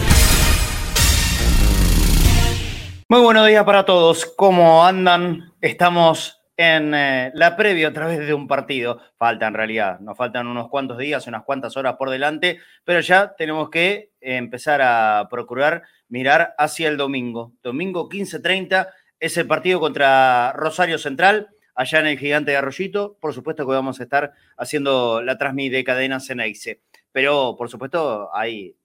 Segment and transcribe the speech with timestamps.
[3.07, 4.25] Muy buenos días para todos.
[4.25, 5.53] ¿Cómo andan?
[5.61, 8.99] Estamos en eh, la previa a través de un partido.
[9.15, 13.35] Falta en realidad, nos faltan unos cuantos días, unas cuantas horas por delante, pero ya
[13.37, 17.53] tenemos que empezar a procurar mirar hacia el domingo.
[17.61, 18.87] Domingo 15.30
[19.23, 23.15] es el partido contra Rosario Central, allá en el Gigante de Arroyito.
[23.21, 26.81] Por supuesto que vamos a estar haciendo la transmisión de cadena Ceneice.
[27.13, 28.75] Pero, por supuesto, hay,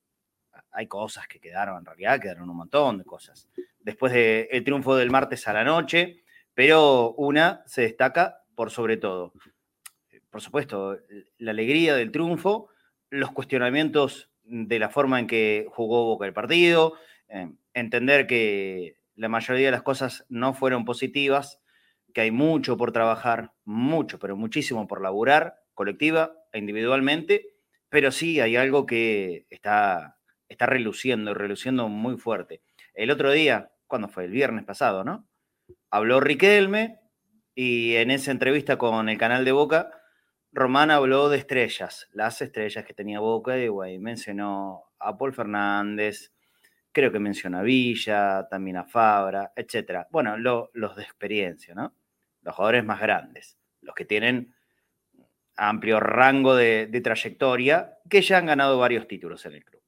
[0.70, 3.48] hay cosas que quedaron, en realidad quedaron un montón de cosas.
[3.80, 6.22] Después del triunfo del martes a la noche,
[6.54, 9.32] pero una se destaca por sobre todo.
[10.30, 11.00] Por supuesto,
[11.38, 12.68] la alegría del triunfo,
[13.10, 16.94] los cuestionamientos de la forma en que jugó Boca el partido,
[17.28, 21.60] eh, entender que la mayoría de las cosas no fueron positivas,
[22.14, 27.56] que hay mucho por trabajar, mucho, pero muchísimo por laburar, colectiva e individualmente,
[27.88, 32.62] pero sí hay algo que está, está reluciendo, reluciendo muy fuerte.
[32.94, 34.24] El otro día, ¿cuándo fue?
[34.24, 35.28] El viernes pasado, ¿no?
[35.90, 37.00] Habló Riquelme
[37.56, 39.90] y en esa entrevista con el canal de Boca,
[40.52, 46.32] Román habló de estrellas, las estrellas que tenía Boca y mencionó a Paul Fernández,
[46.92, 50.06] creo que menciona a Villa, también a Fabra, etc.
[50.10, 51.94] Bueno, los de experiencia, ¿no?
[52.42, 54.54] Los jugadores más grandes, los que tienen
[55.56, 59.82] amplio rango de, trayectoria, que ya han ganado varios títulos en el club.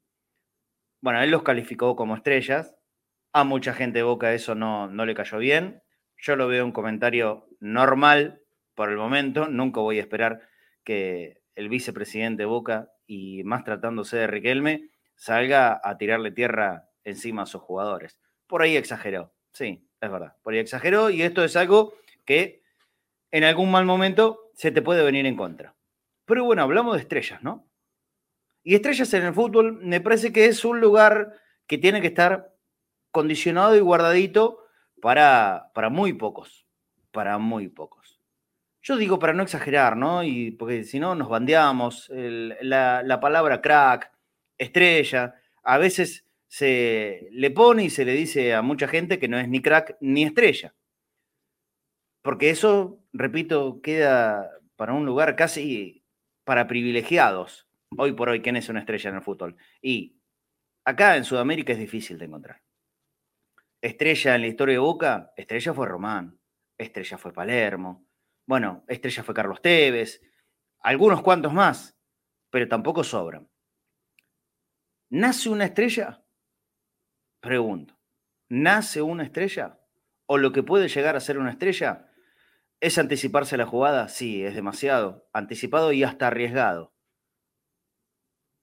[1.00, 2.74] Bueno, él los calificó como estrellas.
[3.32, 5.82] A mucha gente de Boca eso no, no le cayó bien.
[6.16, 8.42] Yo lo veo un comentario normal
[8.74, 9.48] por el momento.
[9.48, 10.42] Nunca voy a esperar
[10.84, 17.42] que el vicepresidente de Boca, y más tratándose de Riquelme, salga a tirarle tierra encima
[17.42, 18.18] a sus jugadores.
[18.46, 20.36] Por ahí exageró, sí, es verdad.
[20.42, 22.62] Por ahí exageró y esto es algo que
[23.30, 25.74] en algún mal momento se te puede venir en contra.
[26.24, 27.66] Pero bueno, hablamos de estrellas, ¿no?
[28.62, 31.34] Y estrellas en el fútbol me parece que es un lugar
[31.66, 32.54] que tiene que estar
[33.10, 34.64] condicionado y guardadito
[35.00, 36.66] para, para muy pocos,
[37.10, 38.20] para muy pocos.
[38.82, 40.22] Yo digo para no exagerar, ¿no?
[40.22, 44.10] Y porque si no nos bandeamos, la, la palabra crack,
[44.58, 49.38] estrella, a veces se le pone y se le dice a mucha gente que no
[49.38, 50.74] es ni crack ni estrella.
[52.22, 56.04] Porque eso, repito, queda para un lugar casi
[56.44, 57.68] para privilegiados.
[57.96, 59.56] Hoy por hoy, ¿quién es una estrella en el fútbol?
[59.80, 60.20] Y
[60.84, 62.60] acá en Sudamérica es difícil de encontrar.
[63.80, 66.36] Estrella en la historia de Boca, estrella fue Román,
[66.76, 68.08] estrella fue Palermo,
[68.44, 70.20] bueno, estrella fue Carlos Tevez,
[70.80, 71.96] algunos cuantos más,
[72.50, 73.48] pero tampoco sobran.
[75.10, 76.20] ¿Nace una estrella?
[77.40, 77.98] Pregunto,
[78.48, 79.80] ¿nace una estrella?
[80.26, 82.10] ¿O lo que puede llegar a ser una estrella
[82.80, 84.08] es anticiparse a la jugada?
[84.08, 85.28] Sí, es demasiado.
[85.32, 86.94] Anticipado y hasta arriesgado.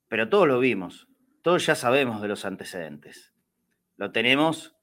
[0.07, 1.07] Pero todos lo vimos.
[1.41, 3.33] Todos ya sabemos de los antecedentes.
[3.95, 4.75] Lo tenemos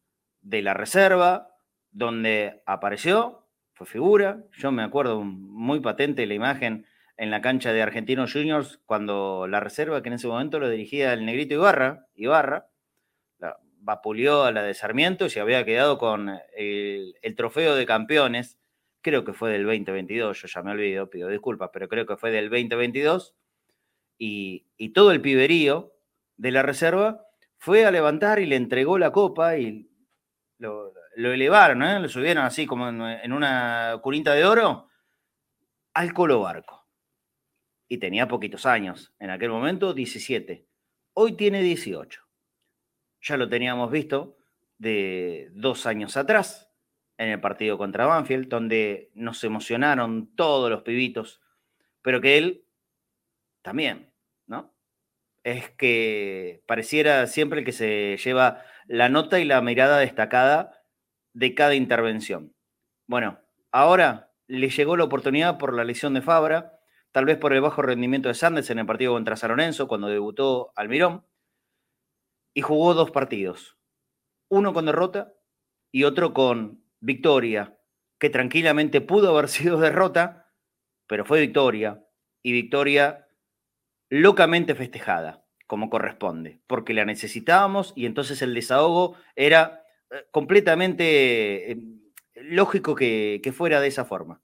[0.43, 1.57] de la reserva,
[1.91, 4.45] donde apareció, fue figura.
[4.53, 9.61] Yo me acuerdo muy patente la imagen en la cancha de Argentinos Juniors cuando la
[9.61, 12.69] reserva, que en ese momento lo dirigía el negrito Ibarra, Ibarra,
[13.85, 18.59] vapuleó a la de Sarmiento y se había quedado con el, trofeo de campeones,
[19.03, 22.31] creo que fue del 2022, yo ya me olvido, pido disculpas, pero creo que fue
[22.31, 23.35] del 2022,
[24.19, 25.93] y, todo el piberío
[26.37, 27.27] de la reserva
[27.59, 29.91] fue a levantar y le entregó la copa y
[30.59, 32.01] lo, elevaron, ¿eh?
[32.01, 34.89] lo subieron así como en, una curita de oro
[35.93, 36.87] al Colo Barco.
[37.87, 40.67] Y tenía poquitos años, en aquel momento 17,
[41.15, 42.24] hoy tiene 18
[43.25, 44.37] ya lo teníamos visto
[44.79, 46.71] de dos años atrás,
[47.17, 51.41] en el partido contra Banfield, donde nos emocionaron todos los pibitos,
[52.03, 52.67] pero que él
[53.63, 54.13] también,
[54.47, 54.75] ¿no?
[55.43, 60.83] Es que pareciera siempre el que se lleva la nota y la mirada destacada
[61.33, 62.55] de cada intervención.
[63.07, 66.79] Bueno, ahora le llegó la oportunidad por la lesión de Fabra,
[67.13, 70.09] tal vez por el bajo rendimiento de Sanders en el partido contra San Lorenzo, cuando
[70.09, 71.25] debutó Almirón,
[72.55, 73.77] y jugó dos partidos,
[74.49, 75.35] uno con derrota
[75.93, 77.79] y otro con victoria,
[78.19, 80.53] que tranquilamente pudo haber sido derrota,
[81.07, 82.05] pero fue victoria,
[82.43, 83.27] y victoria
[84.11, 91.79] locamente festejada, como corresponde, porque la necesitábamos y entonces el desahogo era eh, completamente eh,
[92.35, 94.43] lógico que, que fuera de esa forma.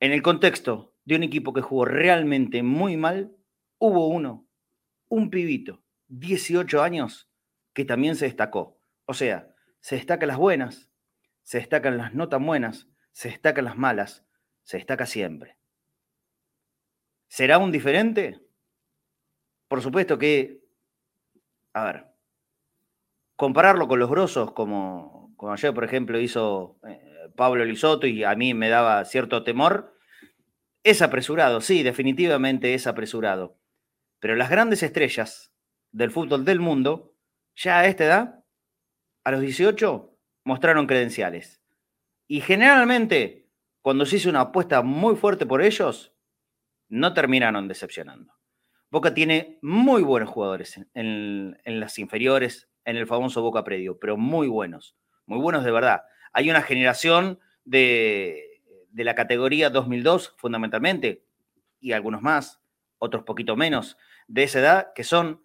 [0.00, 3.36] En el contexto de un equipo que jugó realmente muy mal,
[3.78, 4.48] hubo uno,
[5.08, 5.83] un pibito,
[6.18, 7.28] 18 años
[7.72, 8.80] que también se destacó.
[9.06, 10.90] O sea, se destacan las buenas,
[11.42, 14.24] se destacan las no tan buenas, se destacan las malas,
[14.62, 15.58] se destaca siempre.
[17.28, 18.40] ¿Será un diferente?
[19.68, 20.62] Por supuesto que,
[21.72, 22.06] a ver,
[23.34, 27.00] compararlo con los grosos, como, como ayer, por ejemplo, hizo eh,
[27.36, 29.94] Pablo Lisoto y a mí me daba cierto temor,
[30.84, 33.58] es apresurado, sí, definitivamente es apresurado.
[34.20, 35.53] Pero las grandes estrellas
[35.94, 37.14] del fútbol del mundo,
[37.54, 38.44] ya a esta edad,
[39.22, 41.62] a los 18, mostraron credenciales.
[42.26, 43.48] Y generalmente,
[43.80, 46.12] cuando se hizo una apuesta muy fuerte por ellos,
[46.88, 48.34] no terminaron decepcionando.
[48.90, 54.48] Boca tiene muy buenos jugadores en, las inferiores, en el famoso Boca Predio, pero muy
[54.48, 56.02] buenos, muy buenos de verdad.
[56.32, 61.24] Hay una generación de, de la categoría 2002, fundamentalmente,
[61.78, 62.60] y algunos más,
[62.98, 65.43] otros poquito menos, de esa edad, que son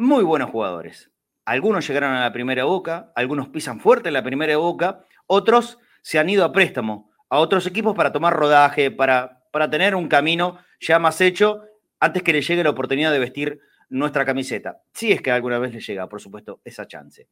[0.00, 1.10] muy buenos jugadores.
[1.44, 6.18] Algunos llegaron a la primera boca, algunos pisan fuerte en la primera boca, otros se
[6.18, 10.58] han ido a préstamo a otros equipos para tomar rodaje, para, para tener un camino
[10.80, 11.62] ya más hecho
[12.00, 13.60] antes que le llegue la oportunidad de vestir
[13.90, 14.80] nuestra camiseta.
[14.94, 17.28] Si es que alguna vez le llega, por supuesto, esa chance.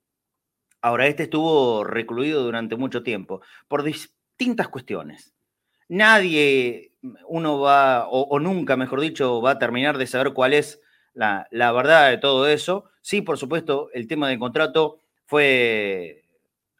[0.82, 5.34] Ahora, este estuvo recluido durante mucho tiempo por distintas cuestiones.
[5.88, 6.92] Nadie,
[7.26, 10.82] uno va, o, nunca, mejor dicho, va a terminar de saber cuál es
[11.18, 12.90] la, verdad de todo eso.
[13.02, 16.24] Sí, por supuesto, el tema del contrato fue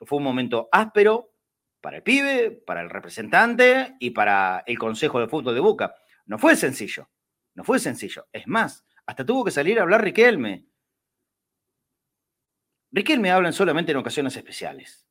[0.01, 1.33] fue un momento áspero
[1.81, 5.95] para el pibe, para el representante y para el Consejo de Fútbol de Boca.
[6.27, 7.11] No fue sencillo,
[7.55, 8.29] no fue sencillo.
[8.33, 10.67] Es más, hasta tuvo que salir a hablar Riquelme.
[12.93, 15.09] Riquelme hablan solamente en ocasiones especiales,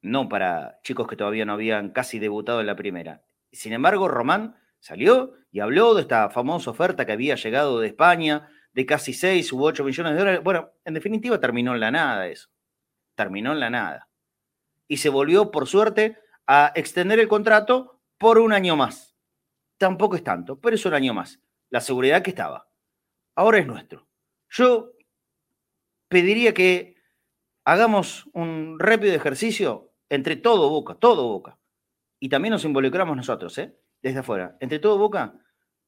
[0.00, 3.22] no para chicos que todavía no habían casi debutado en la primera.
[3.52, 8.48] Sin embargo, Román salió y habló de esta famosa oferta que había llegado de España
[8.72, 10.40] de casi 6 u 8 millones de dólares.
[10.42, 12.54] Bueno, en definitiva terminó en la nada eso
[13.14, 14.08] terminó en la nada.
[14.88, 19.16] Y se volvió, por suerte, a extender el contrato por un año más.
[19.78, 21.40] Tampoco es tanto, pero es un año más.
[21.70, 22.68] La seguridad que estaba.
[23.34, 24.06] Ahora es nuestro.
[24.48, 24.92] Yo
[26.08, 26.96] pediría que
[27.64, 31.58] hagamos un rápido ejercicio entre todo Boca, todo Boca.
[32.20, 33.76] Y también nos involucramos nosotros, ¿eh?
[34.04, 34.56] Desde afuera.
[34.60, 35.34] Entre todo Boca,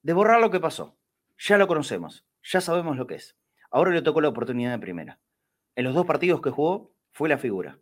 [0.03, 0.99] de borrar lo que pasó.
[1.39, 3.37] Ya lo conocemos, ya sabemos lo que es.
[3.71, 5.21] Ahora le tocó la oportunidad de primera.
[5.75, 7.79] En los dos partidos que jugó, fue la figura.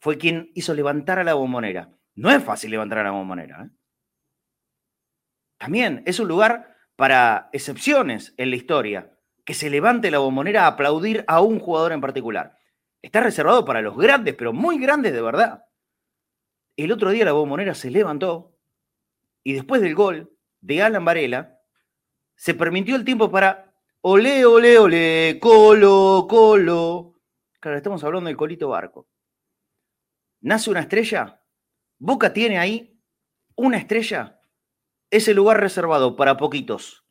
[0.00, 1.92] Fue quien hizo levantar a la bombonera.
[2.16, 3.66] No es fácil levantar a la bombonera.
[3.66, 3.70] ¿eh?
[5.58, 9.14] También es un lugar para excepciones en la historia.
[9.44, 12.58] Que se levante la bombonera a aplaudir a un jugador en particular.
[13.00, 15.66] Está reservado para los grandes, pero muy grandes de verdad.
[16.76, 18.57] El otro día la bombonera se levantó
[19.48, 20.30] y después del gol
[20.60, 21.58] de Alan Varela,
[22.36, 27.14] se permitió el tiempo para ole, ole, ole, colo, colo,
[27.58, 29.08] Claro, estamos hablando del Colito Barco.
[30.42, 31.42] ¿Nace una estrella?
[31.98, 33.00] ¿Boca tiene ahí
[33.56, 34.38] una estrella?
[35.10, 37.06] Ese lugar reservado para poquitos.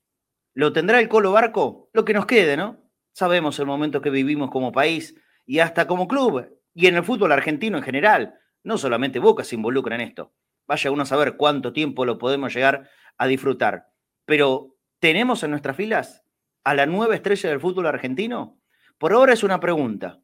[0.53, 1.89] ¿Lo tendrá el Colo Barco?
[1.91, 2.87] Lo que nos quede, ¿no?
[3.13, 5.15] Sabemos el momento que vivimos como país
[5.47, 8.39] y hasta como club y en el fútbol argentino en general.
[8.61, 10.35] No solamente Boca se involucra en esto.
[10.67, 13.89] Vaya uno a saber cuánto tiempo lo podemos llegar a disfrutar.
[14.25, 16.23] Pero, ¿tenemos en nuestras filas
[16.63, 18.59] a la nueva estrella del fútbol argentino?
[18.97, 20.21] Por ahora es una pregunta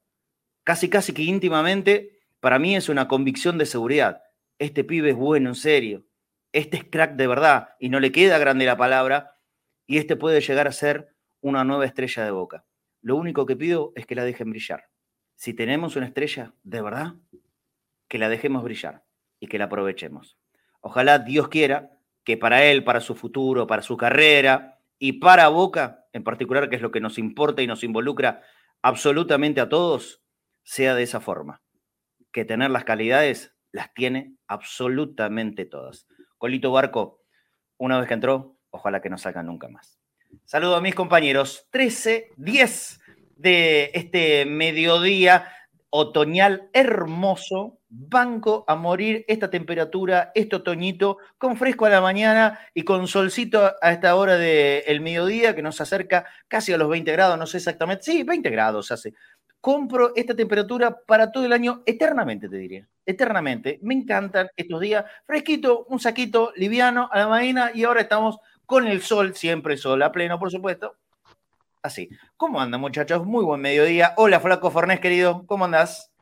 [0.63, 4.21] casi casi que íntimamente, para mí es una convicción de seguridad.
[4.59, 6.05] Este pibe es bueno, en serio.
[6.51, 9.37] Este es crack de verdad y no le queda grande la palabra
[9.87, 12.65] y este puede llegar a ser una nueva estrella de boca.
[13.01, 14.89] Lo único que pido es que la dejen brillar.
[15.35, 17.15] Si tenemos una estrella de verdad,
[18.07, 19.03] que la dejemos brillar
[19.43, 20.37] y que la aprovechemos.
[20.79, 26.05] Ojalá Dios quiera que para él, para su futuro, para su carrera y para Boca
[26.13, 28.41] en particular, que es lo que nos importa y nos involucra
[28.81, 30.23] absolutamente a todos,
[30.63, 31.61] sea de esa forma.
[32.31, 36.07] Que tener las calidades las tiene absolutamente todas.
[36.37, 37.19] Colito Barco,
[37.77, 39.99] una vez que entró, ojalá que no salga nunca más.
[40.45, 41.67] Saludo a mis compañeros.
[41.71, 43.01] 13, 10
[43.35, 45.51] de este mediodía
[45.89, 47.79] otoñal hermoso.
[47.95, 53.71] Banco a morir esta temperatura, este otoñito, con fresco a la mañana y con solcito
[53.81, 57.57] a esta hora del mediodía que nos acerca casi a los 20 grados, no sé
[57.57, 58.03] exactamente.
[58.03, 59.13] Sí, 20 grados hace
[59.63, 63.79] compro esta temperatura para todo el año, eternamente te diría, eternamente.
[63.81, 68.85] Me encantan estos días, fresquito, un saquito liviano a la mañana y ahora estamos con
[68.87, 70.97] el sol, siempre sol a pleno, por supuesto.
[71.81, 72.09] Así.
[72.35, 73.25] ¿Cómo andan, muchachos?
[73.25, 74.13] Muy buen mediodía.
[74.17, 75.45] Hola, Flaco Fornés, querido.
[75.45, 76.12] ¿Cómo andás?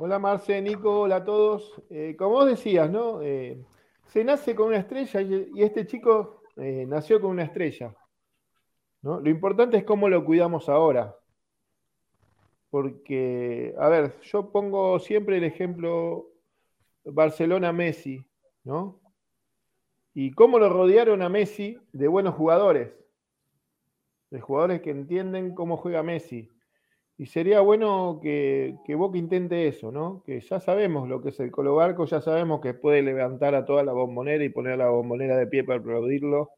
[0.00, 1.82] Hola, Marce, Nico, hola a todos.
[1.90, 3.20] Eh, como vos decías, ¿no?
[3.20, 3.60] Eh,
[4.06, 7.96] se nace con una estrella y, este chico eh, nació con una estrella.
[9.02, 9.18] ¿no?
[9.18, 11.16] Lo importante es cómo lo cuidamos ahora
[12.70, 16.28] porque, a ver, yo pongo siempre el ejemplo
[17.04, 18.24] Barcelona-Messi,
[18.62, 19.00] ¿no?
[20.14, 22.92] Y cómo lo rodearon a Messi de buenos jugadores,
[24.30, 26.52] de jugadores que entienden cómo juega Messi.
[27.20, 30.22] Y sería bueno que, que Boca intente eso, ¿no?
[30.24, 33.64] Que ya sabemos lo que es el Colo Barco, ya sabemos que puede levantar a
[33.64, 36.50] toda la bombonera y poner a la bombonera de pie para aplaudirlo.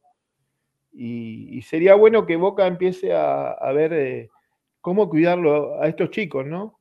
[0.92, 4.28] Y, sería bueno que Boca empiece a, ver eh,
[4.82, 6.78] cómo cuidarlo a estos chicos, ¿no?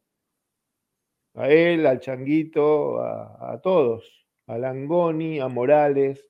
[1.36, 6.28] A él, al Changuito, a, a todos, a Langoni, a Morales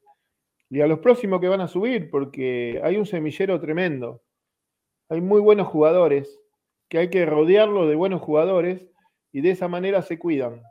[0.69, 4.21] y a los próximos que van a subir, porque hay un semillero tremendo.
[5.09, 6.39] Hay muy buenos jugadores
[6.89, 8.89] que hay que rodearlo de buenos jugadores
[9.31, 10.63] y de esa manera se cuidan.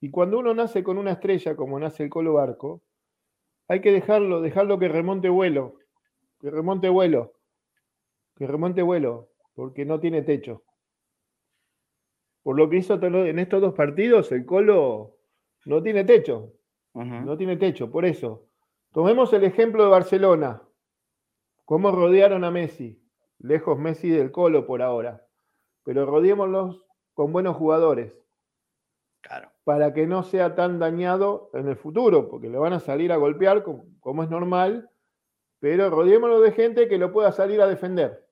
[0.00, 2.82] Y cuando uno nace con una estrella como nace el Colo Barco,
[3.66, 5.78] hay que dejarlo, dejarlo que remonte vuelo,
[6.40, 7.32] que remonte vuelo,
[8.36, 10.62] que remonte vuelo, porque no tiene techo.
[12.42, 15.16] Por lo que hizo en estos dos partidos, el Colo
[15.64, 16.52] no tiene techo.
[16.94, 18.46] No tiene techo, por eso.
[18.92, 20.62] Tomemos el ejemplo de Barcelona.
[21.64, 23.02] ¿Cómo rodearon a Messi?
[23.38, 25.25] Lejos Messi del Colo por ahora
[25.86, 28.12] pero rodeémoslos con buenos jugadores.
[29.22, 29.52] Claro.
[29.62, 33.16] Para que no sea tan dañado en el futuro, porque le van a salir a
[33.16, 34.90] golpear como, es normal,
[35.60, 38.26] pero rodeémoslo de gente que lo pueda salir a defender.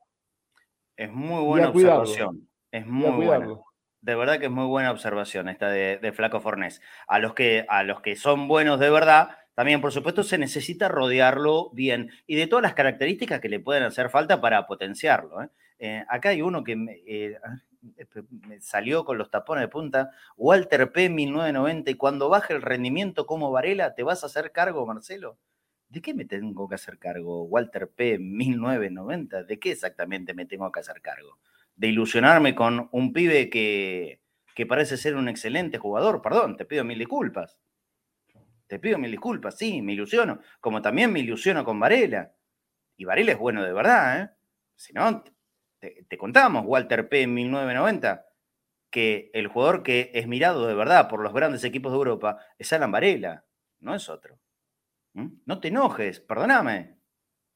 [0.97, 2.49] Es muy buena observación.
[2.73, 3.57] Es muy buena.
[4.01, 6.83] De verdad que es muy buena observación esta de, Flaco Fornés.
[7.07, 10.89] A los, que, a los que son buenos de verdad, también, por supuesto, se necesita
[10.89, 15.43] rodearlo bien y de todas las características que le pueden hacer falta para potenciarlo.
[15.43, 15.49] ¿eh?
[15.79, 16.73] Eh, acá hay uno que
[17.07, 17.57] eh, ah,
[18.47, 21.09] me, salió con los tapones de punta, Walter P.
[21.09, 25.39] 1990, y cuando baje el rendimiento como Varela, ¿te vas a hacer cargo, Marcelo?
[25.89, 28.19] ¿De qué me tengo que hacer cargo, Walter P.
[28.19, 29.45] 1990?
[29.45, 31.39] ¿De qué exactamente me tengo que hacer cargo?
[31.77, 34.21] ¿De ilusionarme con un pibe que,
[34.55, 36.23] que parece ser un excelente jugador?
[36.23, 37.59] Perdón, te pido mil disculpas.
[38.67, 40.41] Te pido mil disculpas, sí, me ilusiono.
[40.61, 42.33] Como también me ilusiono con Varela.
[42.97, 44.31] Y Varela es bueno de verdad, ¿eh?
[44.77, 45.23] Si no,
[46.09, 47.23] te, contamos, Walter P.
[47.23, 48.27] en 1990,
[48.91, 52.73] que el jugador que es mirado de verdad por los grandes equipos de Europa es
[52.73, 53.45] Alan Varela,
[53.81, 54.39] no es otro.
[55.15, 55.29] ¿Mm?
[55.47, 56.99] No te enojes, perdóname.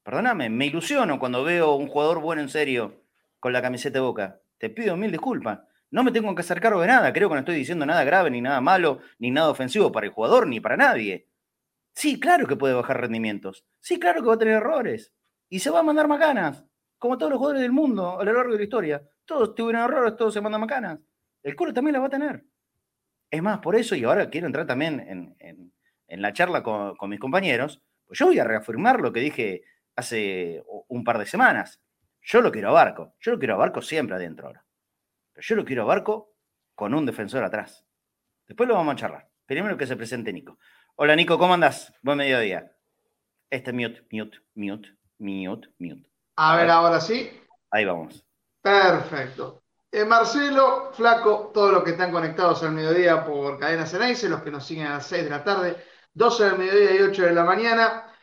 [0.02, 3.04] Perdóname, me ilusiono cuando veo un jugador bueno en serio
[3.40, 4.40] con la camiseta de boca.
[4.56, 5.61] Te pido mil disculpas.
[5.90, 7.12] No me tengo que hacer cargo de nada.
[7.12, 10.12] Creo que no estoy diciendo nada grave, ni nada malo, ni nada ofensivo para el
[10.12, 11.28] jugador, ni para nadie.
[11.94, 13.66] Sí, claro que puede bajar rendimientos.
[13.80, 15.14] Sí, claro que va a tener errores.
[15.49, 16.67] Y se va a mandar macanas
[16.98, 19.02] como todos los jugadores del mundo a lo largo de la historia.
[19.24, 20.98] Todos tuvieron errores, todos se mandan macanas.
[21.42, 22.44] El Colo también la va a tener.
[23.30, 25.72] Es más, por eso, y ahora quiero entrar también en,
[26.08, 29.62] la charla con, mis compañeros, pues yo voy a reafirmar lo que dije
[29.96, 31.80] hace un par de semanas.
[32.22, 33.14] Yo lo quiero a Barco.
[33.20, 34.64] Yo lo quiero a Barco siempre adentro ahora.
[35.32, 36.34] Pero yo lo quiero a Barco
[36.74, 37.84] con un defensor atrás.
[38.46, 39.28] Después lo vamos a charlar.
[39.46, 40.58] Primero que se presente Nico.
[40.96, 41.92] Hola Nico, ¿cómo andás?
[42.02, 42.72] Buen mediodía.
[43.50, 44.88] Este es mute, mute, mute,
[45.18, 46.17] mute, mute.
[46.40, 47.28] A ver, ahora sí.
[47.68, 48.25] Ahí vamos.
[48.62, 49.64] Perfecto.
[49.90, 54.52] Eh, Marcelo, Flaco, todos los que están conectados al mediodía por Cadena Ceneice, los que
[54.52, 55.76] nos siguen a las 6 de la tarde,
[56.14, 58.14] 12 del mediodía y 8 de la mañana.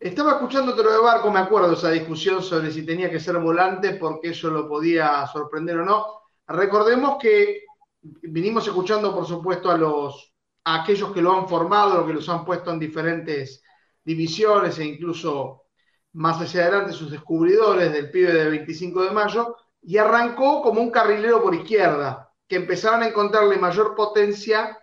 [0.00, 3.96] Estaba escuchando otro de Barco, me acuerdo esa discusión sobre si tenía que ser volante
[3.96, 6.06] porque eso lo podía sorprender o no.
[6.46, 7.64] Recordemos que
[8.00, 10.32] vinimos escuchando, por supuesto, a los
[10.64, 13.62] a aquellos que lo han formado, los que los han puesto en diferentes
[14.02, 15.65] divisiones e incluso
[16.16, 20.90] más hacia adelante sus descubridores del pibe de 25 de mayo, y arrancó como un
[20.90, 24.78] carrilero por izquierda, que empezaron a encontrarle mayor potencia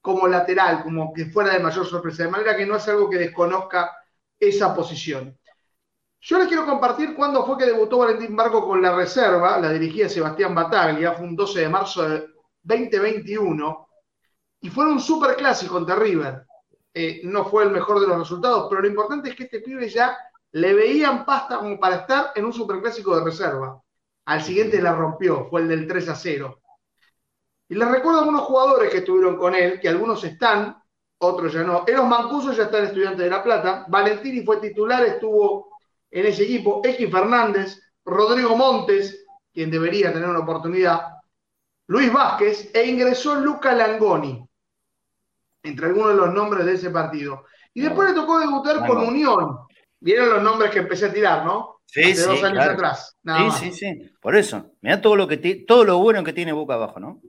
[0.00, 3.16] como lateral, como que fuera de mayor sorpresa, de manera que no es algo que
[3.16, 3.96] desconozca
[4.38, 5.38] esa posición.
[6.20, 10.08] Yo les quiero compartir cuándo fue que debutó Valentín Barco con la reserva, la dirigía
[10.08, 12.26] Sebastián Bataglia, fue un 12 de marzo de
[12.62, 13.88] 2021,
[14.60, 16.44] y fue un super clásico ante River.
[16.92, 19.88] Eh, no fue el mejor de los resultados, pero lo importante es que este pibe
[19.88, 20.16] ya
[20.54, 23.82] le veían pasta como para estar en un superclásico de reserva.
[24.26, 26.60] Al siguiente la rompió, fue el del 3 a 0.
[27.68, 30.80] Y les recuerdo a algunos jugadores que estuvieron con él, que algunos están,
[31.18, 31.82] otros ya no.
[31.88, 33.86] Eros Mancuso ya está en Estudiante de La Plata.
[33.88, 35.76] Valentini fue titular, estuvo
[36.08, 36.82] en ese equipo.
[36.84, 41.14] X Fernández, Rodrigo Montes, quien debería tener una oportunidad.
[41.88, 44.48] Luis Vázquez e ingresó Luca Langoni,
[45.64, 47.44] entre algunos de los nombres de ese partido.
[47.72, 49.58] Y después le tocó debutar con Unión,
[50.04, 51.80] Vieron los nombres que empecé a tirar, ¿no?
[51.86, 53.16] Sí, Hace sí, dos años atrás.
[53.24, 54.12] sí, sí, sí.
[54.20, 54.72] Por eso.
[54.82, 57.22] Mira todo lo que todo lo bueno que tiene Boca abajo, ¿no?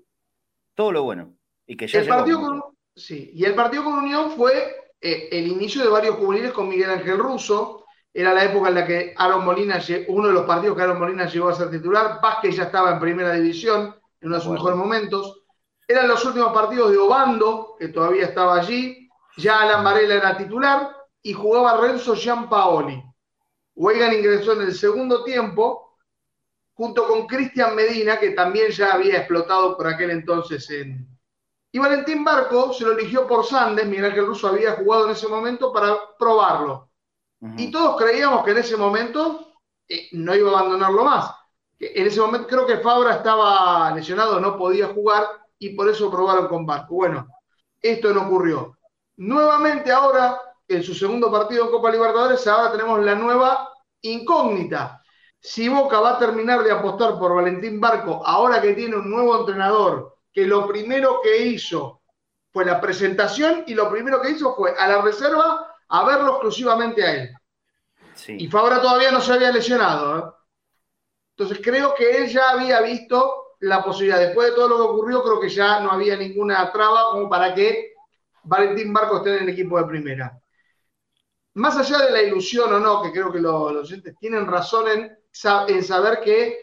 [0.73, 1.37] Todo lo bueno.
[1.65, 2.61] Y que ya el partido con,
[2.93, 3.31] sí.
[3.33, 7.17] Y el partido con Unión fue eh, el inicio de varios juveniles con Miguel Ángel
[7.17, 7.85] Russo.
[8.13, 9.79] Era la época en la que Aaron Molina,
[10.09, 12.19] uno de los partidos que Aaron Molina llegó a ser titular.
[12.21, 15.43] Vázquez ya estaba en primera división, en uno de sus mejores momentos.
[15.87, 19.07] Eran los últimos partidos de Obando, que todavía estaba allí.
[19.37, 23.03] Ya Alan Varela era titular y jugaba Renzo Giampaoli.
[23.73, 25.97] Weigan ingresó en el segundo tiempo
[26.75, 31.07] junto con Cristian Medina, que también ya había explotado por aquel entonces en...
[31.71, 35.27] Y Valentín Barco se lo eligió por Sandes, Miguel Ángel Russo había jugado en ese
[35.27, 36.91] momento para probarlo.
[37.57, 39.51] Y todos creíamos que en ese momento
[39.87, 41.31] eh, no iba a abandonarlo más.
[41.79, 45.27] En ese momento creo que Fabra estaba lesionado, no podía jugar
[45.57, 46.93] y por eso probaron con Barco.
[46.95, 47.27] Bueno,
[47.81, 48.77] esto no ocurrió.
[49.17, 55.01] Nuevamente ahora, en su segundo partido en Copa Libertadores, ahora tenemos la nueva incógnita.
[55.39, 59.39] Si Boca va a terminar de apostar por Valentín Barco, ahora que tiene un nuevo
[59.39, 62.01] entrenador, que lo primero que hizo
[62.51, 67.03] fue la presentación y lo primero que hizo fue a la reserva a verlo exclusivamente
[67.03, 67.35] a él.
[68.27, 70.17] Y Fabra todavía no se había lesionado.
[70.17, 70.23] ¿eh?
[71.37, 74.19] Entonces creo que él ya había visto la posibilidad.
[74.19, 77.53] Después de todo lo que ocurrió, creo que ya no había ninguna traba como para
[77.53, 77.93] que
[78.43, 80.39] Valentín Barco esté en el equipo de primera.
[81.55, 85.17] Más allá de la ilusión o no, que creo que los, oyentes tienen razón en,
[85.67, 86.59] en saber que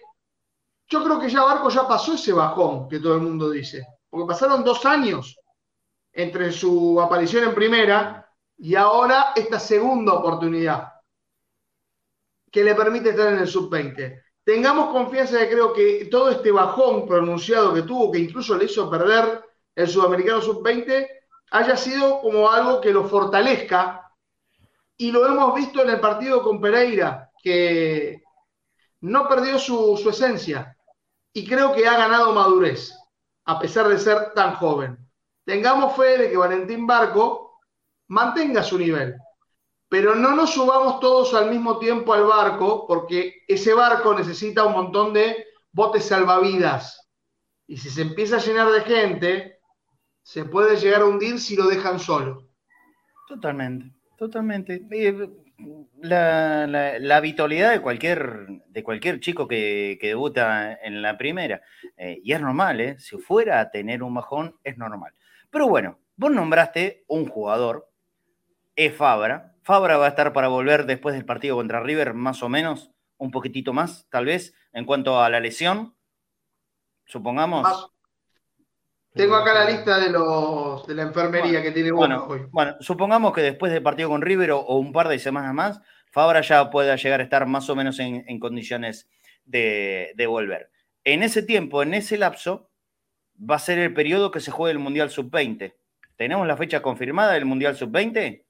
[0.89, 3.87] yo creo que ya Barco ya pasó ese bajón que todo el mundo dice.
[4.11, 5.39] Porque pasaron dos años
[6.13, 10.93] entre su aparición en primera y ahora esta segunda oportunidad
[12.51, 14.23] que le permite estar en el sub-20.
[14.45, 18.91] Tengamos confianza de creo que todo este bajón pronunciado que tuvo, que incluso le hizo
[18.91, 19.43] perder
[19.75, 21.09] el sudamericano sub-20,
[21.53, 24.12] haya sido como algo que lo fortalezca.
[25.03, 28.23] Y lo hemos visto en el partido con Pereira, que
[29.01, 30.77] no perdió su, esencia
[31.33, 32.97] y creo que ha ganado madurez,
[33.47, 34.97] a pesar de ser tan joven.
[35.45, 37.59] Tengamos fe de que Valentín Barco
[38.07, 39.17] mantenga su nivel.
[39.89, 44.73] Pero no nos subamos todos al mismo tiempo al barco, porque ese barco necesita un
[44.73, 47.11] montón de botes salvavidas.
[47.67, 49.61] Y si se empieza a llenar de gente,
[50.23, 52.47] se puede llegar a hundir si lo dejan solo.
[53.27, 53.92] Totalmente,
[54.23, 54.81] totalmente.
[54.93, 55.29] Eh,
[56.01, 61.63] la, habitualidad de cualquier, de cualquier chico que, debuta en la primera.
[61.97, 63.01] Eh, y es normal, ¿eh?
[63.01, 65.13] Si fuera a tener un bajón, es normal.
[65.51, 67.91] Pero bueno, vos nombraste un jugador
[68.77, 69.57] es Fabra.
[69.63, 73.33] Fabra va a estar para volver después del partido contra River, más o menos, un
[73.33, 75.97] poquitito más, tal vez, en cuanto a la lesión.
[77.07, 77.92] Supongamos.
[79.15, 82.47] Tengo acá la lista de los de la enfermería que tiene bueno, hoy.
[82.51, 86.41] Bueno, supongamos que después del partido con River o, un par de semanas más, Fabra
[86.41, 89.09] ya pueda llegar a estar más o menos en, condiciones
[89.45, 90.71] de, de, volver.
[91.05, 92.71] En ese tiempo, en ese lapso,
[93.39, 95.75] va a ser el periodo que se juegue el Mundial Sub-20.
[96.17, 98.45] ¿Tenemos la fecha confirmada del Mundial Sub-20?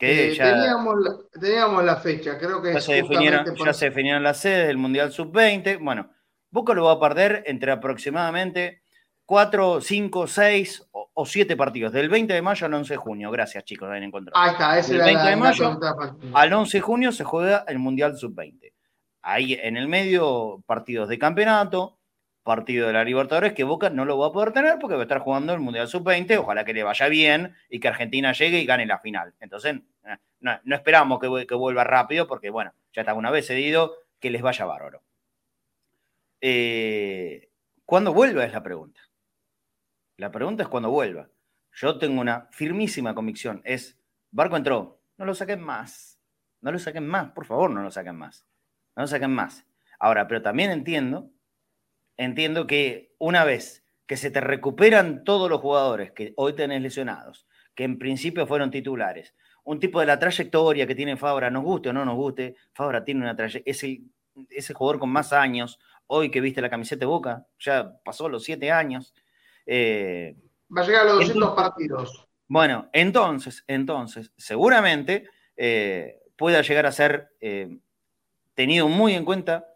[0.00, 4.76] Eh, teníamos, la, fecha, creo que ya, se definieron, ya se definieron las sedes del
[4.76, 5.78] Mundial Sub-20.
[5.80, 6.10] Bueno,
[6.50, 8.83] Boca lo va a perder entre aproximadamente
[9.26, 13.30] 4, 5, 6 o, 7 partidos, del 20 de mayo al 11 de junio.
[13.30, 14.42] Gracias, chicos, de encontrado.
[14.42, 15.78] Ahí está, ese Del 20 de mayo
[16.34, 18.72] al 11 de junio se juega el Mundial Sub-20.
[19.22, 21.98] Ahí en el medio, partidos de campeonato,
[22.42, 25.04] partido de la Libertadores que Boca no lo va a poder tener porque va a
[25.04, 28.66] estar jugando el Mundial Sub-20, ojalá que le vaya bien y que Argentina llegue y
[28.66, 29.32] gane la final.
[29.40, 33.94] Entonces, eh, no, esperamos que, que, vuelva rápido porque, bueno, ya está una vez cedido,
[34.20, 35.02] que les vaya bárbaro.
[36.40, 37.48] Eh,
[37.86, 39.00] ¿Cuándo vuelva es la pregunta?
[40.16, 41.28] La pregunta es cuándo vuelva.
[41.72, 43.98] Yo tengo una firmísima convicción, es,
[44.30, 46.20] Barco entró, no lo saquen más,
[46.60, 48.46] no lo saquen más, por favor, no lo saquen más,
[48.94, 49.66] no lo saquen más.
[49.98, 51.30] Ahora, pero también entiendo
[52.16, 57.46] entiendo que una vez que se te recuperan todos los jugadores que hoy tenés lesionados,
[57.74, 61.88] que en principio fueron titulares, un tipo de la trayectoria que tiene Fabra, nos guste
[61.88, 64.04] o no nos guste, Fabra tiene una trayectoria, es el,
[64.50, 68.44] ese jugador con más años, hoy que viste la camiseta de Boca, ya pasó los
[68.44, 69.14] siete años.
[69.66, 70.36] Eh,
[70.76, 72.26] Va a llegar a los 200 partidos.
[72.48, 77.78] Bueno, entonces, entonces, seguramente eh, pueda llegar a ser eh,
[78.54, 79.66] tenido muy en cuenta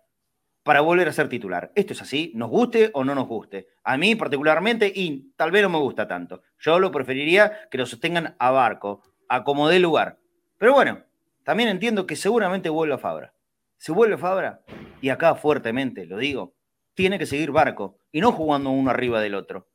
[0.63, 1.73] para volver a ser titular.
[1.75, 3.69] Esto es así, nos guste o no nos guste.
[3.85, 6.43] A mí particularmente, y tal vez no me gusta tanto.
[6.59, 10.19] Yo lo preferiría que lo sostengan a Barco, a como dé lugar.
[10.59, 11.05] Pero bueno,
[11.43, 13.33] también entiendo que seguramente vuelva Fabra.
[13.79, 14.61] Si vuelve Fabra,
[15.01, 16.55] y acá fuertemente lo digo,
[16.95, 19.69] tiene que seguir Barco y no jugando uno arriba del otro.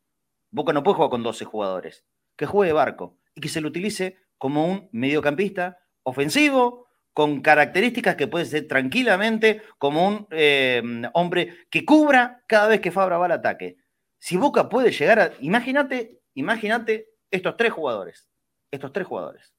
[0.53, 2.05] Boca no puede jugar con 12 jugadores.
[2.37, 8.27] Que juegue Barco y que se lo utilice como un mediocampista ofensivo con características que
[8.27, 10.81] puede ser tranquilamente como un eh,
[11.13, 13.77] hombre que cubra cada vez que Fabra va al ataque.
[14.19, 15.31] Si Boca puede llegar a.
[15.39, 18.29] Imagínate, imagínate estos tres jugadores.
[18.71, 19.53] Estos tres jugadores.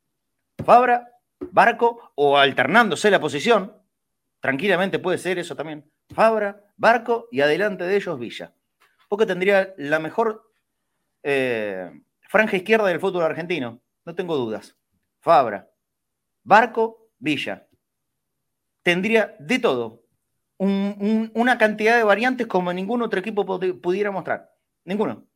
[0.64, 1.08] Fabra,
[1.40, 3.76] Barco o alternándose la posición.
[4.40, 5.90] Tranquilamente puede ser eso también.
[6.14, 8.54] Fabra, Barco y adelante de ellos Villa.
[9.10, 10.53] Boca tendría la mejor
[11.24, 11.90] eh,
[12.28, 14.76] franja izquierda del fútbol argentino, no tengo dudas.
[15.20, 15.70] Fabra,
[16.42, 17.66] Barco, Villa.
[18.82, 20.02] Tendría de todo,
[20.58, 23.44] una cantidad de variantes como ningún otro equipo
[23.80, 24.50] pudiera mostrar.
[24.84, 25.26] Ninguno,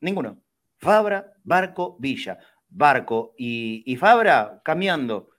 [0.00, 0.40] ninguno.
[0.78, 2.38] Fabra, Barco, Villa.
[2.68, 5.30] Barco y, Fabra cambiando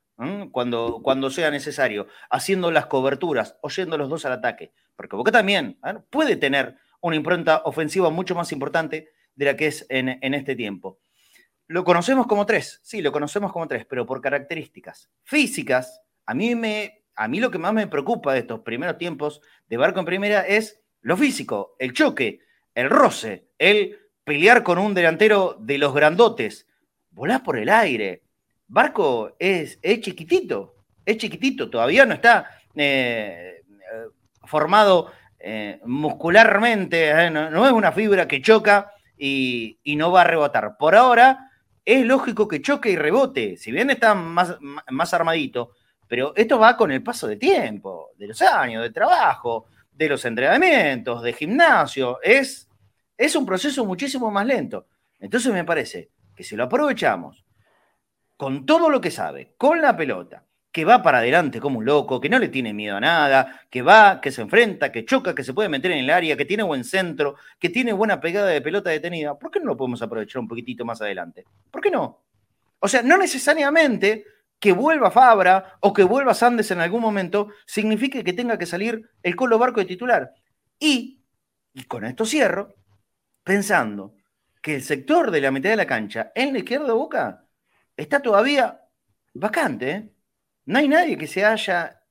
[0.51, 4.73] cuando, cuando sea necesario, haciendo las coberturas, oyendo los dos al ataque.
[4.95, 5.95] Porque Boca también ¿eh?
[6.09, 10.99] puede tener una impronta ofensiva mucho más importante de la que es en, este tiempo.
[11.67, 16.55] Lo conocemos como tres, sí, lo conocemos como tres, pero por características físicas, a mí,
[16.55, 20.05] me, a mí lo que más me preocupa de estos primeros tiempos de Barco en
[20.05, 22.39] primera es lo físico, el choque,
[22.73, 26.67] el roce, el pelear con un delantero de los grandotes,
[27.11, 28.23] volás por el aire.
[28.67, 33.61] Barco es, es chiquitito, es chiquitito, todavía no está eh,
[34.43, 40.77] formado eh, muscularmente, eh, no, es una fibra que choca y, no va a rebotar.
[40.77, 41.51] Por ahora
[41.83, 44.57] es lógico que choque y rebote, si bien está más,
[44.89, 45.71] más armadito,
[46.07, 50.23] pero esto va con el paso de tiempo, de los años, de trabajo, de los
[50.25, 52.19] entrenamientos, de gimnasio.
[52.21, 52.69] Es,
[53.17, 54.87] es un proceso muchísimo más lento.
[55.19, 57.45] Entonces me parece que si lo aprovechamos
[58.37, 60.43] con todo lo que sabe, con la pelota,
[60.75, 63.81] que va para adelante como un loco, que no le tiene miedo a nada, que
[63.81, 66.63] va, que se enfrenta, que choca, que se puede meter en el área, que tiene
[66.63, 70.41] buen centro, que tiene buena pegada de pelota detenida, ¿por qué no lo podemos aprovechar
[70.41, 71.45] un poquitito más adelante?
[71.71, 72.25] ¿Por qué no?
[72.79, 74.25] O sea, no necesariamente
[74.59, 79.09] que vuelva Fabra o que vuelva Sandes en algún momento signifique que tenga que salir
[79.23, 80.33] el Colo Barco de titular.
[80.77, 81.21] Y,
[81.71, 82.75] y con esto cierro,
[83.45, 84.15] pensando
[84.61, 87.45] que el sector de la mitad de la cancha en la izquierda de Boca
[87.95, 88.81] está todavía
[89.33, 90.14] vacante, ¿eh?
[90.65, 92.01] No hay nadie que se haya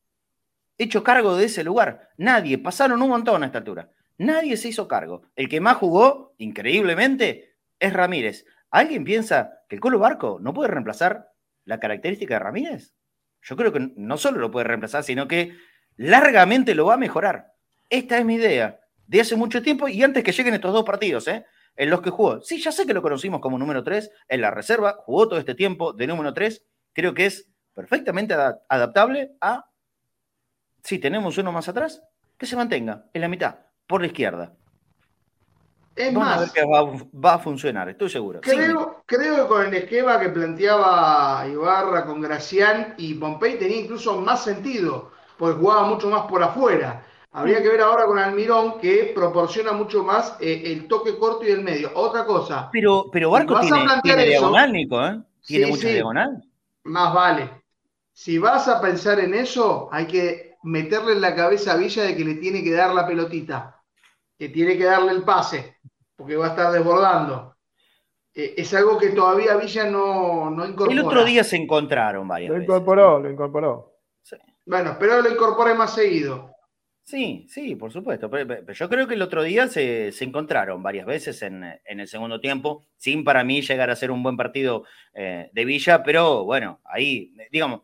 [0.78, 2.10] hecho cargo de ese lugar.
[2.16, 2.58] Nadie.
[2.58, 3.90] Pasaron un montón a esta altura.
[4.18, 5.22] Nadie se hizo cargo.
[5.34, 8.46] El que más jugó, increíblemente, es Ramírez.
[8.70, 11.28] ¿Alguien piensa que el Colo Barco no puede reemplazar
[11.64, 12.94] la característica de Ramírez?
[13.42, 15.56] Yo creo que no solo lo puede reemplazar, sino que
[15.96, 17.52] largamente lo va a mejorar.
[17.90, 21.28] Esta es mi idea de hace mucho tiempo y antes que lleguen estos dos partidos,
[21.28, 21.44] ¿eh?
[21.76, 22.40] en los que jugó.
[22.42, 25.54] Sí, ya sé que lo conocimos como número 3 en la reserva, jugó todo este
[25.54, 26.64] tiempo de número 3.
[26.92, 28.34] Creo que es perfectamente
[28.68, 29.68] adaptable a,
[30.82, 32.02] si tenemos uno más atrás,
[32.38, 33.56] que se mantenga en la mitad,
[33.86, 34.52] por la izquierda.
[35.96, 38.40] Es más, va, a funcionar, estoy seguro.
[38.40, 44.20] Creo, creo que con el esquema que planteaba Ibarra con Gracián y Pompey tenía incluso
[44.20, 47.04] más sentido, porque jugaba mucho más por afuera.
[47.30, 51.50] Habría que ver ahora con Almirón que proporciona mucho más eh, el toque corto y
[51.50, 51.90] el medio.
[51.94, 52.68] Otra cosa.
[52.72, 53.60] Pero, pero Barco
[54.02, 55.20] tiene, diagonal, Nico, ¿eh?
[55.44, 56.44] Tiene mucha diagonal.
[56.84, 57.63] Más vale
[58.14, 62.16] si vas a pensar en eso, hay que meterle en la cabeza a Villa de
[62.16, 63.82] que le tiene que dar la pelotita,
[64.38, 65.78] que tiene que darle el pase,
[66.16, 67.56] porque va a estar desbordando.
[68.32, 70.92] Eh, es algo que todavía Villa no, no incorpora.
[70.92, 73.98] El otro día se encontraron varias Lo incorporó, lo incorporó.
[74.64, 76.54] Bueno, espero lo incorpore más seguido.
[77.02, 78.30] Sí, sí, por supuesto.
[78.30, 82.86] Pero, yo creo que el otro día se, encontraron varias veces en, el segundo tiempo,
[82.96, 87.34] sin para mí llegar a ser un buen partido eh, de Villa, pero bueno, ahí,
[87.50, 87.82] digamos,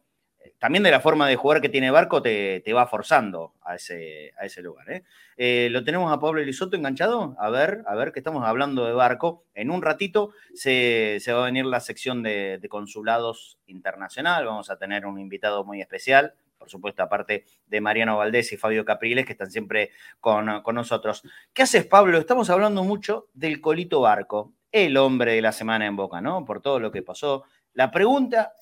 [0.60, 4.44] también de la forma de jugar que tiene Barco te, va forzando a ese, a
[4.44, 4.90] ese lugar.
[4.90, 5.04] ¿eh?
[5.38, 7.34] Eh, lo tenemos a Pablo Elizoto enganchado.
[7.38, 9.42] A ver, a ver, que estamos hablando de Barco.
[9.54, 14.44] En un ratito se, va a venir la sección de, consulados internacional.
[14.44, 16.34] Vamos a tener un invitado muy especial.
[16.58, 21.22] Por supuesto, aparte de Mariano Valdés y Fabio Capriles, que están siempre con, con nosotros.
[21.54, 22.18] ¿Qué haces, Pablo?
[22.18, 26.44] Estamos hablando mucho del Colito Barco, el hombre de la semana en Boca, ¿no?
[26.44, 27.44] Por todo lo que pasó.
[27.72, 28.52] La pregunta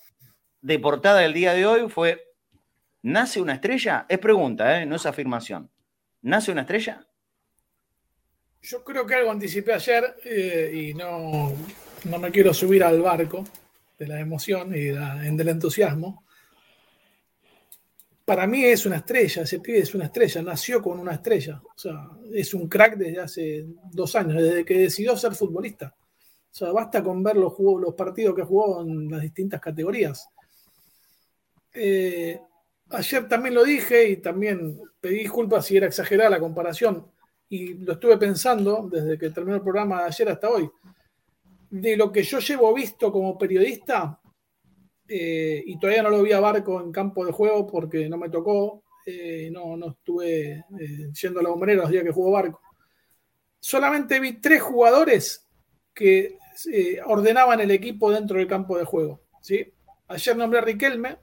[0.61, 2.33] de portada del día de hoy fue,
[3.03, 4.07] ¿nace una estrella?
[4.09, 4.87] Es pregunta, ¿eh?
[4.87, 5.71] no es afirmación.
[6.23, 7.07] ¿Nace una estrella?
[8.61, 11.53] Yo creo que algo anticipé ayer eh, y no,
[12.05, 13.45] no, me quiero subir al barco
[13.99, 16.25] de la emoción y del entusiasmo.
[18.25, 21.63] Para mí es una estrella, ese pibe es una estrella, nació con una estrella.
[21.65, 25.95] O sea, es un crack desde hace dos años, desde que decidió ser futbolista.
[26.51, 30.29] O sea, basta con ver los, los partidos que jugó en las distintas categorías.
[31.75, 32.41] Eh,
[32.91, 37.07] ayer también lo dije y también pedí disculpas si era exagerada la comparación
[37.49, 40.69] y lo estuve pensando desde que terminó el programa de ayer hasta hoy.
[41.71, 44.21] De lo que yo llevo visto como periodista,
[45.07, 48.29] eh, y todavía no lo vi a Barco en campo de juego porque no me
[48.29, 50.65] tocó, eh, no, no estuve
[51.21, 52.61] yendo a la bombonera los días que jugó Barco.
[53.61, 55.47] Solamente vi tres jugadores
[55.95, 56.39] que
[57.07, 59.21] ordenaban el equipo dentro del campo de juego.
[59.41, 59.73] ¿sí?
[60.09, 61.19] Ayer nombré a Riquelme,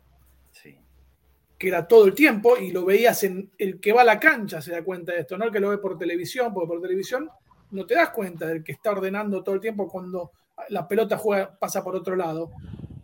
[1.58, 4.62] que era todo el tiempo, y lo veías en el que va a la cancha,
[4.62, 7.30] se da cuenta de esto, no el que lo ve por televisión, porque por televisión
[7.72, 10.32] no te das cuenta del que está ordenando todo el tiempo cuando
[10.70, 12.52] la pelota juega, pasa por otro lado.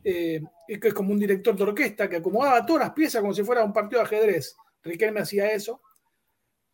[0.04, 3.44] Eh, que es como un director de orquesta que acomodaba todas las piezas como si
[3.44, 4.56] fuera un partido de ajedrez.
[4.84, 5.82] Riquelme hacía eso.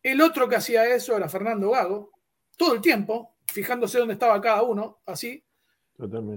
[0.02, 2.12] El otro que hacía eso era Fernando Gago,
[2.56, 5.44] todo el tiempo, fijándose dónde estaba cada uno, así.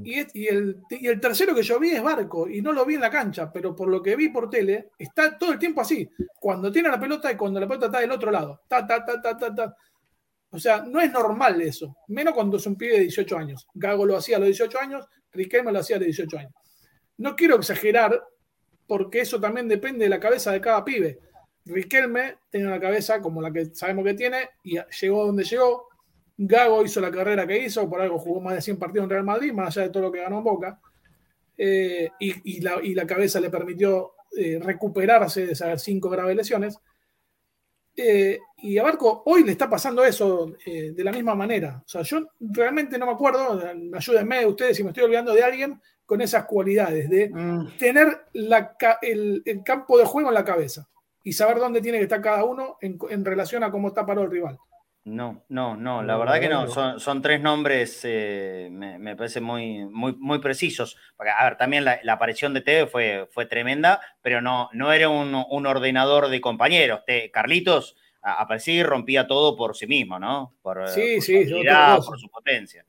[0.04, 3.02] Y, el, y, el, tercero que yo vi es Barco, y no lo vi en
[3.02, 6.10] la cancha, pero por lo que vi por tele, está todo el tiempo así.
[6.40, 8.62] Cuando tiene la pelota y cuando la pelota está del otro lado.
[8.68, 9.76] Ta, ta, ta, ta, ta, ta.
[10.50, 13.68] O sea, no es normal eso, menos cuando es un pibe de 18 años.
[13.76, 16.54] Gago lo hacía a los 18 años, Riquelme lo hacía a los 18 años.
[17.18, 18.20] No quiero exagerar,
[18.88, 21.20] porque eso también depende de la cabeza de cada pibe.
[21.66, 25.91] Riquelme tiene una cabeza como la que sabemos que tiene y llegó donde llegó.
[26.48, 29.24] Gago hizo la carrera que hizo, por algo jugó más de 100 partidos en Real
[29.24, 30.80] Madrid, más allá de todo lo que ganó en Boca.
[31.58, 36.80] Eh, y, la, cabeza le permitió eh, recuperarse de esas cinco graves lesiones.
[37.96, 41.84] Eh, y a Barco hoy le está pasando eso de la misma manera.
[41.86, 43.62] O sea, yo realmente no me acuerdo,
[43.94, 45.80] ayúdenme ustedes si me estoy olvidando de alguien
[46.12, 47.78] con esas cualidades de mm.
[47.78, 50.90] tener el, campo de juego en la cabeza
[51.24, 54.32] y saber dónde tiene que estar cada uno en, relación a cómo está parado el
[54.32, 54.58] rival.
[55.04, 56.68] No, no, no, la verdad que no.
[57.00, 60.96] Son, tres nombres, eh, me, parece muy, muy, muy precisos.
[61.18, 65.10] Porque, a ver, también la, aparición de Teve fue, fue tremenda, pero no, no era
[65.10, 67.02] un, ordenador de compañeros.
[67.34, 70.54] Carlitos aparecía y rompía todo por sí mismo, ¿no?
[70.62, 71.64] Por, sí, sí, su
[72.06, 72.86] por su potencia.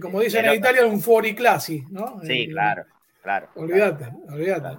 [0.00, 2.20] Como dicen en Italia, un fuori clasi, ¿no?
[2.22, 2.84] Sí, claro.
[3.22, 3.48] Claro.
[3.54, 4.78] Olvídate, olvídate.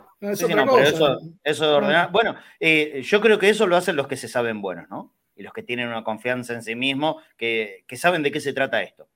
[1.43, 2.11] eso, ordenar.
[2.11, 5.13] Bueno, eh, yo creo que eso lo hacen los que se saben buenos, ¿no?
[5.41, 8.83] Y los que tienen una confianza en sí mismos, que, saben de qué se trata
[8.83, 9.09] esto.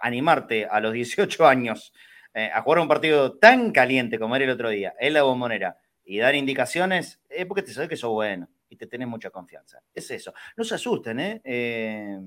[0.00, 1.92] Animarte a los 18 años
[2.32, 5.78] eh, a jugar un partido tan caliente como era el otro día, en la bombonera,
[6.02, 9.80] y dar indicaciones, es porque te sabes que sos bueno y te tenés mucha confianza.
[9.94, 10.32] Es eso.
[10.56, 11.42] No se asusten, ¿eh?
[11.44, 12.18] eh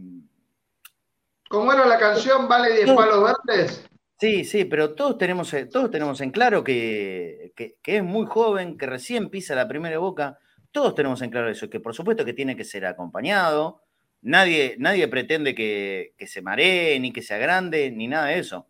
[1.50, 3.90] ¿Cómo era la canción Vale 10 palos verdes?
[4.20, 8.78] Sí, sí, pero todos tenemos, eh, todos tenemos en claro que, que, es muy joven,
[8.78, 10.38] que recién pisa la primera boca
[10.72, 13.84] todos tenemos en claro eso, que por supuesto que tiene que ser acompañado.
[14.22, 18.68] Nadie, nadie pretende que, se maree, ni que sea grande, ni nada de eso.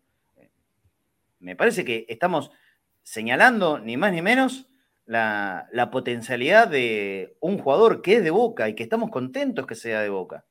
[1.40, 2.50] Me parece que estamos
[3.02, 4.68] señalando, ni más ni menos,
[5.06, 10.00] la, potencialidad de un jugador que es de Boca y que estamos contentos que sea
[10.00, 10.44] de Boca.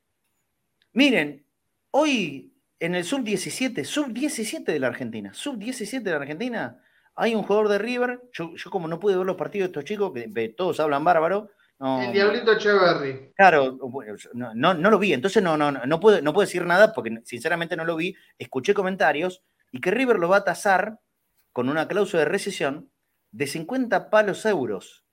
[0.92, 1.46] Miren,
[1.92, 6.82] hoy en el sub-17, sub-17 de la Argentina, sub-17 de la Argentina,
[7.20, 10.10] hay un jugador de River, yo, como no pude ver los partidos de estos chicos,
[10.14, 11.50] que todos hablan bárbaro.
[11.78, 13.32] el Diablito Echeverry.
[13.36, 13.78] Claro,
[14.32, 17.76] no, no, lo vi, entonces no, no, no, puedo, no puedo decir nada porque sinceramente
[17.76, 18.16] no lo vi.
[18.38, 20.98] Escuché comentarios y que River lo va a tasar
[21.52, 22.90] con una cláusula de recesión
[23.32, 25.04] de 50 palos euros.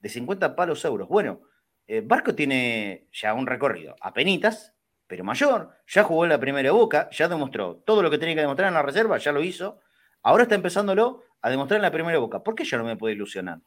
[0.00, 1.08] De 50 palos euros.
[1.08, 1.42] Bueno,
[1.86, 4.74] eh, Barco tiene ya un recorrido, apenitas,
[5.06, 5.70] pero mayor.
[5.86, 8.74] Ya jugó en la primera boca, ya demostró todo lo que tenía que demostrar en
[8.74, 9.78] la reserva, ya lo hizo.
[10.24, 12.42] Ahora está empezándolo a demostrar en la primera boca.
[12.42, 13.60] ¿Por qué yo no me puedo ilusionar?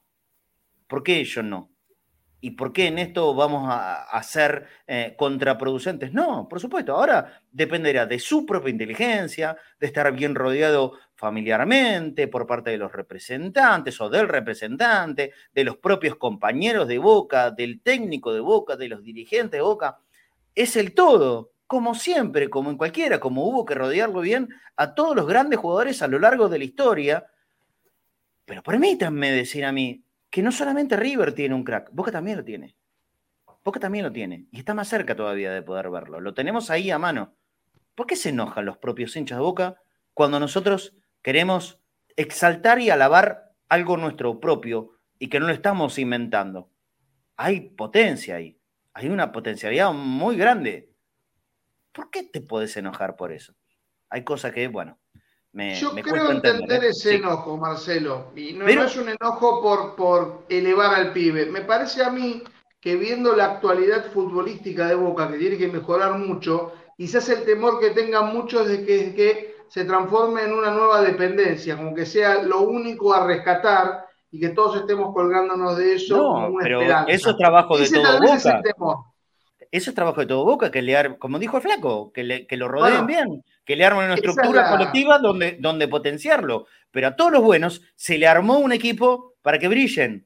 [0.88, 1.72] ¿Por qué yo no?
[2.40, 6.14] ¿Y por qué en esto vamos a, ser eh, contraproducentes?
[6.14, 12.48] No, por supuesto, ahora dependerá de su propia inteligencia, de estar bien rodeado familiarmente por
[12.48, 18.34] parte de los representantes o del representante, de los propios compañeros de Boca, del técnico
[18.34, 20.00] de Boca, de los dirigentes de Boca.
[20.56, 25.16] Es el todo, como siempre, como en cualquiera, como hubo que rodearlo bien a todos
[25.16, 27.28] los grandes jugadores a lo largo de la historia
[28.48, 32.46] pero permítanme decir a mí que no solamente River tiene un crack, Boca también lo
[32.46, 32.78] tiene.
[33.62, 34.46] Boca también lo tiene.
[34.52, 36.22] Y está más cerca todavía de poder verlo.
[36.22, 37.36] Lo tenemos ahí a mano.
[37.94, 39.82] ¿Por qué se enojan los propios hinchas de Boca
[40.14, 41.82] cuando nosotros queremos
[42.16, 46.70] exaltar y alabar algo nuestro propio y que no lo estamos inventando?
[47.36, 48.58] Hay potencia ahí.
[48.94, 50.90] Hay una potencialidad muy grande.
[51.98, 53.54] ¿Por qué te puedes enojar por eso?
[54.12, 55.00] Hay cosas que, bueno,
[55.52, 56.90] yo creo entender, ¿eh?
[56.90, 58.32] ese enojo, Marcelo.
[58.36, 61.48] Y no, es un enojo por, por elevar al pibe.
[61.48, 62.44] Me parece a mí
[62.80, 67.80] que viendo la actualidad futbolística de Boca, que tiene que mejorar mucho, quizás el temor
[67.80, 72.44] que tengan muchos de que, que se transforme en una nueva dependencia, como que sea
[72.44, 76.16] lo único a rescatar y que todos estemos colgándonos de eso.
[76.16, 78.62] No, pero eso es trabajo de todo Boca.
[79.72, 82.58] Eso es trabajo de todo Boca, que le, como dijo el flaco, que, le, que
[82.58, 86.68] lo rodeen bien que le armen una estructura colectiva donde, donde potenciarlo.
[86.90, 90.26] Pero a todos los buenos se le armó un equipo para que brillen.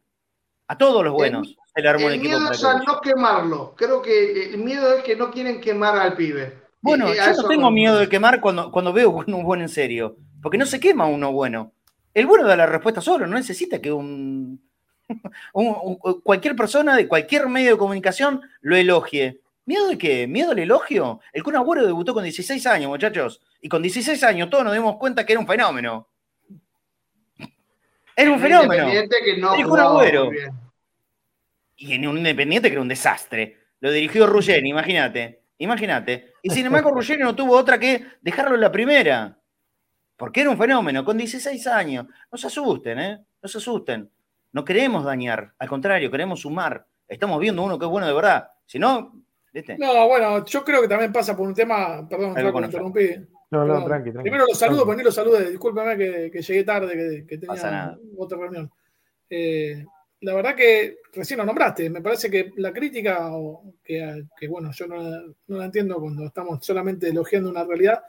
[0.67, 2.35] A todos los buenos se le armó un equipo.
[2.35, 3.73] El miedo es a no quemarlo.
[3.75, 6.61] Creo que el miedo es que no quieren quemar al pibe.
[6.81, 10.17] Bueno, eh, yo no tengo miedo de quemar cuando, cuando veo un bueno en serio.
[10.39, 11.73] Porque no se quema uno bueno.
[12.13, 14.61] El bueno da la respuesta solo, no necesita que un,
[16.23, 19.41] cualquier persona de cualquier medio de comunicación lo elogie.
[19.65, 20.27] ¿Miedo de qué?
[20.27, 21.21] ¿Miedo al elogio?
[21.31, 23.41] El Kun Agüero debutó con 16 años, muchachos.
[23.61, 26.07] Y con 16 años todos nos dimos cuenta que era un fenómeno.
[28.15, 28.83] Era un fenómeno.
[28.83, 30.29] Independiente que no El Kun Agüero.
[31.77, 33.57] Y en un Independiente que era un desastre.
[33.79, 35.41] Lo dirigió Ruggeri, imagínate.
[35.59, 36.33] Imagínate.
[36.41, 39.37] Y sin embargo, Ruggeri no tuvo otra que dejarlo en la primera.
[40.17, 42.07] Porque era un fenómeno, con 16 años.
[42.31, 43.19] No se asusten, ¿eh?
[43.41, 44.09] No se asusten.
[44.53, 46.85] No queremos dañar, al contrario, queremos sumar.
[47.07, 48.49] Estamos viendo uno que es bueno de verdad.
[48.65, 49.13] Si no,
[49.53, 49.77] ¿viste?
[49.77, 52.07] No, bueno, yo creo que también pasa por un tema.
[52.07, 53.09] Perdón, con me interrumpí.
[53.51, 54.23] No, no, tranqui, tranqui.
[54.29, 55.49] Primero los saludo, pero ni los salude.
[55.49, 57.97] Discúlpeme que, que llegué tarde, que, que tenía Pasa nada.
[58.17, 58.71] otra reunión.
[59.29, 59.85] Eh,
[60.21, 61.89] la verdad que recién lo nombraste.
[61.89, 65.95] Me parece que la crítica, o que, que, bueno, yo no, la- no la entiendo
[65.99, 68.03] cuando estamos solamente elogiando una realidad,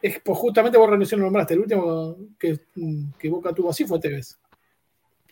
[0.00, 1.54] es pues justamente vos recién lo nombraste.
[1.54, 2.60] El último que,
[3.18, 4.38] que Boca tuvo así fue Tevez.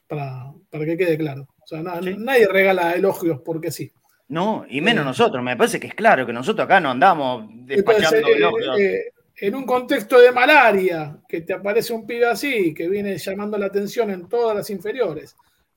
[0.09, 1.47] Para, para que quede claro.
[1.63, 2.15] O sea, na- Sí.
[2.19, 3.93] nadie regala elogios porque sí.
[4.29, 5.07] No, y menos Eh.
[5.07, 5.43] nosotros.
[5.43, 8.79] Me parece que es claro que nosotros acá no andamos despachando eh, elogios.
[8.81, 13.57] eh, en un contexto de malaria, que te aparece un pibe así, que viene llamando
[13.57, 15.37] la atención en todas las inferiores,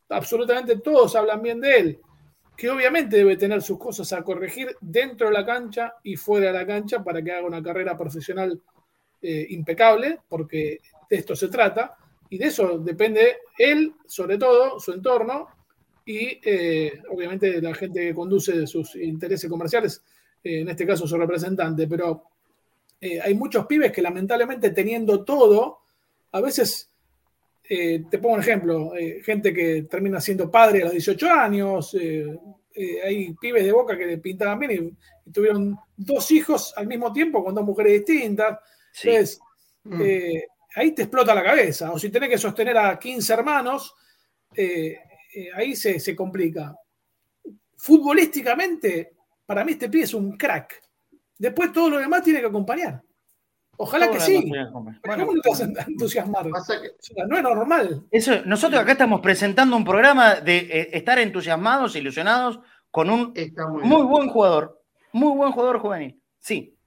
[0.09, 1.99] absolutamente todos hablan bien de él,
[2.57, 6.53] que obviamente debe tener sus cosas a corregir dentro de la cancha y fuera de
[6.53, 8.59] la cancha para que haga una carrera profesional
[9.21, 11.95] eh, impecable, porque de esto se trata,
[12.31, 15.49] y de eso depende él, sobre todo, su entorno,
[16.05, 20.01] y eh, obviamente la gente que conduce sus intereses comerciales,
[20.43, 22.23] eh, en este caso su representante, pero
[22.99, 25.79] eh, hay muchos pibes que lamentablemente teniendo todo,
[26.31, 26.89] a veces,
[27.63, 28.91] te pongo un ejemplo,
[29.23, 34.59] gente que termina siendo padre a los 18 años, hay pibes de boca que pintaban
[34.59, 38.59] bien y, y tuvieron dos hijos al mismo tiempo con dos mujeres distintas.
[38.91, 39.09] Sí.
[39.09, 39.39] Entonces,
[39.83, 40.01] Mm.
[40.75, 41.91] Eh, ahí te explota la cabeza.
[41.91, 43.95] O si tenés que sostener a 15 hermanos,
[44.55, 44.97] eh,
[45.35, 46.75] eh, ahí se, se complica.
[47.77, 49.13] Futbolísticamente,
[49.45, 50.81] para mí este pibe es un crack.
[51.37, 53.01] Después todo lo demás tiene que acompañar.
[53.77, 54.43] Ojalá que sí.
[54.47, 56.47] Bueno, ¿Cómo no te vas a entusiasmar?
[56.47, 58.05] O Pasa que- sea, no es normal.
[58.11, 62.59] eso, nosotros acá estamos presentando un programa de eh, estar entusiasmados, ilusionados,
[62.91, 63.33] con un
[63.83, 64.83] muy, buen jugador.
[65.13, 66.21] Muy buen jugador juvenil.
[66.39, 66.77] Sí.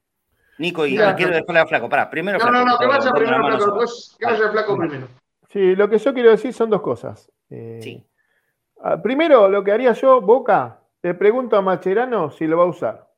[0.59, 1.89] Nico, y quiero dejarle a Flaco.
[1.89, 2.59] Pará, primero No, Flaco.
[2.59, 5.09] no, no, que te vaya primero Flaco, después que vaya Flaco primero.
[5.51, 7.31] Sí, lo que yo quiero decir son dos cosas.
[7.51, 8.07] Eh, Sí.
[8.83, 12.69] ah, primero, lo que haría yo, Boca, le pregunto a Macherano si lo va a
[12.69, 13.09] usar.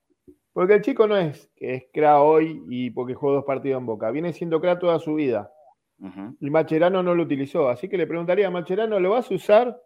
[0.52, 3.86] Porque el chico no es que es cra hoy y porque jugó dos partidos en
[3.86, 4.10] Boca.
[4.10, 5.52] Viene siendo cra toda su vida.
[6.40, 7.68] Y Macherano no lo utilizó.
[7.70, 9.78] Así que le preguntaría a Macherano, ¿lo vas a usar?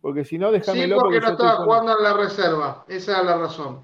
[0.00, 0.98] Porque si no, Sí, déjamelo.
[0.98, 2.84] porque yo no estaba con- jugando en la reserva.
[2.88, 3.82] Esa es la razón.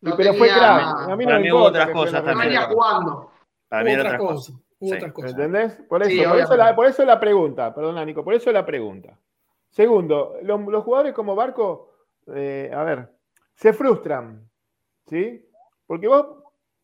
[0.00, 1.08] Pero fue crack.
[1.08, 2.38] A mí no Para me mí hubo importa otras cosas también.
[2.38, 3.30] venía jugando.
[3.68, 4.46] Para Hubo mí otras otra cosas.
[4.54, 4.62] cosa.
[4.80, 4.96] Hubo Sí.
[4.96, 5.30] otras cosas.
[5.32, 5.72] ¿Entendés?
[5.88, 8.64] Por eso, Sí, por, eso la, por eso la pregunta, perdona Nico, por eso la
[8.64, 9.18] pregunta.
[9.70, 11.90] Segundo, los, los jugadores como Barco,
[12.34, 13.08] eh, a ver,
[13.54, 14.48] se frustran,
[15.06, 15.44] ¿sí?
[15.86, 16.26] Porque vos,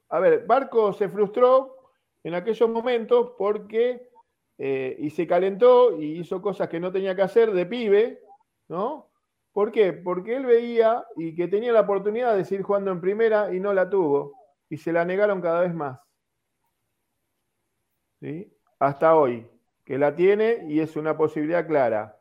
[0.09, 1.77] a ver, Barco se frustró
[2.24, 4.11] en aquellos momentos porque,
[4.59, 8.22] eh, y se calentó y hizo cosas que no tenía que hacer de pibe,
[8.68, 9.09] ¿no?
[9.55, 9.95] ¿Por qué?
[9.95, 13.73] Porque él veía y que tenía la oportunidad de seguir jugando en primera y no
[13.73, 14.35] la tuvo,
[14.69, 15.99] y se la negaron cada vez más.
[18.21, 18.51] ¿sí?
[18.79, 19.47] hasta hoy,
[19.85, 22.17] que la tiene y es una posibilidad clara.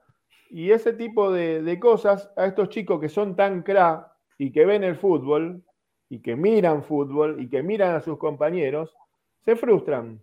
[0.50, 4.84] Y ese tipo de, cosas a estos chicos que son tan cra y que ven
[4.84, 5.64] el fútbol
[6.10, 8.96] y que miran fútbol y que miran a sus compañeros,
[9.44, 10.22] se frustran.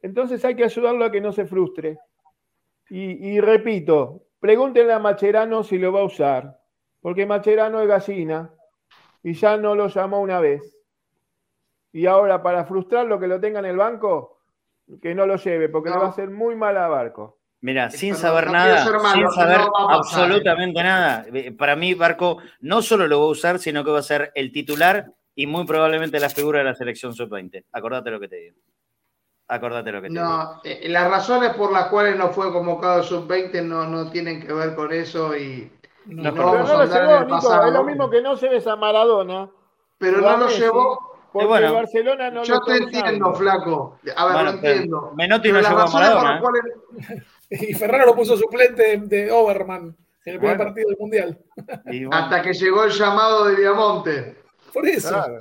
[0.00, 1.98] Entonces hay que ayudarlo a que no se frustre.
[2.90, 6.60] Y repito, pregúntenle a Macherano si lo va a usar,
[7.00, 8.50] porque Macherano es gallina
[9.22, 10.74] y ya no lo llamó una vez.
[11.92, 14.40] Y ahora para frustrarlo que lo tenga en el banco,
[15.02, 15.96] que no lo lleve, porque No.
[15.96, 17.38] le va a hacer muy mal a Barco.
[17.60, 21.26] Mira, sin saber no nada, malo, sin saber no absolutamente nada.
[21.32, 24.30] eh, Para mí, Barco no solo lo va a usar, sino que va a ser
[24.36, 27.64] el titular y muy probablemente la figura de la selección sub-20.
[27.72, 28.56] Acordate lo que te digo.
[29.48, 30.24] Acordate lo que te digo.
[30.24, 34.52] No, eh, las razones por las cuales no fue convocado sub-20 no, no tienen que
[34.52, 35.72] ver con eso y
[36.06, 37.66] No, Pero vamos no a lo llevó, el Nico, pasado.
[37.68, 39.48] es lo mismo que no lleves a Maradona,
[39.98, 41.18] Pero no lo Messi, llevó.
[41.32, 41.66] porque bueno.
[41.68, 43.34] el Barcelona no Yo lo te entiendo, usando.
[43.34, 43.98] flaco.
[44.16, 45.12] A ver, Bueno, lo entiendo.
[45.16, 46.30] Menotti no las llevó a razones por Maradona.
[46.30, 46.42] las ¿eh?
[47.00, 47.24] cuales
[47.70, 49.96] Y Ferraro lo puso suplente de, de Overman
[50.26, 50.64] en el primer Bueno.
[50.64, 51.38] partido del Mundial.
[51.86, 54.36] Y bueno, hasta que llegó el llamado de Diamonte.
[54.72, 55.08] Por eso.
[55.08, 55.38] Claro.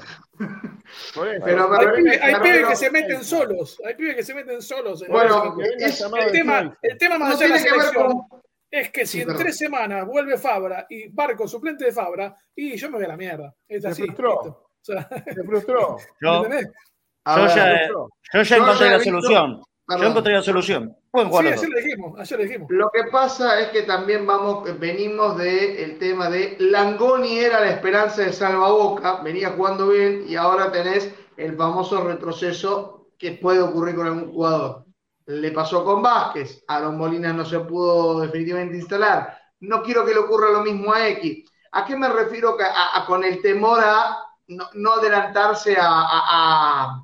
[1.16, 1.46] Por eso.
[1.46, 3.82] Pero Hay pibes, hay que se meten solos.
[3.86, 5.02] Hay pibes que se meten solos.
[5.02, 7.60] en Bueno, el- que venga es- el, tema, el tema más No allá de la
[7.60, 8.42] selección con.
[8.72, 9.44] es que si Sí, en perdón.
[9.44, 13.18] tres semanas vuelve Fabra y Barco suplente de Fabra, y yo me voy a la
[13.18, 13.54] mierda.
[13.68, 14.30] Es Se frustró.
[14.44, 14.50] listo.
[14.60, 15.98] O sea, Se frustró.
[16.22, 20.96] ¿me yo, Yo ya- yo ya Yo encontré la visto- Yo encontré la solución.
[21.12, 22.68] Pueden jugar Sí, ayer lo dijimos, ayer lo dijimos.
[22.72, 28.24] Lo que pasa es que también vamos, venimos del tema de Langoni era la esperanza
[28.24, 34.08] de Salvaboca, venía jugando bien y ahora tenés el famoso retroceso que puede ocurrir con
[34.08, 34.84] algún jugador.
[35.26, 39.38] Le pasó con Vázquez, Aaron Molina no se pudo definitivamente instalar.
[39.62, 41.50] No quiero que le ocurra lo mismo a X.
[41.72, 42.56] ¿A qué me refiero?
[42.58, 44.18] Que a- a- con el temor a
[44.50, 47.02] no, no adelantarse a,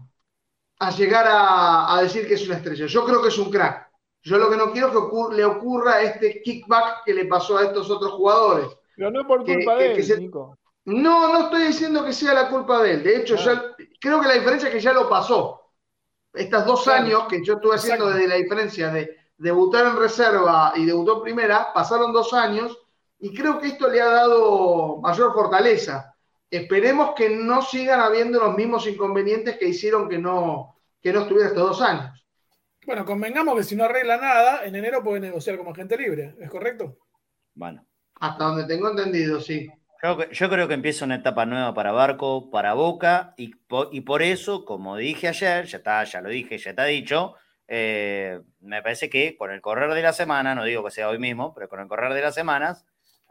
[0.88, 2.86] a- llegar a, a decir que es una estrella.
[2.86, 3.89] Yo creo que es un crack.
[4.21, 7.63] Yo lo que no quiero es que le ocurra este kickback que le pasó a
[7.65, 8.67] estos otros jugadores.
[8.95, 10.57] Pero no por Que- culpa que- de él, que se- Nico.
[10.86, 13.03] No, no estoy diciendo que sea la culpa de él.
[13.03, 15.61] De hecho, ya, creo que la diferencia es que ya lo pasó.
[16.34, 17.03] Estos dos Claro.
[17.05, 18.17] años que yo estuve haciendo Exacto.
[18.17, 22.77] desde la diferencia de debutar en reserva y debutó en primera, pasaron dos años
[23.19, 26.13] y creo que esto le ha dado mayor fortaleza.
[26.49, 30.72] Esperemos que no sigan habiendo los mismos inconvenientes que hicieron que no,
[31.03, 32.25] que no estuviera estos dos años.
[32.85, 36.49] Bueno, convengamos que si no arregla nada, en enero puede negociar como agente libre, ¿es
[36.49, 36.97] correcto?
[37.53, 37.85] Bueno.
[38.15, 39.69] Hasta donde tengo entendido, sí.
[40.01, 43.53] Yo, yo creo que empieza una etapa nueva para Barco, para Boca, y,
[43.91, 47.35] y por eso, como dije ayer, ya está, ya lo dije, ya está dicho,
[47.67, 51.19] eh, me parece que con el correr de la semana, no digo que sea hoy
[51.19, 52.85] mismo, pero con el correr de las semanas,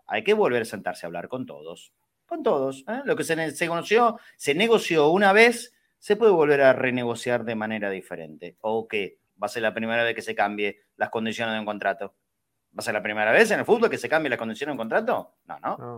[0.06, 1.92] hay que volver a sentarse a hablar con todos.
[2.26, 2.84] Con todos.
[2.88, 3.02] ¿eh?
[3.04, 7.54] Lo que se, se conoció, se negoció una vez, se puede volver a renegociar de
[7.54, 8.56] manera diferente.
[8.60, 9.18] ¿O qué?
[9.40, 12.16] ¿Va a ser la primera vez que se cambie las condiciones de un contrato?
[12.76, 14.72] ¿Va a ser la primera vez en el fútbol que se cambie las condiciones de
[14.72, 15.36] un contrato?
[15.44, 15.76] No, no.
[15.78, 15.96] No.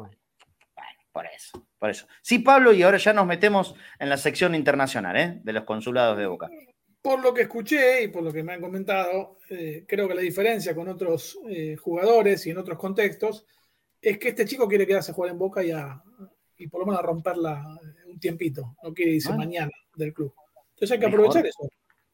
[0.75, 2.07] Bueno, por eso, por eso.
[2.21, 5.41] Sí, Pablo, y ahora ya nos metemos en la sección internacional, ¿eh?
[5.43, 6.51] De los consulados de Boca.
[7.01, 10.21] Por lo que escuché y por lo que me han comentado, eh, creo que la
[10.21, 13.47] diferencia con otros eh, jugadores y en otros contextos
[14.03, 16.03] es que este chico quiere quedarse a jugar en Boca y, a-
[16.59, 18.77] y por lo menos a romperla un tiempito.
[18.83, 19.45] No quiere irse Bueno.
[19.45, 20.33] mañana del club.
[20.75, 21.21] Entonces hay que Mejor.
[21.21, 21.63] aprovechar eso.
[21.63, 21.73] Hay que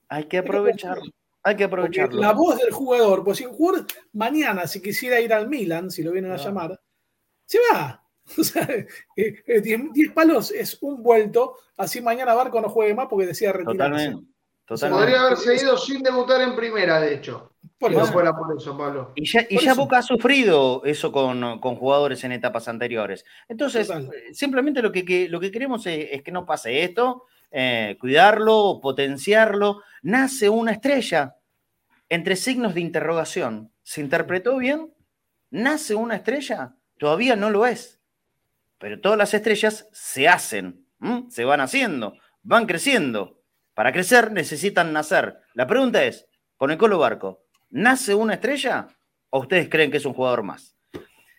[0.08, 1.04] Hay que aprovecharlo.
[1.42, 2.20] Hay que Porque aprovecharlo.
[2.20, 6.02] la voz del jugador, pues si un jugador mañana, si quisiera ir al Milan, si
[6.02, 6.44] lo vienen a No.
[6.44, 6.80] llamar,
[7.46, 7.96] se va.
[8.38, 8.68] O sea,
[9.16, 14.04] 10 palos es un vuelto, así mañana Barco no juegue más porque decía retirarse.
[14.10, 14.32] Totalmente.
[14.66, 15.02] Totalmente.
[15.04, 17.49] Podría haberse ido sin debutar en primera, de hecho.
[17.78, 18.12] Por Si no eso.
[18.12, 19.12] fuera por eso, Pablo.
[19.14, 19.74] Y ya, y ya.
[19.74, 23.24] Boca ha sufrido eso con, con jugadores en etapas anteriores.
[23.48, 24.04] Entonces, Total.
[24.14, 27.96] eh, simplemente lo que, que- lo que queremos es, es que no pase esto, eh,
[28.00, 29.82] cuidarlo, potenciarlo.
[30.02, 31.36] Nace una estrella
[32.08, 33.72] entre signos de interrogación.
[33.82, 34.92] ¿Se interpretó bien?
[35.50, 36.74] ¿Nace una estrella?
[36.98, 38.00] Todavía no lo es.
[38.78, 41.24] Pero todas las estrellas se hacen, ¿m?
[41.28, 43.42] se van haciendo, van creciendo.
[43.74, 45.38] Para crecer necesitan nacer.
[45.54, 48.88] La pregunta es, con el Colo Barco, ¿nace una estrella
[49.30, 50.76] o ustedes creen que es un jugador más?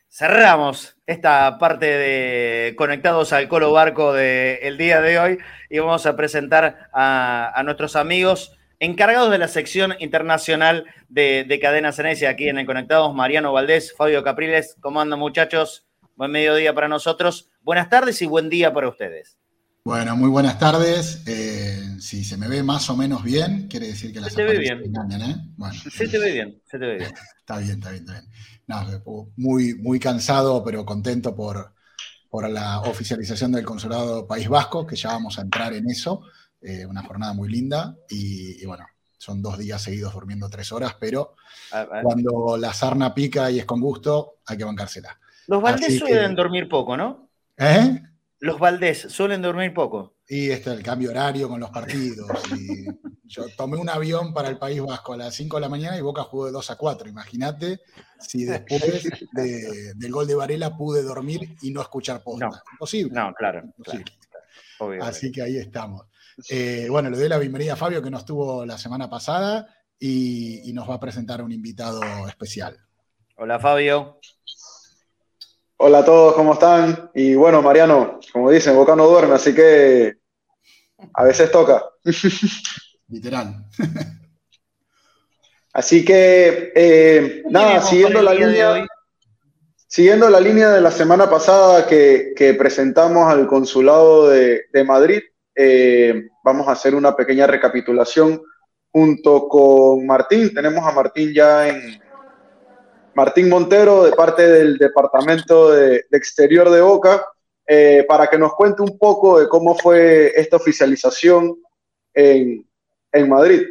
[0.10, 5.38] Cerramos esta parte de Conectados al Colo Barco del día de hoy
[5.70, 11.94] y vamos a presentar a, nuestros amigos encargados de la sección internacional de, de Cadena
[11.94, 14.76] Ceneice aquí en el Conectados, Mariano Valdés, Fabio Capriles.
[14.82, 15.86] ¿Cómo andan muchachos?
[16.16, 17.50] Buen mediodía para nosotros.
[17.62, 19.41] Buenas tardes y buen día para ustedes.
[19.84, 21.24] Bueno, muy buenas tardes.
[21.28, 24.44] Eh, si se me ve más o menos bien, quiere decir que las Se te
[24.44, 24.82] ve bien.
[24.86, 25.36] engañan, ¿eh?
[25.58, 27.12] Bueno, Se te ve bien, se te ve bien.
[27.40, 28.32] Está bien, está bien, está bien.
[28.68, 31.74] No, muy, muy cansado, pero contento por,
[32.30, 36.22] por la oficialización del Consulado País Vasco, que ya vamos a entrar en eso.
[36.62, 38.86] Eh, una jornada muy linda y, y bueno,
[39.18, 41.36] son dos días seguidos durmiendo tres horas, pero
[42.04, 45.20] cuando la sarna pica y es con gusto, hay que bancársela.
[45.48, 47.30] Los Valdés que- suelen dormir poco, ¿no?
[47.58, 48.02] ¿Eh?
[48.42, 50.16] Los Valdés suelen dormir poco.
[50.28, 52.28] Y este el cambio horario con los partidos.
[52.58, 52.86] Y
[53.26, 56.02] yo tomé un avión para el País Vasco a las 5 de la mañana y
[56.02, 57.08] Boca jugó de 2 a 4.
[57.08, 57.82] Imagínate
[58.20, 58.82] si después
[59.34, 62.48] de- del gol de Varela pude dormir y no escuchar posta.
[62.48, 62.52] No.
[62.74, 63.14] Imposible.
[63.14, 63.62] No, claro.
[63.84, 64.04] claro,
[64.80, 65.04] obvio.
[65.04, 66.08] Así que ahí estamos.
[66.50, 69.68] Eh, bueno, le doy la bienvenida a Fabio que nos tuvo la semana pasada
[70.00, 72.76] y, y nos va a presentar un invitado especial.
[73.38, 74.20] Hola Fabio.
[75.84, 77.10] Hola a todos, ¿cómo están?
[77.16, 80.14] Y bueno, Mariano, como dicen, Boca no duerme, así que
[81.12, 81.84] a veces toca.
[83.08, 83.66] Literal.
[85.74, 88.86] Así que, eh, nada, siguiendo la línea,
[89.88, 95.22] siguiendo la línea de la semana pasada que, que presentamos al consulado de, de Madrid,
[95.56, 98.40] eh, vamos a hacer una pequeña recapitulación
[98.92, 100.54] junto con Martín.
[100.54, 102.00] Tenemos a Martín ya en
[103.14, 107.26] Martín Montero de parte del Departamento de, de Exterior de Boca,
[107.68, 111.56] eh, para que nos cuente un poco de cómo fue esta oficialización
[112.14, 112.68] en,
[113.12, 113.68] en Madrid.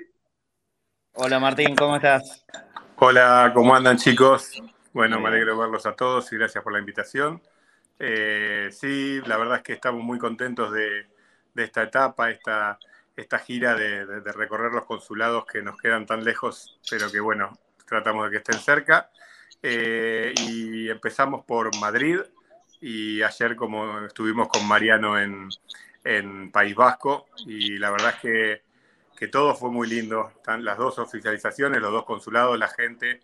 [1.15, 2.45] Hola Martín, ¿cómo estás?
[2.97, 4.63] Hola, ¿cómo andan chicos?
[4.93, 7.41] Bueno, me alegro de verlos a todos y gracias por la invitación.
[7.99, 11.07] Eh, sí, la verdad es que estamos muy contentos de,
[11.55, 12.79] de esta etapa, esta,
[13.17, 17.53] esta gira de, de, recorrer los consulados que nos quedan tan lejos, pero que bueno,
[17.87, 19.11] tratamos de que estén cerca.
[19.63, 22.21] Eh, y empezamos por Madrid
[22.81, 25.51] y ayer como estuvimos con Mariano en,
[26.03, 28.63] en País Vasco y la verdad es que,
[29.17, 30.33] que, todo fue muy lindo.
[30.35, 33.21] Están las dos oficializaciones, los dos consulados, la gente,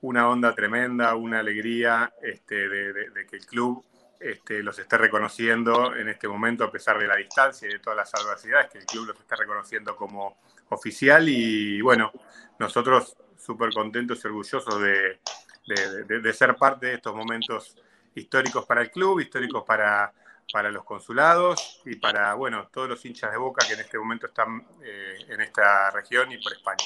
[0.00, 3.84] una onda tremenda, una alegría este, de, que el club
[4.18, 7.96] este, los esté reconociendo en este momento a pesar de la distancia y de todas
[7.96, 10.38] las adversidades, que el club los esté reconociendo como
[10.70, 12.10] oficial y bueno,
[12.58, 15.20] nosotros súper contentos y orgullosos de,
[15.66, 17.76] de, ser parte de estos momentos
[18.14, 20.12] históricos para el club, históricos para,
[20.52, 24.26] para los consulados y para, bueno, todos los hinchas de Boca que en este momento
[24.26, 26.84] están eh, en esta región y por España.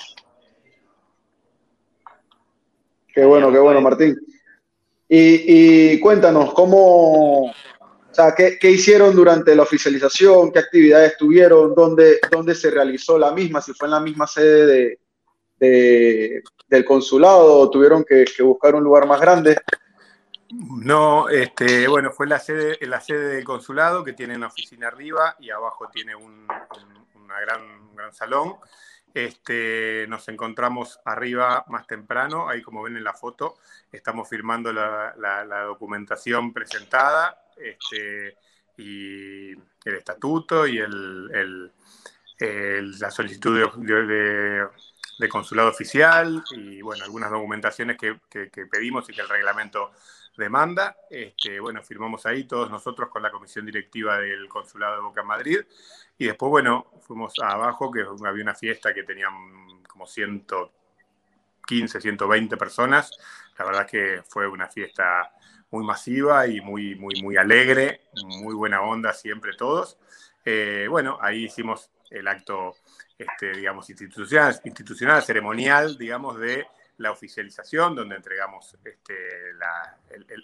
[3.13, 4.17] Qué bueno, qué bueno, Martín.
[5.13, 7.55] Y, cuéntanos, ¿cómo, o
[8.13, 10.53] sea, ¿qué, ¿qué, hicieron durante la oficialización?
[10.53, 11.75] ¿Qué actividades tuvieron?
[11.75, 13.61] ¿Dónde, ¿Dónde se realizó la misma?
[13.61, 14.99] Si fue en la misma sede de,
[15.59, 17.69] de, del consulado?
[17.69, 19.61] ¿Tuvieron que, buscar un lugar más grande?
[20.51, 25.37] No, este, bueno, fue la sede, la sede del consulado que tiene una oficina arriba
[25.39, 26.47] y abajo tiene un,
[27.15, 28.55] una gran, gran salón.
[29.13, 33.57] Este, nos encontramos arriba más temprano, ahí como ven en la foto,
[33.91, 38.37] estamos firmando la, la, documentación presentada este,
[38.77, 41.73] y el estatuto y el,
[42.39, 44.69] el, la solicitud de, de
[45.29, 48.19] consulado oficial y bueno, algunas documentaciones que,
[48.71, 49.93] pedimos y que el reglamento
[50.37, 50.97] demanda.
[51.11, 55.27] Este, bueno, firmamos ahí todos nosotros con la comisión directiva del consulado de Boca en
[55.27, 55.61] Madrid
[56.19, 63.11] y después, bueno, fuimos abajo que había una fiesta que tenían como 115, 120 personas.
[63.59, 65.33] La verdad que fue una fiesta
[65.71, 69.99] muy masiva y muy, muy, muy alegre, muy buena onda siempre todos.
[70.45, 72.75] Eh, bueno, ahí hicimos el acto
[73.21, 76.67] este, digamos, institucional, institucional, ceremonial, digamos, de
[76.97, 79.15] la oficialización, donde entregamos este,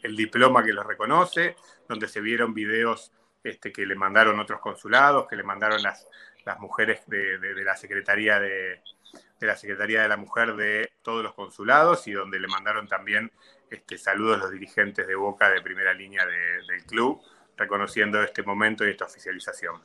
[0.02, 1.56] el, diploma que los reconoce,
[1.88, 3.12] donde se vieron videos
[3.42, 6.06] este, que le mandaron otros consulados, que le mandaron las,
[6.44, 8.82] las mujeres de, la Secretaría de,
[9.40, 13.32] la Secretaría de la Mujer de todos los consulados y donde le mandaron también
[13.70, 17.22] este, saludos los dirigentes de Boca de primera línea del club,
[17.56, 19.80] reconociendo este momento y esta oficialización.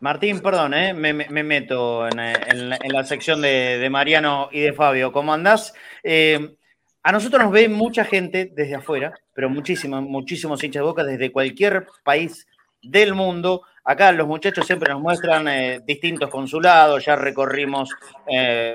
[0.00, 0.92] Martín, perdón, ¿eh?
[0.92, 5.12] me, meto en, la, sección de, Mariano y de Fabio.
[5.12, 5.72] ¿Cómo andás?
[6.02, 6.56] Eh,
[7.02, 11.32] a nosotros nos ve mucha gente desde afuera, pero muchísimos, muchísimos hinchas de boca desde
[11.32, 12.46] cualquier país
[12.82, 13.62] del mundo.
[13.84, 17.90] Acá los muchachos siempre nos muestran eh, distintos consulados, ya recorrimos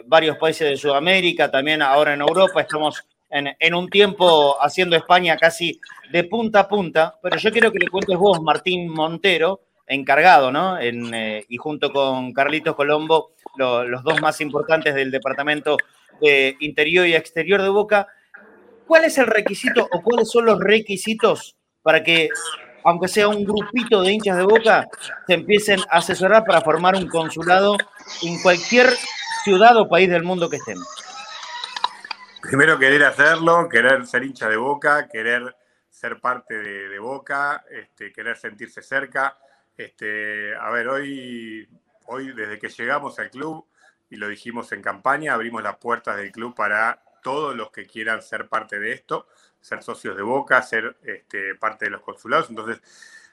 [0.05, 5.37] varios países de Sudamérica, también ahora en Europa estamos en, en, un tiempo haciendo España
[5.37, 5.79] casi
[6.11, 10.77] de punta a punta, pero yo quiero que le cuentes vos, Martín Montero, encargado, ¿no?
[10.79, 15.75] Eh, y junto con Carlitos Colombo, los dos más importantes del Departamento
[16.21, 18.07] de Interior y Exterior de Boca.
[18.87, 22.29] ¿Cuál es el requisito o cuáles son los requisitos para que,
[22.83, 24.87] aunque sea un grupito de hinchas de Boca,
[25.27, 27.75] se empiecen a asesorar para formar un consulado
[28.21, 28.87] en cualquier
[29.43, 30.77] ciudad o país del mundo que estén?
[32.41, 35.55] Primero querer hacerlo, querer ser hincha de Boca, querer
[35.89, 39.37] ser parte de, Boca, este, querer sentirse cerca
[39.79, 41.67] este, a ver, hoy,
[42.07, 43.65] hoy desde que llegamos al club,
[44.09, 48.21] y lo dijimos en campaña, abrimos las puertas del club para todos los que quieran
[48.21, 49.27] ser parte de esto,
[49.61, 52.49] ser socios de Boca, ser este, parte de los consulados.
[52.49, 52.81] Entonces,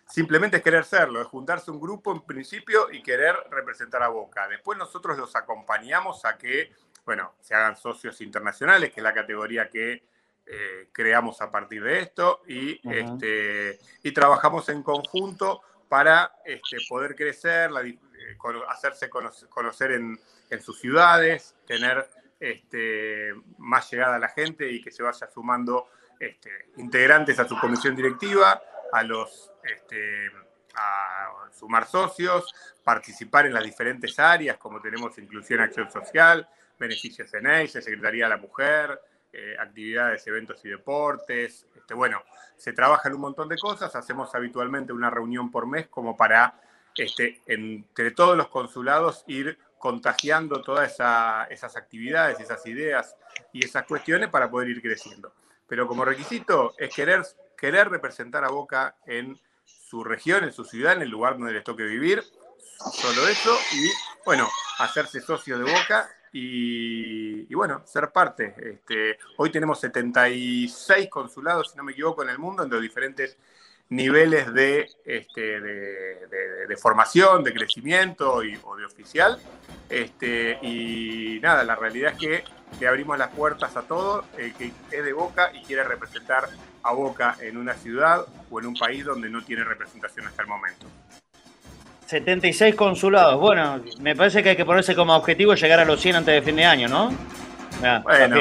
[0.07, 4.47] simplemente es querer serlo, es juntarse un grupo en principio y querer representar a Boca.
[4.47, 6.73] Después nosotros los acompañamos a que,
[7.05, 10.05] bueno, se hagan socios internacionales, que es la categoría que
[10.47, 17.15] eh, creamos a partir de esto, y, este, y trabajamos en conjunto para este, poder
[17.15, 17.99] crecer, eh,
[18.69, 20.19] hacerse conocer, en,
[20.61, 22.09] sus ciudades, tener
[22.41, 25.89] este, más llegada a la gente y que se vaya sumando
[26.21, 28.63] este, integrantes a su comisión directiva,
[28.93, 29.53] a los
[31.53, 37.81] sumar socios, participar en las diferentes áreas, como tenemos inclusión, acción social, beneficios en ella,
[37.81, 39.01] Secretaría de la Mujer,
[39.39, 41.67] eh, actividades, eventos y deportes.
[41.77, 42.23] Este, bueno,
[42.57, 46.59] se trabaja en un montón de cosas, hacemos habitualmente una reunión por mes como para,
[46.97, 50.91] este, entre todos los consulados, ir contagiando todas
[51.51, 53.15] esas actividades, esas ideas
[53.53, 55.35] y esas cuestiones para poder ir creciendo.
[55.69, 57.23] Pero como requisito es querer,
[57.59, 61.63] querer representar a Boca en su región, en su ciudad, en el lugar donde les
[61.63, 62.25] toque vivir,
[62.95, 63.91] solo eso, y
[64.25, 66.09] bueno, hacerse socio de Boca
[66.39, 68.55] y, bueno, ser parte.
[68.59, 73.39] Este, hoy tenemos 76 consulados, si no me equivoco, en el mundo, en los diferentes
[73.89, 79.39] niveles de, este, de, formación, de crecimiento o de oficial.
[79.89, 82.45] Este, y nada, la realidad es que
[82.81, 86.49] le abrimos las puertas a todo el que es de Boca y quiere representar
[86.83, 90.49] a Boca en una ciudad o en un país donde no tiene representación hasta el
[90.49, 90.87] momento.
[92.07, 93.39] 76 consulados.
[93.41, 96.43] Bueno, me parece que hay que ponerse como objetivo llegar a los 100 antes de
[96.43, 97.13] fin de año, ¿no?
[98.03, 98.37] bueno,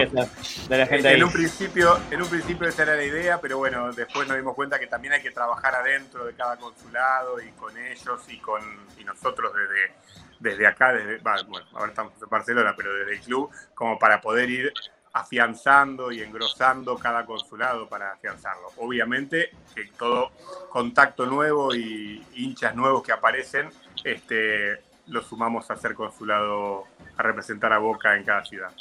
[0.69, 3.91] de la gente en, un principio, en un principio esa era la idea, pero bueno,
[3.91, 7.77] después nos dimos cuenta que también hay que trabajar adentro de cada consulado y con
[7.77, 8.61] ellos y con
[8.97, 9.93] y nosotros desde,
[10.39, 14.49] desde acá, desde, bueno, ahora estamos en Barcelona, pero desde el club, como para poder
[14.49, 14.73] ir
[15.15, 18.67] afianzando y engrosando cada consulado para afianzarlo.
[18.79, 20.31] Obviamente que todo
[20.69, 23.69] contacto nuevo y hinchas nuevos que aparecen,
[24.03, 26.83] este, lo sumamos a ser consulado,
[27.15, 28.71] a representar a Boca en cada ciudad.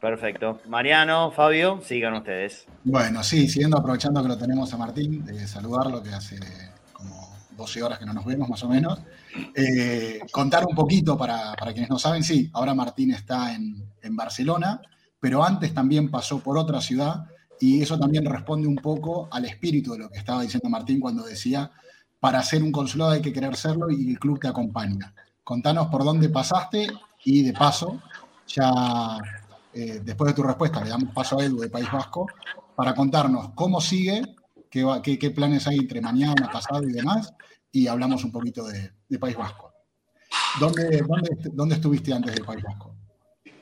[0.00, 0.60] Perfecto.
[0.68, 2.64] Mariano, Fabio, sigan ustedes.
[2.84, 6.38] Bueno, sí, siguiendo aprovechando que lo tenemos a Martín, de saludarlo, que hace
[6.92, 9.00] como 12 horas que no nos vemos más o menos.
[9.52, 14.80] Eh, contar un poquito para, quienes no saben, sí, ahora Martín está en, en, Barcelona,
[15.22, 17.26] pero antes también pasó por otra ciudad
[17.60, 21.22] y eso también responde un poco al espíritu de lo que estaba diciendo Martín cuando
[21.22, 21.70] decía,
[22.18, 25.14] para ser un consulado hay que querer serlo y el club te acompaña.
[25.44, 26.88] Contanos por dónde pasaste
[27.24, 28.02] y de paso,
[28.48, 29.16] ya
[29.72, 32.26] eh, después de tu respuesta, le damos paso a Edu de País Vasco
[32.74, 34.24] para contarnos cómo sigue,
[34.68, 37.32] qué, planes hay entre mañana, pasado y demás,
[37.70, 39.72] y hablamos un poquito de, País Vasco.
[40.58, 41.04] ¿Dónde,
[41.52, 42.96] dónde, estuviste antes de País Vasco?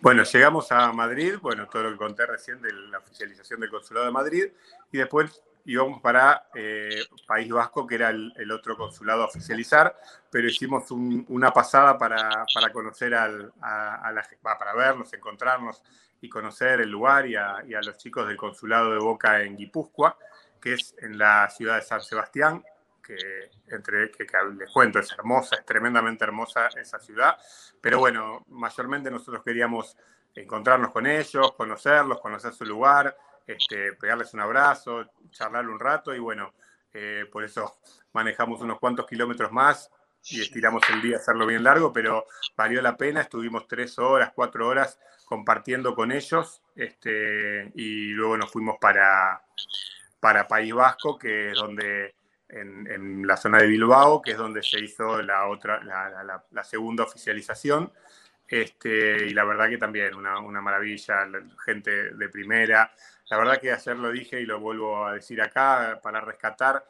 [0.03, 4.07] Bueno, llegamos a Madrid, bueno, todo lo que conté recién de la oficialización del Consulado
[4.07, 4.47] de Madrid,
[4.91, 9.95] y después íbamos para eh, País Vasco, que era el, otro consulado a oficializar,
[10.31, 15.83] pero hicimos una pasada para, para conocer al, a, la, para vernos, encontrarnos
[16.23, 20.17] y conocer el lugar y a, los chicos del consulado de Boca en Guipúzcoa,
[20.61, 22.65] que es en la ciudad de San Sebastián,
[23.17, 27.37] que, entre, que, les cuento, es hermosa, es tremendamente hermosa esa ciudad,
[27.81, 29.97] pero bueno, mayormente nosotros queríamos
[30.35, 36.21] encontrarnos con ellos, conocerlos, conocer su lugar, este, pegarles un abrazo, charlar un rato y
[36.21, 36.55] bueno,
[36.93, 37.79] eh, por eso
[38.13, 39.91] manejamos unos cuantos kilómetros más
[40.25, 44.33] y estiramos el día a hacerlo bien largo, pero valió la pena, estuvimos tres horas,
[44.35, 49.43] cuatro horas compartiendo con ellos este, y luego nos fuimos para,
[50.21, 52.15] para País Vasco, que es donde
[52.53, 57.93] en, la zona de Bilbao, que es donde se hizo la otra, la, segunda oficialización.
[58.47, 61.29] Este, y la verdad que también una, una maravilla,
[61.65, 62.93] gente de primera,
[63.31, 66.85] la verdad que ayer lo dije y lo vuelvo a decir acá, para rescatar,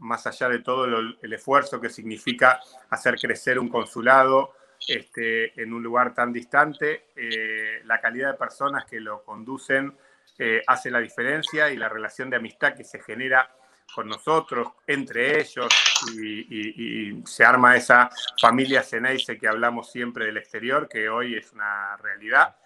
[0.00, 4.52] más allá de todo el esfuerzo que significa hacer crecer un consulado
[4.86, 9.94] este, en un lugar tan distante, eh, la calidad de personas que lo conducen
[10.38, 13.50] eh, hace la diferencia y la relación de amistad que se genera
[13.94, 15.68] con nosotros, entre ellos,
[16.14, 18.10] y, se arma esa
[18.40, 22.56] familia Ceneice que hablamos siempre del exterior, que hoy es una realidad.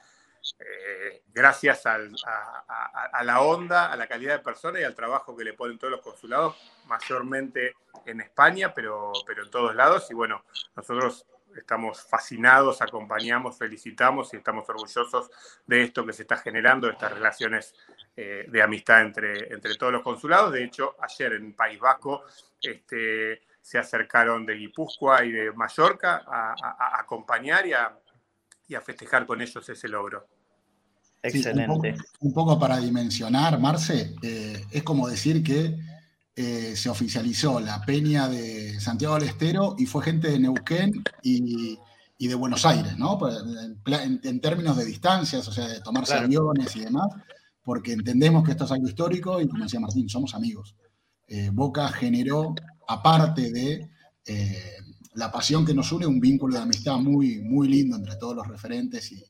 [0.59, 1.99] Eh, gracias a,
[3.23, 6.01] la onda, a la calidad de persona y al trabajo que le ponen todos los
[6.01, 6.57] consulados,
[6.87, 10.11] mayormente en España, pero, pero en todos lados.
[10.11, 10.45] Y bueno,
[10.75, 11.27] nosotros
[11.57, 15.31] estamos fascinados, acompañamos, felicitamos y estamos orgullosos
[15.67, 17.75] de esto que se está generando, de estas relaciones
[18.17, 20.53] eh, de amistad entre, entre todos los consulados.
[20.53, 22.25] De hecho, ayer en País Vasco
[22.61, 27.99] este, se acercaron de Guipúzcoa y de Mallorca a acompañar y a
[28.73, 30.27] y a festejar con ellos ese logro.
[31.23, 31.95] Excelente.
[32.21, 35.77] un, poco, para dimensionar, Marce, eh, es como decir que
[36.35, 41.78] eh, se oficializó la peña de Santiago del Estero y fue gente de Neuquén y,
[42.18, 43.18] de Buenos Aires, ¿no?
[43.18, 43.37] Pues,
[44.22, 47.09] en, términos de distancias, o sea, de tomarse aviones y demás,
[47.64, 50.76] porque entendemos que esto es algo histórico y como decía Martín, somos amigos.
[51.26, 52.55] Eh, Boca generó,
[52.87, 53.91] aparte de
[55.14, 58.47] la pasión que nos une, un vínculo de amistad muy, muy lindo entre todos los
[58.47, 59.22] referentes y,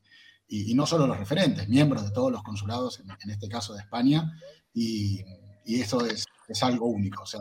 [0.48, 4.30] y, no solo los referentes, miembros de todos los consulados, en, este caso de España,
[4.74, 5.20] y,
[5.64, 7.22] y eso es, es, algo único.
[7.22, 7.40] O sea,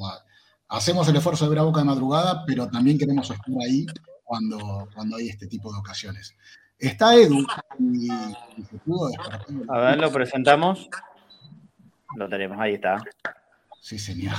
[0.69, 3.85] hacemos el esfuerzo de ver a boca de madrugada, pero también queremos estar ahí
[4.23, 6.35] cuando, cuando hay este tipo de ocasiones.
[6.77, 7.45] Está Edu
[7.79, 9.45] y, se pudo despertar.
[9.69, 10.89] A ver, lo presentamos.
[12.15, 12.97] Lo tenemos, ahí está.
[13.79, 14.35] Sí, señor.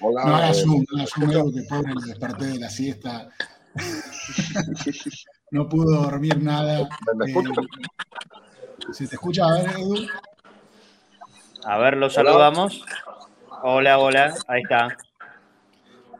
[0.00, 3.30] Hola, no hagas un, no hagas un que pobre me desperté de la siesta.
[5.50, 6.88] no pudo dormir nada.
[7.16, 7.44] ¿Me eh,
[8.92, 9.46] ¿Se te escucha?
[9.46, 10.06] A ver, Edu.
[11.64, 12.84] A ver, lo saludamos.
[13.62, 14.96] Hola, hola, ahí está.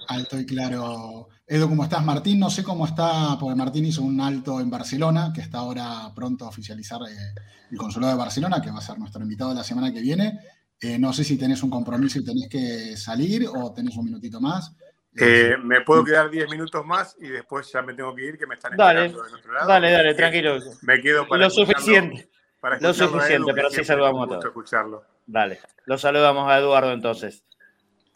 [0.09, 1.29] Alto y claro.
[1.47, 2.05] Edu, ¿cómo estás?
[2.05, 6.11] Martín, no sé cómo está, porque Martín hizo un alto en Barcelona, que está ahora
[6.15, 7.41] pronto a oficializar eh,
[7.71, 10.39] el consulado de Barcelona, que va a ser nuestro invitado la semana que viene.
[10.81, 14.41] Eh, no sé si tenés un compromiso y tenés que salir o tenés un minutito
[14.41, 14.75] más.
[15.17, 18.47] Eh, me puedo quedar 10 minutos más y después ya me tengo que ir, que
[18.47, 19.69] me están Dale, esperando de otro lado.
[19.69, 20.59] dale, dale, tranquilo.
[20.83, 22.31] Me quedo para Lo suficiente.
[22.63, 24.45] Para Lo escucharlo a suficiente, pero siempre saludamos es gusto todos.
[24.47, 25.05] escucharlo.
[25.27, 25.61] Dale.
[25.85, 27.43] Lo saludamos a Eduardo entonces.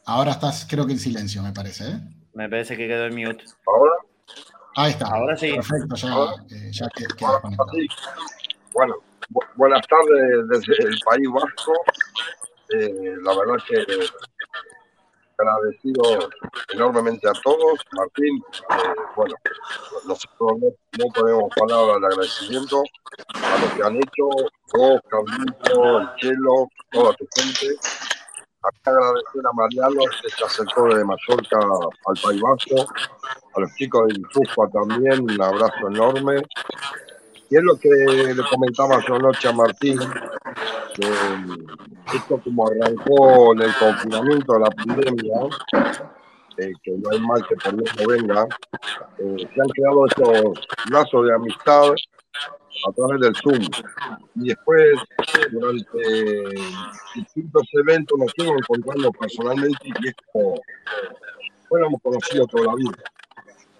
[0.06, 1.84] Ahora estás, creo que en silencio, me parece.
[1.84, 2.00] ¿eh?
[2.32, 3.44] Me parece que quedó en mute.
[3.66, 3.92] Ahora,
[4.76, 5.06] Ahí está.
[5.06, 5.52] Ahora sí.
[5.52, 6.08] Perfecto, ya,
[6.56, 6.88] eh, ya
[7.40, 7.70] conectado.
[7.72, 7.88] sí.
[8.72, 8.94] Bueno,
[9.30, 11.72] bu- buenas tardes desde el País Vasco.
[12.70, 13.84] Eh, la verdad que
[15.38, 16.02] agradecido
[16.72, 17.80] enormemente a todos.
[17.92, 19.34] Martín, eh, bueno,
[20.06, 22.82] nosotros no, ponemos palabras de agradecimiento
[23.34, 24.28] a lo que han hecho
[24.72, 27.76] vos, Carlito, el Chelo, toda tu gente.
[28.62, 32.92] Acá agradecer a Mariano que se acercó de Mallorca al País Vasco,
[33.54, 36.42] a los chicos de Infuspa también, un abrazo enorme.
[37.48, 39.98] Y es lo que le comentaba yo anoche a Martín,
[40.94, 45.34] que esto como arrancó en el confinamiento de la pandemia,
[46.58, 48.46] eh, que no hay mal que por bien no venga,
[49.18, 51.92] eh, se han creado estos lazos de amistad
[52.88, 53.68] a través del Zoom.
[54.36, 54.98] Y después,
[55.52, 55.98] durante
[57.14, 60.60] distintos eventos, nos fuimos encontrando personalmente y es como
[61.68, 63.15] fuéramos conocidos toda la vida.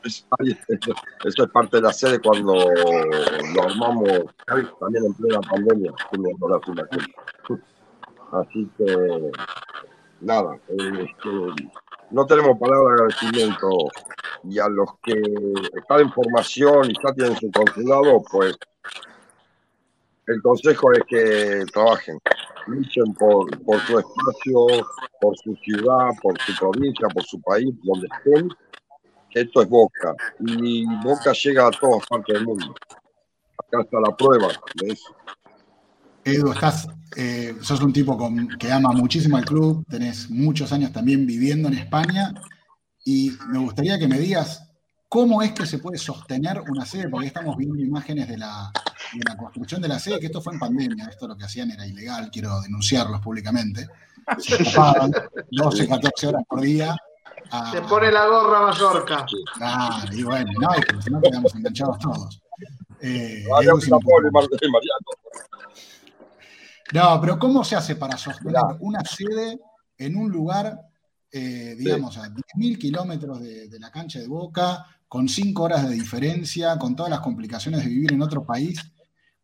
[0.06, 4.08] Eso, es parte de la sede cuando lo armamos
[4.80, 5.92] también en plena pandemia.
[8.32, 9.32] Así que,
[10.20, 11.74] nada, eh, este,
[12.10, 13.68] no tenemos palabra de agradecimiento
[14.44, 15.20] y a los que
[15.74, 18.56] están en formación y ya tienen su consulado, pues
[20.26, 22.18] el consejo es que trabajen,
[22.66, 23.48] luchen por
[23.86, 24.86] su espacio,
[25.20, 28.48] por su ciudad, por su provincia, por su país, donde estén.
[29.36, 32.74] Esto es Boca y Boca llega a todas partes del mundo.
[33.58, 35.14] Acá está la prueba de eso.
[36.24, 38.18] Edu, estás, eh, sos un tipo
[38.58, 42.32] que ama muchísimo al club, tenés muchos años también viviendo en España
[43.04, 44.70] y me gustaría que me digas
[45.06, 48.72] cómo es que se puede sostener una sede, porque estamos viendo imágenes de la,
[49.38, 52.30] construcción de la sede, que esto fue en pandemia, esto lo que hacían era ilegal,
[52.32, 53.86] quiero denunciarlos públicamente.
[54.38, 55.12] Se escapaban
[55.50, 56.96] 12, 14 horas por día.
[57.72, 59.26] Se pone la gorra Mallorca.
[59.54, 62.42] Claro, y bueno, no, es que si no quedamos enganchados todos.
[63.00, 63.44] Eh.
[66.92, 69.58] No, pero ¿cómo se hace para sostener una sede
[69.98, 70.80] en un lugar,
[71.30, 75.94] eh, digamos, a 10.000 kilómetros de, de la cancha de Boca, con cinco horas de
[75.94, 78.80] diferencia, con todas las complicaciones de vivir en otro país?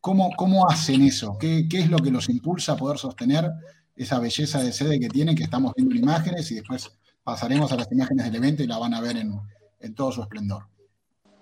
[0.01, 1.37] ¿Cómo, cómo hacen eso?
[1.39, 3.51] ¿Qué, qué es lo que los impulsa a poder sostener
[3.95, 6.91] esa belleza de sede que tienen, que estamos viendo en imágenes y después
[7.25, 9.41] pasaremos a las imágenes del evento y la van a ver en,
[9.81, 10.65] en todo su esplendor?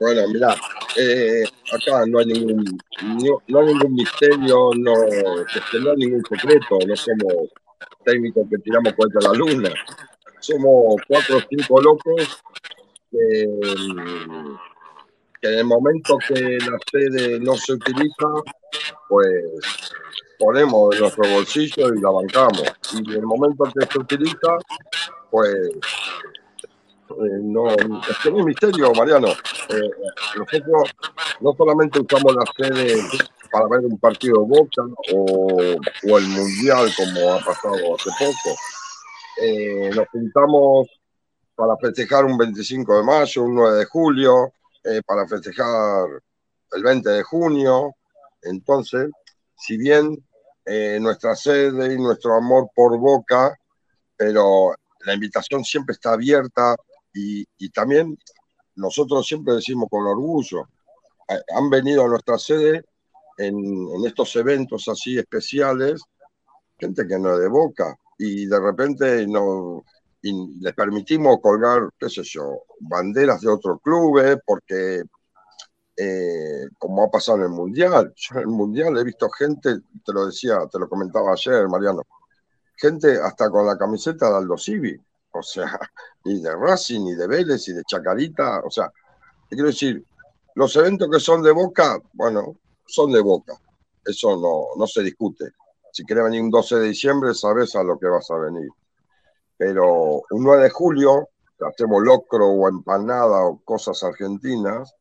[0.01, 0.57] Bueno, mirá,
[0.97, 2.65] eh, acá no hay ningún,
[3.91, 7.51] misterio, no, este, no hay ningún secreto, no somos
[8.03, 9.71] técnicos que tiramos cuenta a la luna.
[10.41, 12.43] Somos cuatro o cinco locos
[13.11, 13.47] que,
[15.43, 18.27] que en el momento que la sede no se utiliza,
[19.07, 19.45] pues
[20.39, 22.63] ponemos de nuestro bolsillo y la bancamos.
[22.95, 24.57] Y en el momento que se utiliza,
[25.31, 25.71] pues
[27.11, 29.29] eh, no, es que hay misterio, Mariano.
[29.29, 29.91] Eh,
[30.37, 30.91] nosotros
[31.41, 33.03] no solamente usamos la sede
[33.51, 35.77] para ver un partido de boca o,
[36.09, 38.57] o el mundial, como ha pasado hace poco.
[39.43, 40.89] Eh, nos juntamos
[41.55, 44.53] para festejar un 25 de mayo, un 9 de julio,
[44.85, 46.07] eh, para festejar
[46.73, 47.97] el 20 de junio.
[48.43, 49.11] Entonces,
[49.57, 50.17] si bien
[51.01, 53.59] nuestra sede y nuestro amor por Boca,
[54.17, 54.73] pero
[55.05, 56.77] la invitación siempre está abierta
[57.13, 58.17] y, también
[58.77, 60.69] nosotros siempre decimos con orgullo,
[61.29, 62.85] eh, han venido a nuestra sede
[63.37, 66.03] en, estos eventos así especiales,
[66.79, 69.83] gente que no es de Boca, y de repente no,
[70.23, 75.03] les permitimos colgar, qué sé yo, banderas de otros clubes, porque
[75.97, 80.13] eh, como ha pasado en el Mundial, yo en el Mundial he visto gente, te
[80.13, 82.03] lo decía, te lo comentaba ayer, Mariano,
[82.81, 84.99] gente hasta con la camiseta de Aldo Civi,
[85.33, 85.79] o sea,
[86.25, 88.91] ni de Racing, ni de Vélez, ni de Chacarita, o sea,
[89.49, 90.05] quiero decir,
[90.55, 92.57] los eventos que son de Boca, bueno,
[92.87, 93.55] son de Boca,
[94.05, 95.53] eso no, no se discute.
[95.93, 98.69] Si querés venir un 12 de diciembre, sabes a lo que vas a venir.
[99.57, 101.29] Pero un 9 de julio,
[101.61, 104.95] hacemos locro o empanada o cosas argentinas,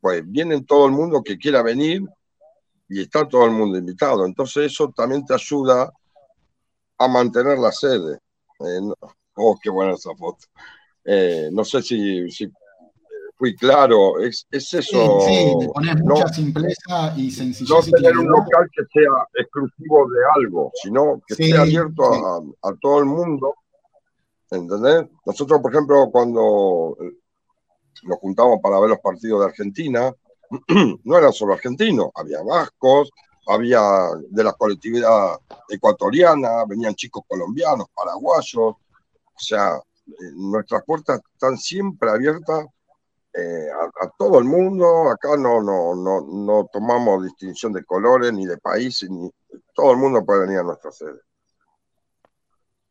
[0.00, 2.02] pues viene todo el mundo que quiera venir
[2.88, 4.26] y está todo el mundo invitado.
[4.26, 5.92] Entonces eso también te ayuda
[7.04, 8.18] a mantener la sede.
[8.60, 8.94] Eh, no-
[9.36, 10.44] oh, qué buena esa foto.
[11.04, 12.50] Eh, no sé si, si
[13.36, 15.18] fui claro, es, es Sí, eso.
[15.20, 20.08] sí, le pones no, mucha simpleza y sencillez no tener un local que sea exclusivo
[20.10, 22.20] de algo, sino que Sí, esté abierto sí.
[22.62, 23.54] a, a todo el mundo.
[24.50, 25.06] ¿Entendés?
[25.24, 27.16] Nosotros, por ejemplo, cuando eh,
[28.04, 30.12] nos juntamos para ver los partidos de Argentina,
[31.04, 33.10] no eran solo argentinos, había vascos,
[33.46, 33.80] había
[34.28, 35.38] de la colectividad
[35.68, 42.66] ecuatoriana, venían chicos colombianos, paraguayos, o sea, eh, nuestras puertas están siempre abiertas
[43.34, 48.32] eh, a, a todo el mundo, acá no, no, no, no tomamos distinción de colores
[48.32, 49.30] ni de países, ni,
[49.74, 51.20] todo el mundo puede venir a nuestra sede.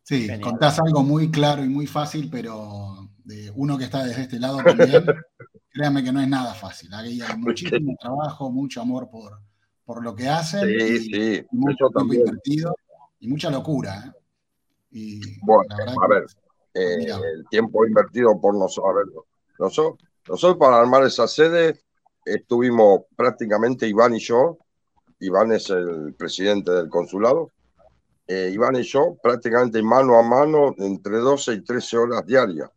[0.04, 0.42] Sí, Genial.
[0.42, 4.58] contás algo muy claro y muy fácil, pero de uno que está desde este lado
[4.64, 5.06] también,
[5.72, 6.94] créanme que no es nada fácil.
[6.94, 9.40] Hay muchísimo trabajo, mucho amor por,
[9.86, 12.76] por lo que hacen Sí, y, sí, y mucho tiempo invertido
[13.20, 14.06] y mucha locura.
[14.06, 14.20] ¿eh?
[14.92, 16.26] Y Bueno, a ver,
[16.74, 19.06] eh, el tiempo invertido por nosotros, a ver,
[19.60, 21.82] nosotros, nosotros para armar esa sede
[22.26, 24.58] estuvimos prácticamente Iván y yo,
[25.20, 27.52] Iván es el presidente del consulado,
[28.28, 32.70] eh, Iván y yo prácticamente mano a mano entre 12 y 13 horas diarias.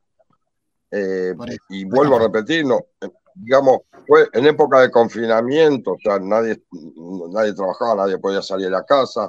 [0.90, 1.34] Eh,
[1.70, 2.80] y vuelvo a repetir, no,
[3.34, 6.62] digamos, fue en época de confinamiento, o sea, nadie,
[7.30, 9.28] nadie trabajaba, nadie podía salir de la casa,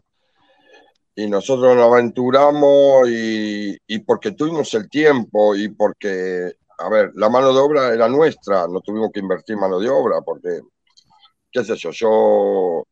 [1.16, 7.30] y nosotros nos aventuramos y, y porque tuvimos el tiempo y porque, a ver, la
[7.30, 10.60] mano de obra era nuestra, no tuvimos que invertir mano de obra, porque,
[11.52, 12.84] qué sé yo, yo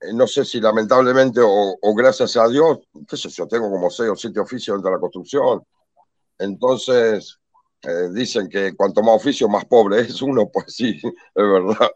[0.00, 3.88] eh, no sé si lamentablemente o, o gracias a Dios, qué sé yo, tengo como
[3.88, 5.62] seis o siete oficios dentro de la construcción.
[6.38, 7.39] Entonces,
[7.82, 11.90] eh, dicen que cuanto más oficio, más pobre es uno, pues sí, es verdad.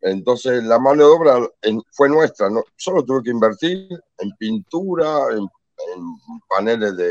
[0.00, 1.50] Entonces, la mano de obra
[1.90, 2.62] fue nuestra, ¿no?
[2.76, 3.88] solo tuve que invertir
[4.18, 7.08] en pintura, en, en paneles de,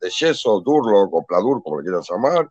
[0.00, 2.50] de yeso, durlo, copladur, como le quieran llamar,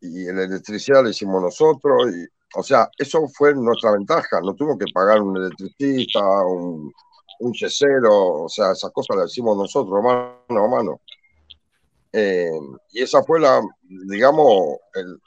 [0.00, 4.78] y en electricidad la hicimos nosotros, y, o sea, eso fue nuestra ventaja, no tuvimos
[4.78, 6.92] que pagar un electricista, un,
[7.40, 11.00] un yesero, o sea, esas cosas las hicimos nosotros, mano a mano.
[12.12, 12.50] Eh,
[12.92, 15.18] y esa fue la, digamos, el,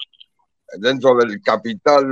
[0.80, 2.06] dentro del capital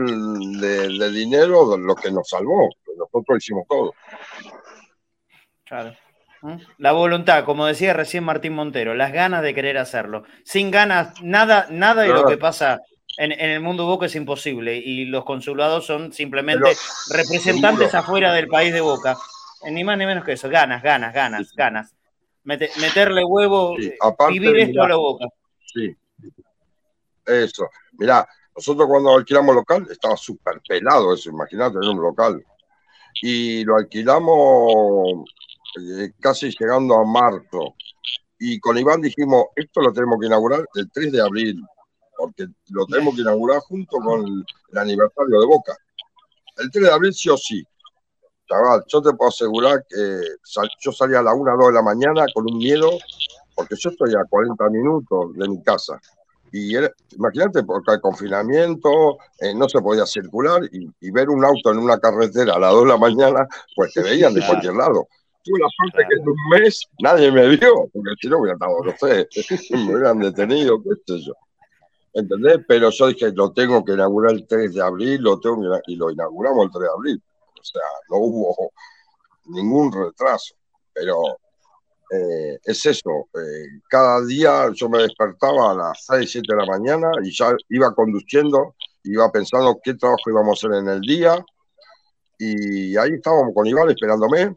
[0.59, 2.69] de, de dinero, lo que nos salvó.
[2.97, 3.93] Nosotros hicimos todo.
[5.65, 5.95] Claro.
[6.77, 10.23] La voluntad, como decía recién Martín Montero, las ganas de querer hacerlo.
[10.43, 12.81] Sin ganas, nada, nada de lo que pasa
[13.17, 14.75] en, en el mundo Boca es imposible.
[14.75, 17.99] Y los consulados son simplemente Pero, representantes seguro.
[17.99, 19.15] afuera del país de Boca.
[19.65, 20.49] Eh, Ni más ni menos que eso.
[20.49, 21.92] Ganas, ganas, ganas, ganas.
[22.43, 25.25] Mete- meterle huevo, Sí, eh, aparte, vivir esto mirá, a la Boca.
[25.65, 25.95] Sí,
[27.25, 27.69] eso.
[27.93, 32.43] Mirá, nosotros cuando alquilamos local estaba súper pelado eso, imagínate, en un local.
[33.21, 35.25] Y lo alquilamos
[35.79, 37.75] eh, casi llegando a marzo.
[38.39, 41.61] Y con Iván dijimos, esto lo tenemos que inaugurar el 3 de abril,
[42.17, 44.25] porque lo tenemos que inaugurar junto con
[44.71, 45.77] el aniversario de Boca.
[46.57, 47.63] El 3 de abril sí o sí.
[48.47, 51.73] Chaval, yo te puedo asegurar que sal- yo salía a la 1 o 2 de
[51.73, 52.89] la mañana con un miedo,
[53.55, 55.99] porque yo estoy a 40 minutos de mi casa.
[56.51, 61.43] Y era- imagínate, porque el confinamiento, eh, no se podía circular y, y ver un
[61.43, 64.53] auto en una carretera a las 2 de la mañana, pues te veían de Claro.
[64.53, 65.07] cualquier lado.
[65.43, 66.09] Tuve la suerte Claro.
[66.09, 69.27] que en un mes nadie me vio, porque si no hubiera estado, no sé,
[69.71, 71.33] me hubieran detenido, qué sé yo.
[72.13, 72.59] ¿Entendés?
[72.67, 76.11] Pero yo dije, lo tengo que inaugurar el 3 de abril, lo tengo y lo
[76.11, 77.23] inauguramos el 3 de abril.
[77.63, 78.71] O sea, no hubo
[79.45, 80.55] ningún retraso.
[80.93, 81.21] Pero
[82.11, 86.65] eh, es eso, eh, cada día yo me despertaba a las 6, 7 de la
[86.65, 91.43] mañana y ya iba conduciendo, iba pensando qué trabajo íbamos a hacer en el día
[92.37, 94.53] y ahí estábamos con Iván esperándome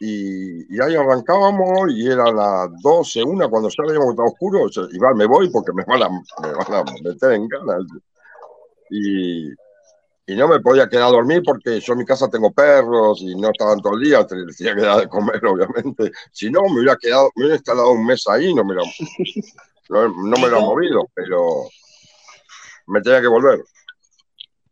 [0.00, 4.66] y, y ahí arrancábamos y eran las 12, una, cuando ya veíamos que estaba oscuro,
[4.92, 7.82] Iván, me voy porque me van a, me van a meter en ganas.
[8.88, 9.50] Y,
[10.30, 13.34] y no me podía quedar a dormir porque yo en mi casa tengo perros y
[13.34, 16.12] no estaban todo el día, tenía que dar de comer, obviamente.
[16.30, 18.82] Si no, me hubiera quedado, me hubiera instalado un mes ahí, no me lo,
[19.88, 21.64] no, no me lo han movido, pero
[22.86, 23.60] me tenía que volver.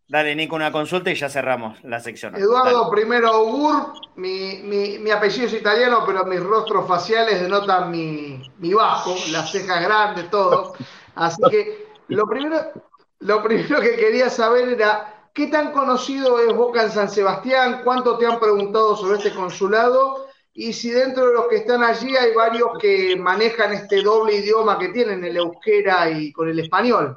[0.06, 2.34] Dale, Nico, una consulta y ya cerramos la sección.
[2.36, 2.90] Eduardo, Dale.
[2.92, 8.72] primero Ugur, mi, mi- mi apellido es italiano, pero mis rostros faciales denotan mi, mi
[8.72, 10.72] bajo, las cejas grandes, todo.
[11.16, 12.72] Así que lo primero,
[13.20, 17.82] lo primero que quería saber era, ¿qué tan conocido es Boca en San Sebastián?
[17.84, 20.26] ¿Cuánto te han preguntado sobre este consulado?
[20.52, 24.76] Y si dentro de los que están allí hay varios que manejan este doble idioma
[24.80, 27.16] que tienen, el euskera y con el español.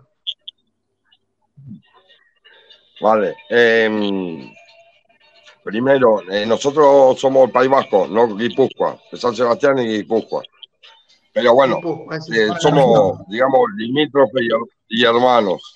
[3.02, 3.36] Vale.
[3.50, 4.54] em,
[5.64, 10.44] primero, eh, nosotros somos el País Vasco, no Guipúzcoa, San Sebastián y Guipúzcoa.
[11.34, 11.82] Pero bueno,
[12.32, 14.44] eh, somos, digamos, limítrofes
[14.90, 15.74] y hermanos.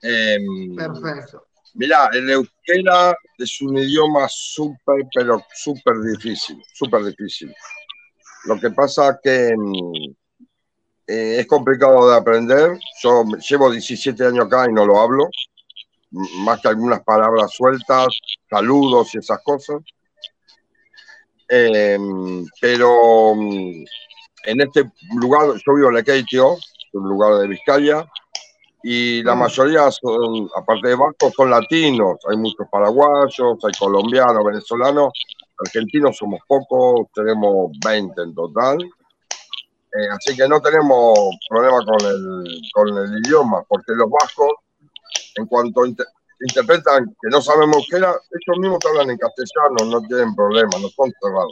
[0.00, 1.47] Em, Perfecto.
[1.74, 7.54] Mirá, el euskera es un idioma súper, pero súper difícil, súper difícil.
[8.44, 10.14] Lo que pasa que mm,
[11.06, 12.78] eh, es complicado de aprender.
[13.02, 15.28] Yo llevo 17 años acá y no lo hablo,
[16.10, 18.08] más que algunas palabras sueltas,
[18.48, 19.82] saludos y esas cosas.
[21.48, 23.84] Em, pero mm,
[24.44, 26.56] en este lugar, yo vivo en Lekeitio,
[26.92, 28.06] un lugar de Vizcaya,
[28.82, 32.16] y la mayoría son, aparte de vascos, son latinos.
[32.30, 35.12] Hay muchos paraguayos, hay colombianos, venezolanos,
[35.66, 38.78] argentinos somos pocos, tenemos 20 en total.
[38.82, 41.18] Eh, así que no tenemos
[41.48, 44.52] problema con el, con el idioma, porque los vascos,
[45.36, 46.06] en cuanto inter-
[46.40, 50.88] interpretan que no sabemos euskera, ellos mismos te hablan en castellano, no tienen problema, no
[50.88, 51.50] son cerrados.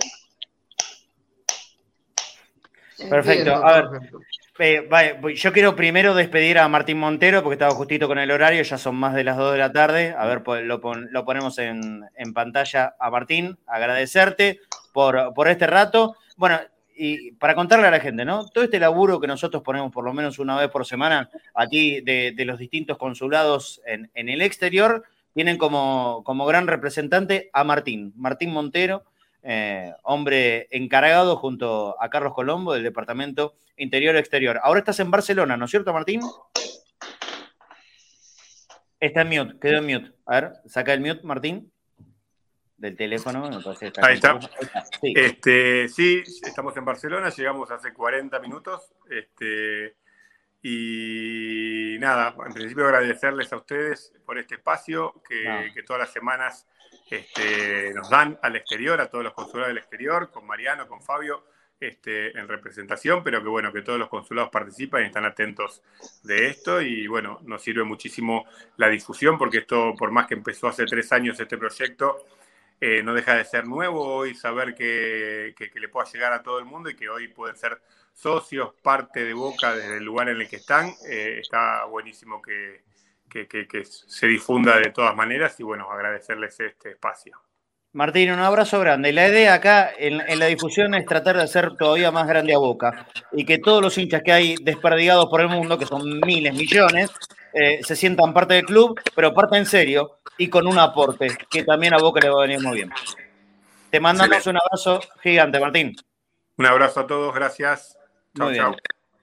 [3.08, 3.50] Perfecto.
[3.56, 4.20] A ver, perfecto.
[4.58, 4.88] Eh,
[5.20, 8.78] voy- yo quiero primero despedir a Martín Montero porque estaba justito con el horario, ya
[8.78, 10.14] son más de las 2 de la tarde.
[10.16, 12.02] A ver, pues, lo, pon- lo ponemos en,
[12.34, 13.58] pantalla a Martín.
[13.66, 14.60] Agradecerte
[14.92, 16.16] por, este rato.
[16.36, 16.58] Bueno,
[16.96, 18.46] y para contarle a la gente, ¿no?
[18.48, 22.32] Todo este laburo que nosotros ponemos por lo menos una vez por semana aquí de,
[22.34, 25.04] de los distintos consulados en, en el exterior,
[25.34, 29.04] tienen como, como gran representante a Martín, Martín Montero,
[29.48, 34.58] eh, hombre encargado junto a Carlos Colombo del Departamento Interior Exterior.
[34.60, 36.20] Ahora estás en Barcelona, ¿no es cierto, Martín?
[38.98, 40.12] Está en mute, quedó en mute.
[40.26, 41.70] A ver, saca el mute, Martín,
[42.76, 43.48] del teléfono.
[43.80, 44.04] está.
[44.04, 44.40] Ahí está,
[45.00, 45.12] sí.
[45.14, 48.92] Este, sí, estamos en Barcelona, llegamos hace 40 minutos.
[49.08, 49.94] Este,
[50.68, 55.72] y nada, en principio agradecerles a ustedes por este espacio que, No.
[55.72, 56.66] que todas las semanas
[57.08, 61.44] este, nos dan al exterior, a todos los consulados del exterior, con Mariano, con Fabio,
[61.78, 65.82] este, en representación, pero que bueno, que todos los consulados participan y están atentos
[66.24, 66.82] de esto.
[66.82, 68.44] Y bueno, nos sirve muchísimo
[68.76, 72.24] la difusión, porque esto, por más que empezó hace tres años este proyecto,
[72.80, 76.58] eh, no deja de ser nuevo y saber que, que- le pueda llegar a todo
[76.58, 77.80] el mundo y que hoy pueden ser
[78.12, 80.90] socios, parte de Boca desde el lugar en el que están.
[81.08, 82.82] Eh, está buenísimo que-
[83.28, 87.38] que se difunda de todas maneras y bueno, agradecerles este espacio.
[87.92, 89.12] Martín, un abrazo grande.
[89.12, 92.58] La idea acá en, en la difusión es tratar de hacer todavía más grande a
[92.58, 96.52] Boca y que todos los hinchas que hay desperdigados por el mundo, que son miles,
[96.54, 97.10] millones,
[97.56, 101.64] eh, se sientan parte del club, pero parte en serio y con un aporte que
[101.64, 102.90] también a Boca le va a venir muy bien.
[103.90, 104.50] Te mandamos Excelente.
[104.50, 105.96] un abrazo gigante, Martín.
[106.58, 107.98] Un abrazo a todos, gracias.
[108.36, 108.64] Chao, Muy bien.
[108.66, 108.76] chao.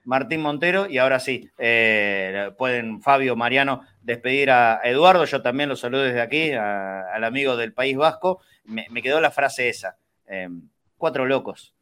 [0.06, 5.24] Martín Montero, y ahora sí, eh, pueden Fabio, Mariano, despedir a Eduardo.
[5.24, 8.40] Yo también lo saludo desde aquí, a- al amigo del País Vasco.
[8.64, 10.48] Me, me quedó la frase esa: eh,
[10.98, 11.72] cuatro locos.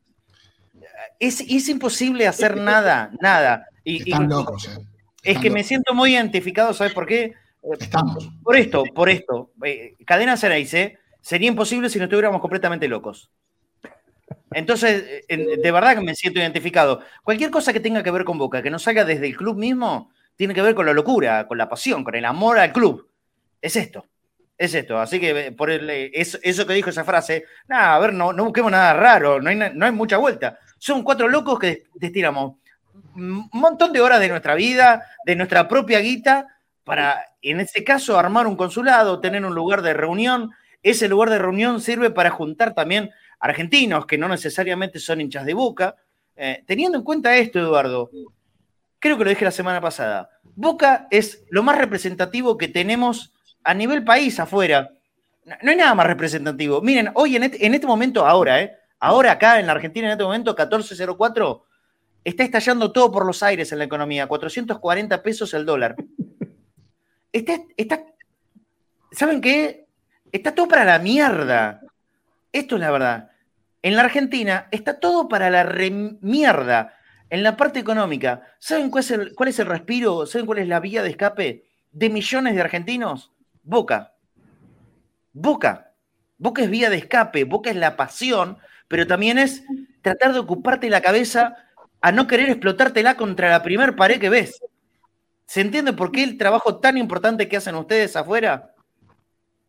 [1.18, 3.66] Es, es imposible hacer nada, nada.
[3.84, 4.78] Y, y- Están locos, eh.
[5.22, 7.24] Es que me siento muy identificado, ¿sabes por qué?
[7.24, 7.34] Eh,
[7.78, 8.30] Estamos.
[8.42, 9.52] Por esto, por esto.
[9.64, 13.30] Eh, Cadena Ceneice sería imposible si no estuviéramos completamente locos.
[14.54, 17.00] Entonces, eh, de verdad que me siento identificado.
[17.22, 20.10] Cualquier cosa que tenga que ver con Boca, que no salga desde el club mismo,
[20.36, 23.08] tiene que ver con la locura, con la pasión, con el amor al club.
[23.60, 24.06] Es esto.
[24.58, 24.98] Es esto.
[24.98, 28.12] Así que eh, por el, eh, eso, eso que dijo esa frase, nada, a ver,
[28.12, 30.58] no, no busquemos nada raro, no hay, no hay mucha vuelta.
[30.78, 32.56] Son cuatro locos que destinamos
[33.14, 36.46] un montón de horas de nuestra vida, de nuestra propia guita,
[36.84, 40.50] para, en este caso, armar un consulado, tener un lugar de reunión.
[40.82, 45.54] Ese lugar de reunión sirve para juntar también argentinos que no necesariamente son hinchas de
[45.54, 45.96] boca.
[46.34, 48.10] Eh, teniendo en cuenta esto, Eduardo,
[48.98, 53.32] creo que lo dije la semana pasada, Boca es lo más representativo que tenemos
[53.64, 54.90] a nivel país afuera.
[55.44, 56.80] No, hay nada más representativo.
[56.82, 58.76] Miren, hoy en este, en este momento, ahora, ¿eh?
[59.00, 61.64] ahora acá en la Argentina, en este momento, 1404,
[62.24, 65.96] está estallando todo por los aires en la economía, 440 pesos el dólar.
[67.32, 68.04] Está, está,
[69.12, 69.86] ¿Saben qué?
[70.32, 71.80] Está todo para la mierda.
[72.50, 73.30] Esto es la verdad.
[73.82, 76.94] En la Argentina está todo para la remierda.
[77.28, 80.26] En la parte económica, ¿saben cuál es, el, cuál es el respiro?
[80.26, 83.32] ¿Saben cuál es la vía de escape de millones de argentinos?
[83.62, 84.14] Boca.
[85.32, 85.92] Boca.
[86.36, 88.58] Boca es vía de escape, Boca es la pasión,
[88.88, 89.64] pero también es
[90.02, 91.56] tratar de ocuparte la cabeza
[92.02, 94.60] a no querer explotártela contra la primer pared que ves.
[95.46, 98.74] ¿Se entiende por qué el trabajo tan importante que hacen ustedes afuera?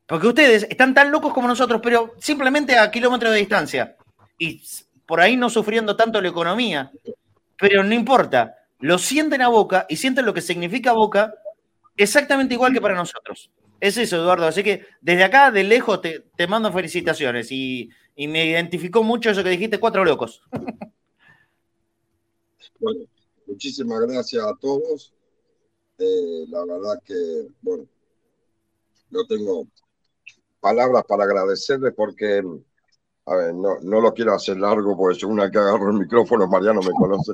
[0.07, 3.95] Porque ustedes están tan locos como nosotros, pero simplemente a kilómetros de distancia.
[4.37, 4.61] Y
[5.05, 6.91] por ahí no sufriendo tanto la economía.
[7.57, 8.55] Pero no importa.
[8.79, 11.33] Lo sienten a boca y sienten lo que significa boca
[11.95, 13.51] exactamente igual que para nosotros.
[13.79, 14.47] Es eso, Eduardo.
[14.47, 17.51] Así que desde acá, de lejos, te, te mando felicitaciones.
[17.51, 20.41] Y, y, me identificó mucho eso que dijiste, cuatro locos.
[22.79, 23.05] Bueno,
[23.47, 25.13] muchísimas gracias a todos.
[25.99, 27.85] eh, la verdad que, bueno,
[29.11, 29.67] no tengo
[30.59, 32.41] palabras para agradecerle porque,
[33.25, 36.81] a ver, no, no lo quiero hacer largo porque según que agarro el micrófono, Mariano
[36.81, 37.33] me conoce.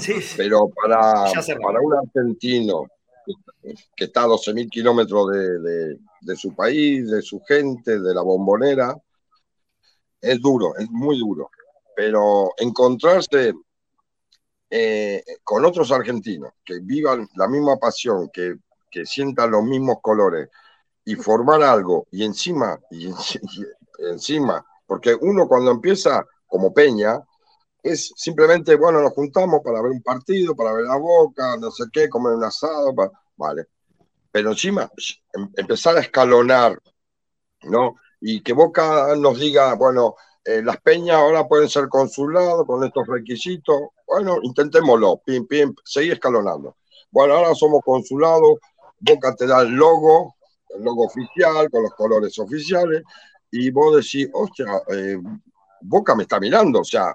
[0.00, 0.34] Sí, sí.
[0.36, 1.32] Pero para,
[1.62, 2.84] para un argentino
[3.94, 8.22] que está a 12.000 kilómetros de, de- de su país, de su gente, de la
[8.22, 8.96] bombonera,
[10.20, 11.48] es duro, es muy duro.
[11.94, 13.52] Pero encontrarse
[14.70, 18.56] eh, con otros argentinos que vivan la misma pasión, que,
[18.90, 20.48] que sientan los mismos colores
[21.04, 23.10] y formar algo, y encima, y,
[24.00, 27.20] encima, porque uno cuando empieza como Peña,
[27.82, 31.84] es simplemente, bueno, nos juntamos para ver un partido, para ver la boca, no sé
[31.92, 32.94] qué, comer un asado,
[33.36, 33.66] vale.
[34.32, 34.90] Pero encima,
[35.34, 36.78] em- empezar a escalonar,
[37.64, 37.96] ¿no?
[38.20, 40.14] Y que Boca nos diga, bueno,
[40.44, 43.76] eh, las peñas ahora pueden ser consulados con estos requisitos.
[44.08, 46.76] Bueno, intentémoslo, pim, pim, seguir escalonando.
[47.10, 48.58] Bueno, ahora somos consulados,
[48.98, 50.34] Boca te da el logo,
[50.70, 53.02] el logo oficial, con los colores oficiales,
[53.50, 55.18] y vos decís, hostia, eh,
[55.82, 57.14] Boca me está mirando, o sea,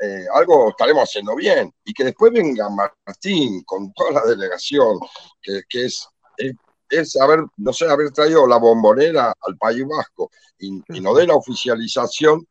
[0.00, 1.74] eh, algo estaremos haciendo bien.
[1.84, 5.00] Y que después venga Martín con toda la delegación,
[5.42, 6.54] que, es, es,
[6.88, 7.18] es
[7.56, 12.46] no sé, haber traído la bombonera al País Vasco y no de la oficialización,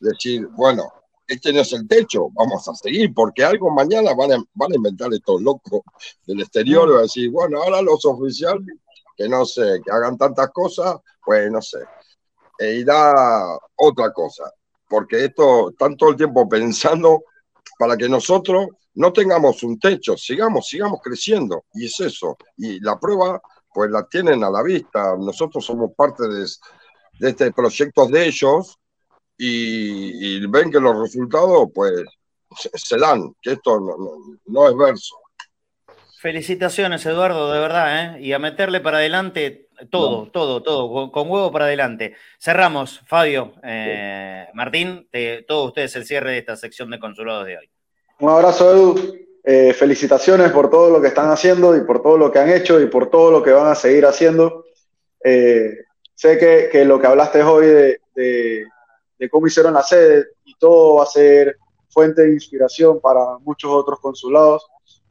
[0.00, 0.92] decir, bueno,
[1.26, 4.76] este no es el techo, vamos a seguir, porque algo mañana van a, van a
[4.76, 5.82] inventar estos locos
[6.26, 8.76] del exterior, y van a decir, bueno, ahora los oficiales,
[9.16, 11.78] que no sé, que hagan tantas cosas, pues no sé.
[12.58, 14.44] E irá otra cosa,
[14.88, 17.24] porque esto están todo el tiempo pensando
[17.78, 22.36] para que nosotros no tengamos un techo, sigamos, sigamos creciendo, y es eso.
[22.56, 23.40] Y la prueba,
[23.72, 25.16] pues la tienen a la vista.
[25.16, 26.46] Nosotros somos parte de,
[27.18, 28.78] de este proyecto de ellos
[29.44, 31.92] y, y ven que los resultados, pues,
[32.56, 35.16] se, se dan, que esto no, no, no es verso.
[36.20, 38.20] Felicitaciones, Eduardo, de verdad, ¿eh?
[38.22, 42.14] Y a meterle para adelante todo, todo, todo, con, con huevo para adelante.
[42.38, 47.58] Cerramos, Fabio, eh, Martín, te- todos ustedes el cierre de esta sección de consulados de
[47.58, 47.68] hoy.
[48.20, 49.18] Un abrazo, Edu.
[49.44, 52.80] Eh, felicitaciones por todo lo que están haciendo y por todo lo que han hecho
[52.80, 54.64] y por todo lo que van a seguir haciendo.
[55.24, 55.70] Eh,
[56.14, 58.64] sé que, que lo que hablaste hoy de, de-
[59.22, 61.56] de cómo hicieron la sede y todo va a ser
[61.88, 64.66] fuente de inspiración para muchos otros consulados.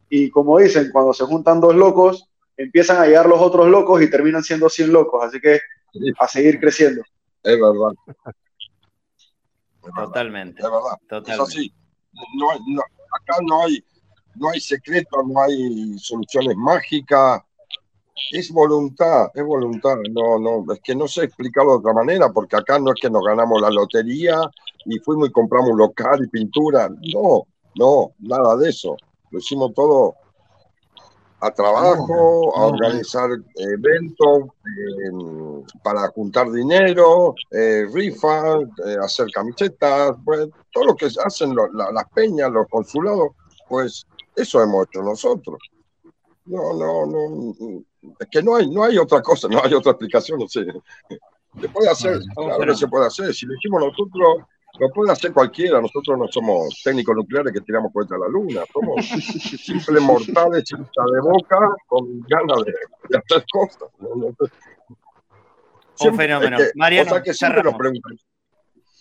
[0.09, 4.09] Y como dicen, cuando se juntan dos locos, empiezan a llegar los otros locos y
[4.09, 5.23] terminan siendo 100 locos.
[5.23, 5.61] Así que
[6.19, 7.01] a seguir creciendo.
[7.41, 7.93] Es verdad.
[9.95, 10.61] Totalmente.
[10.61, 10.97] Es verdad.
[11.01, 11.43] Es Totalmente.
[11.43, 11.73] así.
[12.37, 13.83] No, hay- no- acá no hay,
[14.35, 17.41] no hay secretos, no hay soluciones mágicas.
[18.29, 19.95] Es voluntad, es voluntad.
[20.11, 23.09] No, no, es que no sé explicarlo de otra manera, porque acá no es que
[23.09, 24.39] nos ganamos la lotería
[24.85, 26.89] y fuimos y compramos un local y pintura.
[27.13, 27.43] No,
[27.75, 28.95] no, nada de eso.
[29.31, 30.15] Lo hicimos todo
[31.43, 40.47] a trabajo, a organizar eventos eh, para juntar dinero, eh, rifas, eh, hacer camisetas, pues,
[40.71, 43.29] todo lo que hacen lo- la- las peñas, los consulados,
[43.67, 44.05] pues
[44.35, 45.57] eso hemos hecho nosotros.
[46.45, 47.55] No, no, no,
[48.19, 50.65] es que no hay, no hay otra cosa, no hay otra explicación, no sé.
[51.59, 53.33] Se puede hacer, claro que se puede hacer.
[53.33, 54.45] Si lo hicimos nosotros,
[54.79, 55.81] lo puede hacer cualquiera.
[55.81, 58.61] Nosotros no somos técnicos nucleares que tiramos cuenta a la luna.
[58.71, 59.05] Somos
[59.65, 62.73] simples mortales, hinchas de boca, con ganas de,
[63.09, 63.89] de hacer cosas.
[63.99, 64.33] No,
[66.09, 66.57] Un fenómeno.
[66.57, 68.17] es que- Mariano, o sea que siempre nos preguntan.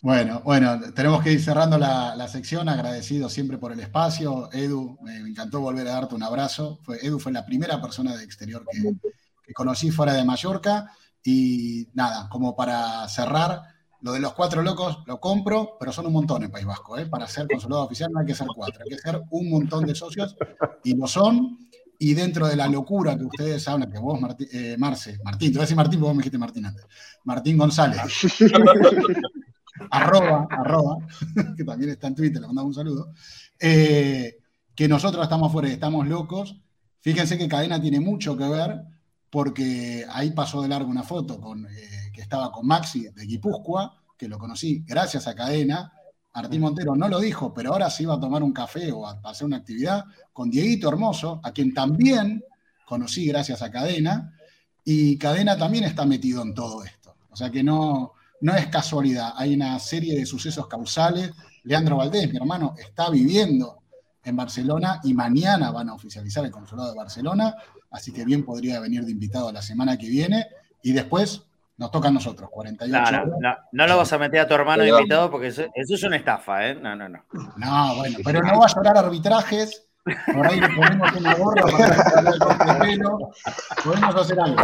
[0.03, 4.49] Bueno, bueno, tenemos que ir cerrando la, sección, agradecido siempre por el espacio.
[4.53, 6.81] Edu, me encantó volver a darte un abrazo.
[7.03, 10.91] Edu fue la primera persona de exterior que, conocí fuera de Mallorca.
[11.23, 13.63] Y nada, como para cerrar,
[14.01, 16.97] lo de los cuatro locos lo compro, pero son un montón en País Vasco.
[16.97, 17.05] ¿eh?
[17.05, 19.95] Para ser consulado oficial no hay que ser cuatro, hay que ser un montón de
[19.95, 20.35] socios
[20.83, 21.59] y lo son.
[21.99, 25.59] Y dentro de la locura que ustedes hablan, que vos, Martí- eh, Marce, Martín, te
[25.59, 26.87] voy a decir Martín, vos me dijiste Martín antes.
[27.25, 28.01] Martín González.
[29.91, 30.97] arroba, arroba,
[31.57, 33.13] que también está en Twitter, le mandamos un saludo,
[33.59, 34.39] eh,
[34.75, 36.57] que nosotros estamos afuera y estamos locos.
[37.01, 38.83] Fíjense que Cadena tiene mucho que ver,
[39.31, 43.95] porque ahí pasó de largo una foto con, eh, que estaba con Maxi de Guipúzcoa,
[44.17, 45.93] que lo conocí gracias a Cadena.
[46.35, 49.21] Martín Montero no lo dijo, pero ahora se iba a tomar un café o a
[49.25, 52.45] hacer una actividad con Dieguito Hermoso, a quien también
[52.87, 54.35] conocí gracias a Cadena,
[54.85, 57.15] y Cadena también está metido en todo esto.
[57.31, 61.31] O sea que no, no es casualidad, hay una serie de sucesos causales.
[61.65, 63.79] Leandro Valdés, mi hermano, está viviendo
[64.23, 67.55] en Barcelona y mañana van a oficializar el consulado de Barcelona,
[67.91, 70.47] así que bien podría venir de invitado la semana que viene
[70.83, 71.43] y después
[71.79, 73.35] nos toca a nosotros, 48 No, no, horas.
[73.41, 75.01] no, no lo vas a meter a tu hermano Perdón.
[75.01, 76.75] invitado porque eso, eso es una estafa, ¿eh?
[76.75, 77.25] No, no, no.
[77.57, 79.87] No, bueno, pero no va a llorar arbitrajes
[80.35, 83.19] Por ahí le ponemos una gorra para que el pelo.
[83.85, 84.63] Podemos hacer algo.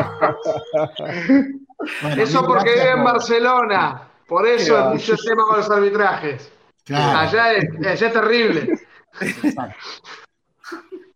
[2.02, 4.08] Bueno, Eso porque vive en por- Barcelona.
[4.26, 6.52] Por eso inició el tema con los arbitrajes.
[6.84, 7.18] Claro.
[7.18, 8.80] Allá es, allá es terrible.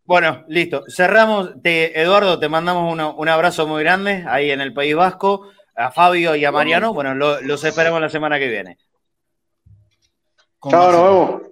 [0.04, 0.82] Bueno, listo.
[0.88, 1.60] Cerramos.
[1.62, 5.48] Te, Eduardo, te mandamos uno- un abrazo muy grande ahí en el País Vasco.
[5.76, 6.92] A Fabio y a Mariano.
[6.92, 8.78] Bueno, lo- los esperamos la semana que viene.
[10.68, 11.42] Chao, nos vemos.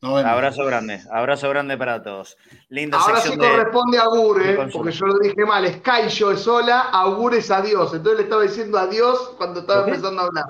[0.00, 1.00] Abrazo grande.
[1.10, 2.36] Abrazo grande para todos.
[2.68, 3.56] Linda Ahora sí sección de.
[3.56, 4.68] corresponde a Agur, de ¿eh?
[4.72, 5.64] porque yo lo dije mal.
[5.64, 7.92] Es Caillo es hola, Agur es adiós.
[7.94, 10.44] Entonces le estaba diciendo adiós cuando estaba empezando a hablar.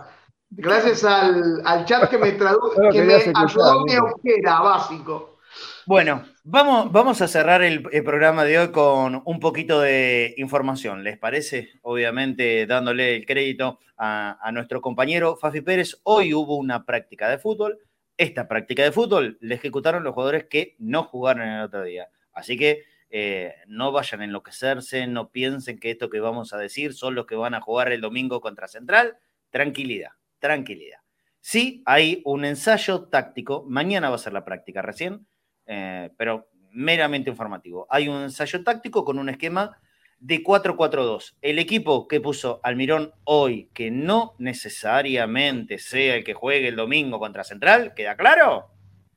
[0.51, 5.39] Gracias al, al chat que me, tradu Claro, que me ayudó mi euskera básico.
[5.87, 11.03] Bueno, vamos, vamos a cerrar el, el programa de hoy con un poquito de información,
[11.03, 11.71] ¿les parece?
[11.81, 15.99] Obviamente dándole el crédito a, a nuestro compañero Fafi Pérez.
[16.03, 17.79] Hoy hubo una práctica de fútbol.
[18.19, 22.11] Esta práctica de fútbol la ejecutaron los jugadores que no jugaron el otro día.
[22.33, 26.93] Así que eh, no vayan a enloquecerse, no piensen que esto que vamos a decir
[26.93, 29.17] son los que van a jugar el domingo contra Central.
[29.49, 30.99] Tranquilidad, tranquilidad.
[31.41, 33.65] Sí, hay un ensayo táctico.
[33.67, 35.27] Mañana va a ser la práctica recién
[35.69, 37.87] eh, pero meramente informativo.
[37.91, 39.79] Hay un ensayo táctico con un esquema
[40.21, 41.37] de 4-4-2.
[41.43, 47.19] El equipo que puso Almirón hoy, que no necesariamente sea el que juegue el domingo
[47.19, 48.71] contra Central, ¿queda claro?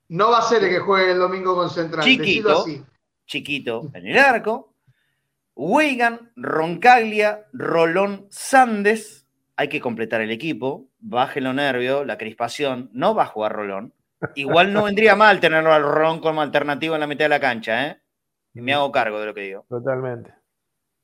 [0.10, 2.03] No va a ser el que juegue el domingo con Central.
[2.03, 2.84] Chiquito, así.
[3.26, 4.73] chiquito en el arco.
[5.56, 9.26] Weigan, Roncaglia, Rolón, Sandes.
[9.56, 10.88] Hay que completar el equipo.
[10.99, 12.90] Baje los nervios, la crispación.
[12.94, 13.94] No va a jugar Rolón.
[14.36, 17.88] Igual no vendría mal tenerlo al Rolón como alternativo en la mitad de la cancha,
[17.88, 18.02] ¿eh?
[18.53, 19.65] Y me hago cargo de lo que digo.
[19.69, 20.40] Totalmente.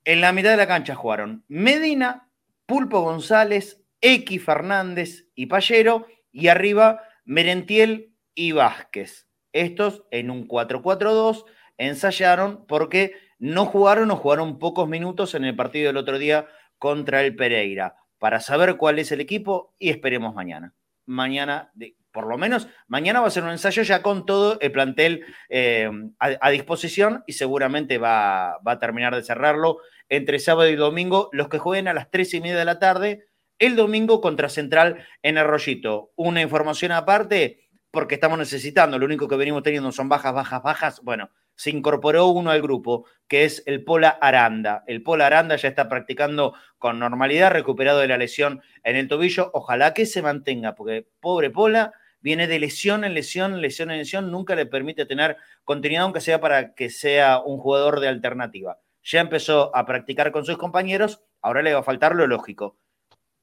[0.08, 2.30] En la mitad de la cancha jugaron Medina,
[2.64, 9.28] Pulpo González, X Fernández y Pallero, y arriba Merentiel y Vázquez.
[9.52, 11.44] Estos en un 4-4-2
[11.76, 16.48] ensayaron porque no jugaron o jugaron pocos minutos en el partido del otro día
[16.78, 17.96] contra el Pereira.
[18.18, 20.72] Para saber cuál es el equipo y esperemos mañana.
[21.04, 21.70] Mañana,
[22.12, 25.90] por lo menos, mañana va a ser un ensayo ya con todo el plantel eh,
[26.18, 31.58] a, disposición y seguramente va a terminar de cerrarlo entre sábado y domingo, los que
[31.58, 33.26] jueguen a las tres y media de la tarde,
[33.58, 36.12] el domingo contra Central en Arroyito.
[36.16, 41.00] Una información aparte, porque estamos necesitando, lo único que venimos teniendo son bajas, bajas, bajas.
[41.02, 44.84] Bueno, se incorporó uno al grupo, que es el Pola Aranda.
[44.86, 49.50] El Pola Aranda ya está practicando con normalidad, recuperado de la lesión en el tobillo.
[49.52, 54.30] Ojalá que se mantenga, porque pobre Pola viene de lesión en lesión, lesión en lesión,
[54.30, 58.78] nunca le permite tener continuidad, aunque sea para que sea un jugador de alternativa.
[59.10, 62.78] Ya empezó a practicar con sus compañeros, ahora le va a faltar lo lógico,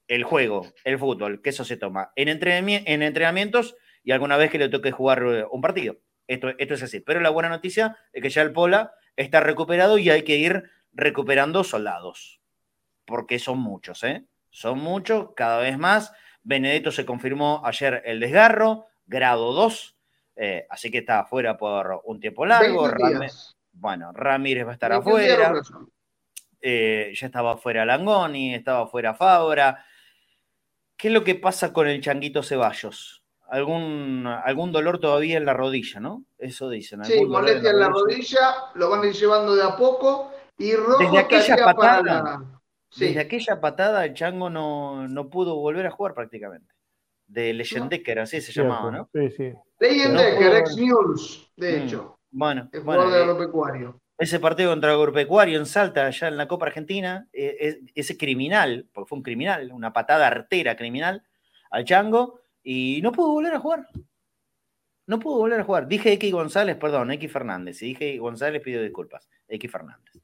[0.07, 4.51] el juego, el fútbol, que eso se toma en, entrenami- en entrenamientos y alguna vez
[4.51, 5.97] que le toque jugar eh, un partido.
[6.27, 6.99] Esto, esto es así.
[6.99, 10.69] Pero la buena noticia es que ya el Pola está recuperado y hay que ir
[10.93, 12.41] recuperando soldados,
[13.05, 14.23] porque son muchos, ¿eh?
[14.51, 16.13] Son muchos, cada vez más.
[16.43, 19.97] Benedetto se confirmó ayer el desgarro, grado 2,
[20.35, 22.83] eh, así que está afuera por un tiempo largo.
[22.83, 23.54] 21 Rame- días.
[23.75, 25.61] Bueno, Ramírez va a estar 21 días de afuera.
[26.61, 29.85] Eh, ya estaba afuera Langoni, estaba afuera Fabra.
[30.97, 33.21] ¿Qué es lo que pasa con el Changuito Ceballos?
[33.49, 36.25] Algún, algún dolor todavía en la rodilla, ¿no?
[36.37, 37.03] Eso dicen.
[37.05, 40.97] Sí, molestia en la rodilla, lo van a ir llevando de a poco y Rojo
[41.03, 42.51] Desde aquella patada, para la-
[42.89, 43.07] Sí.
[43.07, 46.73] Desde aquella patada, el Chango no, no pudo volver a jugar prácticamente.
[47.27, 48.71] De Leyendecker, así se Cierto.
[48.71, 49.09] llamaba, ¿no?
[49.13, 49.53] Sí, sí.
[49.79, 53.31] Leyenda No de puedo- ex News, de Mm, hecho, Bueno, el bueno, jugador de eh,
[53.31, 54.01] agropecuario.
[54.17, 58.17] ese partido contra el Agropecuario en Salta, allá en la Copa Argentina, eh, es- ese
[58.17, 61.23] criminal, porque fue un criminal, una patada artera criminal
[61.71, 63.87] al Chango, y no pudo volver a jugar.
[65.07, 65.87] No pudo volver a jugar.
[65.87, 67.77] Dije X González, perdón, X Fernández.
[67.77, 69.29] Si dije González, pido disculpas.
[69.47, 70.15] X Fernández.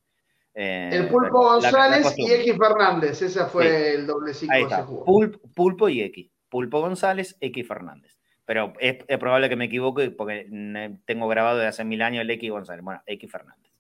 [0.54, 2.32] Eh, El Pulpo la- la- la González y.
[2.32, 3.96] X Fernández, ese fue Sí.
[3.96, 4.86] el doble ciclo Ahí que se está.
[4.86, 5.06] jugó.
[5.06, 6.30] Pulp- Pulpo y X.
[6.50, 8.18] Pulpo González, X Fernández.
[8.52, 12.24] Pero es, es probable que me equivoque porque mm, tengo grabado de hace mil años
[12.24, 12.84] el X González.
[12.84, 13.72] Bueno, X Fernández.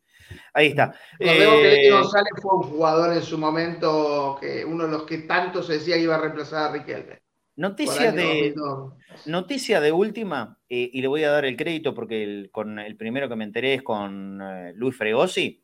[0.53, 0.95] Ahí está.
[1.19, 5.03] Recordemos que X Eh, González fue un jugador en su momento, que uno de los
[5.03, 7.19] que tanto se decía que iba a reemplazar a Riquelme.
[7.57, 8.93] noticia de, 2002.
[9.25, 12.95] Noticia de última, eh, y le voy a dar el crédito porque el, con el
[12.95, 15.61] primero que me enteré es con eh, Luis Fregosi,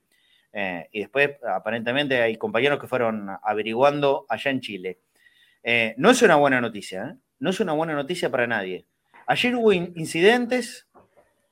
[0.51, 4.99] eh, y después aparentemente hay compañeros que fueron averiguando allá en Chile.
[5.63, 7.17] Eh, no es una buena noticia, ¿eh?
[7.39, 8.85] no es una buena noticia para nadie.
[9.27, 10.87] Ayer hubo in- incidentes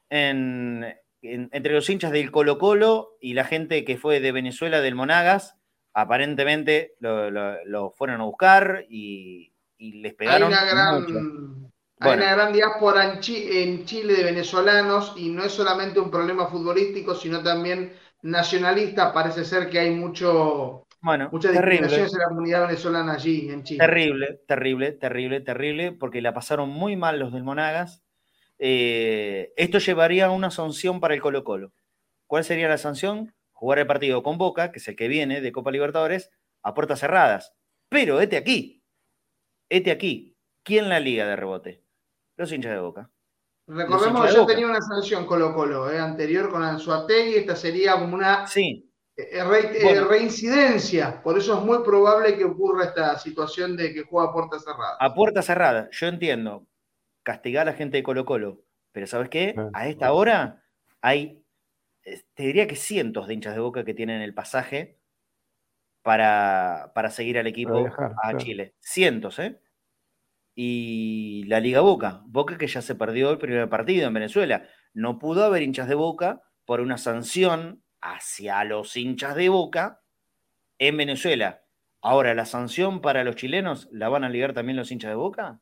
[0.10, 0.86] en-
[1.22, 4.96] en- entre los hinchas del Colo Colo y la gente que fue de Venezuela, del
[4.96, 5.56] Monagas,
[5.94, 10.50] aparentemente lo, lo- lo fueron a buscar y, y les Hay pegaron
[11.02, 11.18] mucho.
[12.00, 12.24] Hay Bueno.
[12.24, 16.48] una gran diáspora en, Chi- en Chile de venezolanos y no es solamente un problema
[16.48, 19.14] futbolístico, sino también nacionalista.
[19.14, 23.78] Parece ser que hay mucho, Bueno, muchas discriminaciones en la comunidad venezolana allí, en Chile.
[23.78, 28.02] Terrible, terrible, terrible, terrible, porque la pasaron muy mal los del Monagas.
[28.58, 31.74] Eh, esto llevaría a una sanción para el Colo Colo.
[32.26, 33.36] ¿Cuál sería la sanción?
[33.52, 36.32] Jugar el partido con Boca, que es el que viene de Copa Libertadores,
[36.64, 37.54] a puertas cerradas.
[37.88, 38.82] Pero este aquí,
[39.70, 41.84] este aquí, ¿quién la liga de rebote?
[42.36, 43.12] Los hinchas de Boca.
[43.68, 48.16] Recordemos que ya tenía una sanción Colo Colo, eh, anterior con Anzuategui, esta sería como
[48.16, 50.08] una Sí, re- eh, Bueno.
[50.08, 51.22] reincidencia.
[51.24, 54.98] Por eso es muy probable que ocurra esta situación de que juega a puertas cerradas.
[55.00, 55.90] a puerta cerrada.
[55.92, 56.68] Yo entiendo
[57.24, 59.54] castigar a la gente de Colo Colo, pero ¿sabes qué?
[59.54, 59.72] Claro.
[59.74, 60.64] A esta hora
[61.02, 61.44] hay,
[62.04, 65.00] eh, te diría que cientos de hinchas de Boca que tienen el pasaje
[66.04, 68.38] para, para seguir al equipo viajar, a claro.
[68.40, 68.76] Chile.
[68.80, 69.60] Cientos, ¿eh?
[70.58, 74.68] Y la Liga Boca, Boca que ya se perdió el primer partido en Venezuela.
[74.94, 80.02] No pudo haber hinchas de Boca por una sanción hacia los hinchas de Boca
[80.78, 81.64] en Venezuela.
[82.02, 85.60] Ahora, ¿la sanción para los chilenos la van a ligar también los hinchas de Boca?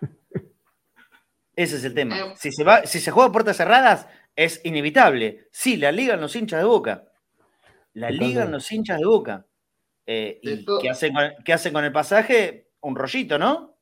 [1.56, 2.18] Ese es el tema.
[2.18, 2.34] Eh.
[2.36, 5.48] Si se, va, si se juega a puertas cerradas, es inevitable.
[5.52, 7.04] Sí, la ligan los hinchas de Boca.
[7.92, 9.46] La ligan los hinchas de Boca.
[10.06, 12.70] Eh, ¿Y qué hacen, con, qué hacen con el pasaje?
[12.80, 13.76] Un rollito, ¿no?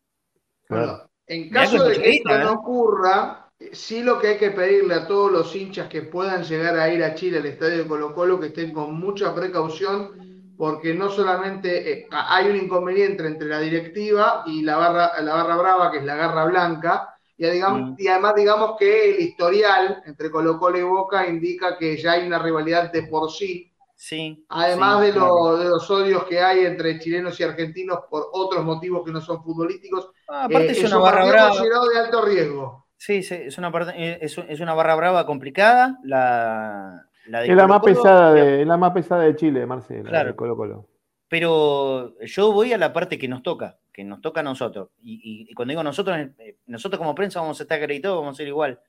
[0.69, 2.55] Bueno, en caso de que esto no ¿eh?
[2.56, 6.93] ocurra, sí lo que hay que pedirle a todos los hinchas que puedan llegar a
[6.93, 11.09] ir a Chile al estadio de Colo Colo que estén con mucha precaución, porque no
[11.10, 15.98] solamente eh, hay un inconveniente entre la directiva y la barra, la barra brava, que
[15.98, 17.94] es la garra blanca, y, digamos, Mm.
[17.98, 22.26] y además digamos que el historial entre Colo Colo y Boca indica que ya hay
[22.26, 24.44] una rivalidad de por sí, Sí.
[24.51, 25.28] Además sí, de, claro.
[25.35, 29.20] lo- de los odios que hay entre chilenos y argentinos por otros motivos que no
[29.20, 31.48] son futbolísticos, Ah, aparte eh, es una un barra brava.
[31.51, 32.88] considerado de alto riesgo.
[32.98, 35.98] Sí, sí, es una, eh, es, es una barra brava complicada.
[36.02, 39.64] La, la de Es la más Colo-Colo, pesada de, es la más pesada de Chile,
[39.66, 40.04] Marcelo.
[40.10, 40.34] Claro.
[40.36, 40.88] Colo Colo.
[41.28, 44.88] Pero yo voy a la parte que nos toca, que nos toca a nosotros.
[45.02, 48.34] Y, y- y cuando digo nosotros, eh, nosotros como prensa vamos a estar acreditados, vamos
[48.34, 48.80] a ser igual.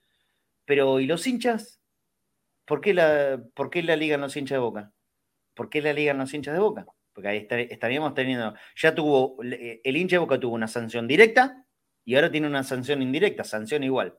[0.65, 1.80] Pero, ¿y los hinchas?
[2.65, 4.91] ¿Por qué la, por qué la ligan los hinchas de boca?
[5.53, 6.86] ¿Por qué la ligan los hinchas de boca?
[7.14, 11.07] Porque ahí estar- estaríamos teniendo, ya tuvo, eh, el hincha de boca tuvo una sanción
[11.07, 11.65] directa
[12.06, 14.18] y ahora tiene una sanción indirecta, sanción igual.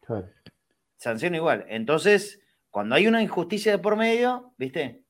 [0.00, 0.30] Claro.
[0.96, 1.64] sanción igual.
[1.68, 2.40] Entonces,
[2.70, 5.04] cuando hay una injusticia de por medio, ¿viste?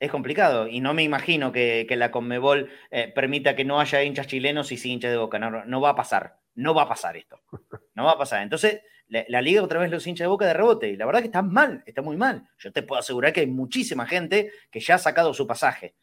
[0.00, 0.66] Es complicado.
[0.66, 4.72] Y no me imagino que, que la Conmebol eh, permita que no haya hinchas chilenos
[4.72, 5.38] y sí hinchas de boca.
[5.38, 6.40] No, no va a pasar.
[6.54, 7.40] No va a pasar esto.
[7.94, 8.42] No va a pasar.
[8.42, 10.88] Entonces, la, la liga otra vez los hinchas de boca de rebote.
[10.88, 12.48] Y la verdad que está mal, está muy mal.
[12.58, 15.94] Yo te puedo asegurar que hay muchísima gente que ya ha sacado su pasaje.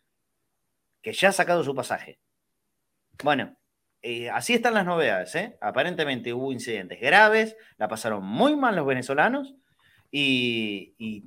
[1.02, 2.20] Que ya ha sacado su pasaje.
[3.24, 3.58] Bueno,
[4.02, 5.36] eh, así están las novedades.
[5.36, 5.58] ¿eh?
[5.62, 9.56] Aparentemente hubo incidentes graves, la pasaron muy mal los venezolanos
[10.12, 11.24] y,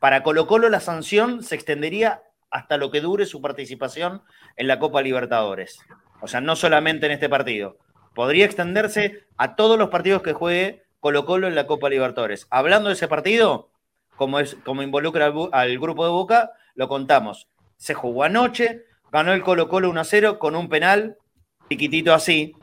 [0.00, 4.22] para Colo Colo la sanción se extendería hasta lo que dure su participación
[4.56, 5.78] en la Copa Libertadores.
[6.20, 7.76] O sea, no solamente en este partido.
[8.14, 12.46] Podría extenderse a todos los partidos que juegue Colo Colo en la Copa Libertadores.
[12.50, 13.70] Hablando de ese partido,
[14.16, 17.48] como, es, como involucra al, al grupo de Boca, lo contamos.
[17.76, 21.18] Se jugó anoche, ganó el Colo Colo 1-0 con un penal,
[21.68, 22.54] chiquitito así,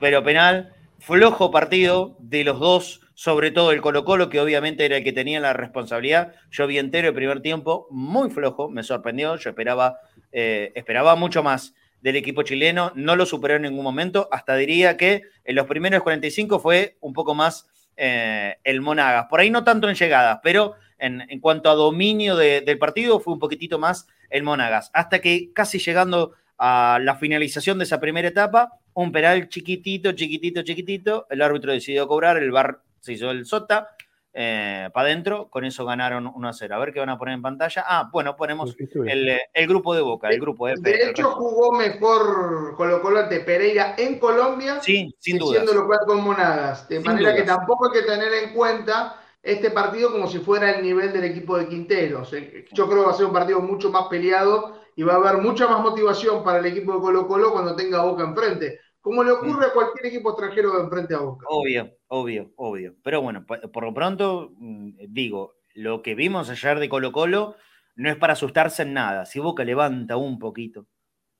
[0.00, 4.96] pero penal, flojo partido de los dos, sobre todo el Colo Colo, que obviamente era
[4.98, 6.34] el que tenía la responsabilidad.
[6.50, 9.98] Yo vi entero el primer tiempo, muy flojo, me sorprendió, yo esperaba,
[10.32, 14.96] eh, esperaba mucho más del equipo chileno, no lo superó en ningún momento, hasta diría
[14.96, 17.66] que en los primeros 45 fue un poco más
[17.96, 22.60] eh, el Monagas, por ahí no tanto en llegadas, pero en, cuanto a dominio de-
[22.60, 27.78] del partido fue un poquitito más el Monagas, hasta que casi llegando a la finalización
[27.78, 32.80] de esa primera etapa, un penal chiquitito, chiquitito, chiquitito, el árbitro decidió cobrar, el bar
[33.00, 33.88] se hizo el sota,
[34.32, 36.74] para adentro, con eso ganaron 1 a 0.
[36.74, 37.84] A ver qué van a poner en pantalla.
[37.86, 38.76] Ah, bueno, ponemos
[39.06, 40.80] el, eh, el grupo de Boca, el grupo F.
[40.80, 45.64] De hecho, jugó mejor Colo Colo ante Pereira en Colombia, Sí, sin dudas.
[45.64, 46.88] siendo local con Monagas.
[46.88, 50.70] De Sin manera que tampoco hay que tener en cuenta este partido como si fuera
[50.70, 52.32] el nivel del equipo de Quinteros.
[52.34, 55.16] Eh, Yo creo que va a ser un partido mucho más peleado y va a
[55.18, 58.80] haber mucha más motivación para el equipo de Colo Colo cuando tenga Boca enfrente.
[59.00, 61.46] Como le ocurre a cualquier equipo extranjero de enfrente a Boca.
[61.48, 62.96] Obvio, obvio, obvio.
[63.04, 67.54] Pero bueno, por, por lo pronto, mm, digo, lo que vimos ayer de Colo Colo
[67.94, 69.24] no es para asustarse en nada.
[69.24, 70.88] Si Boca levanta un poquito,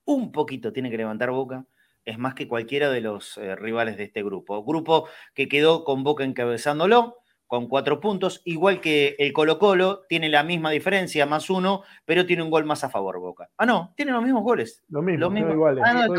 [0.05, 1.67] un poquito tiene que levantar Boca,
[2.05, 4.65] es más que cualquiera de los eh, rivales de este grupo.
[4.65, 7.17] Grupo que quedó con Boca encabezándolo,
[7.49, 12.27] con cuatro puntos, igual que el Colo Colo, tiene la misma diferencia, más uno, pero
[12.27, 13.49] tiene un gol más a favor Boca.
[13.57, 14.85] Ah, no, tienen los mismos goles.
[14.89, 15.55] Lo mismo, Los mismos.
[15.55, 15.83] iguales.
[15.85, 16.15] Ah, no,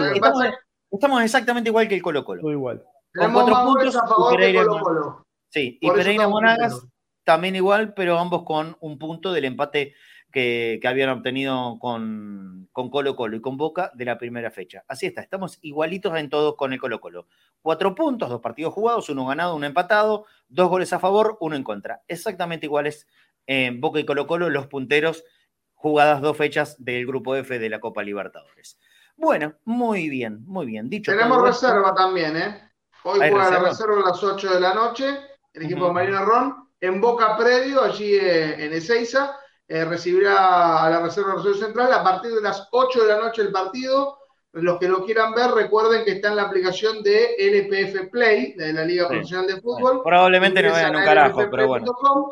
[0.92, 2.42] estamos- exactamente igual que el Colo Colo.
[2.42, 2.84] Todo igual.
[3.16, 5.26] Con cuatro puntos a favor y que Pereira, Colo Colo.
[5.50, 6.86] sí, y Pereira Monagas
[7.24, 9.94] también igual, pero ambos con un punto del empate
[10.32, 14.84] que, que habían obtenido con, con Colo Colo y con Boca de la primera fecha.
[14.88, 17.28] Así está, estamos igualitos en todos con el Colo Colo.
[17.62, 21.64] Cuatro puntos, dos partidos jugados, uno ganado, uno empatado, dos goles a favor, uno en
[21.64, 22.02] contra.
[22.08, 23.08] Exactamente iguales
[23.48, 25.24] en Boca y Colo Colo, los punteros,
[25.74, 28.78] jugadas dos fechas del grupo F de la Copa Libertadores.
[29.16, 30.90] Bueno, muy bien, muy bien.
[30.90, 32.72] Dicho Tenemos esto- reserva también, ¿eh?
[33.04, 33.96] Hoy ¿Hay juega la reserva?
[33.96, 35.06] a las 8 de la noche,
[35.54, 35.88] el equipo Ujú.
[35.88, 39.36] de Marino Ron, en Boca Predio, allí eh, en Ezeiza,
[39.70, 43.20] eh, recibirá a la reserva de Rosario Central a partir de las 8 de la
[43.20, 44.18] noche el partido.
[44.52, 48.74] Los que lo quieran ver, recuerden que está en la aplicación de LPF Play, de
[48.74, 49.10] la Liga Sí.
[49.14, 50.02] Profesional de Fútbol.
[50.04, 51.86] Probablemente no vean un carajo, pero bueno.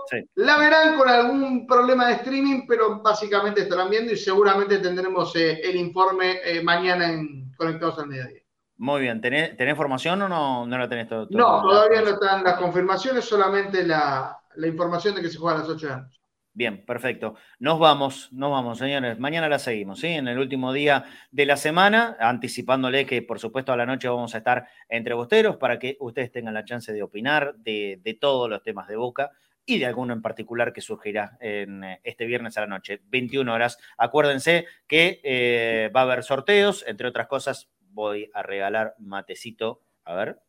[0.10, 0.18] Sí.
[0.34, 5.62] La verán con algún problema de streaming, pero básicamente estarán viendo y seguramente tendremos eh,
[5.64, 8.42] el informe eh, mañana en Conectados al Mediodía.
[8.78, 11.28] Muy bien, ¿tenés, tenés formación o no, no la tenés todo?
[11.30, 15.62] No, todavía no están las confirmaciones, solamente la, la información de que se juega a
[15.62, 16.20] las 8 de la noche.
[16.58, 17.36] Bien, perfecto.
[17.60, 19.20] Nos vamos, nos vamos, señores.
[19.20, 20.08] Mañana la seguimos, ¿sí?
[20.08, 24.34] En el último día de la semana, anticipándole que, por supuesto, a la noche vamos
[24.34, 28.64] a estar entre bosteros para que ustedes tengan la chance de opinar de, todos los
[28.64, 29.30] temas de Boca
[29.68, 33.54] y de alguno en particular que surgirá en eh, este viernes a la noche, 21
[33.54, 33.78] horas.
[33.96, 40.16] Acuérdense que eh, va a haber sorteos, entre otras cosas, voy a regalar matecito, a
[40.16, 40.40] ver,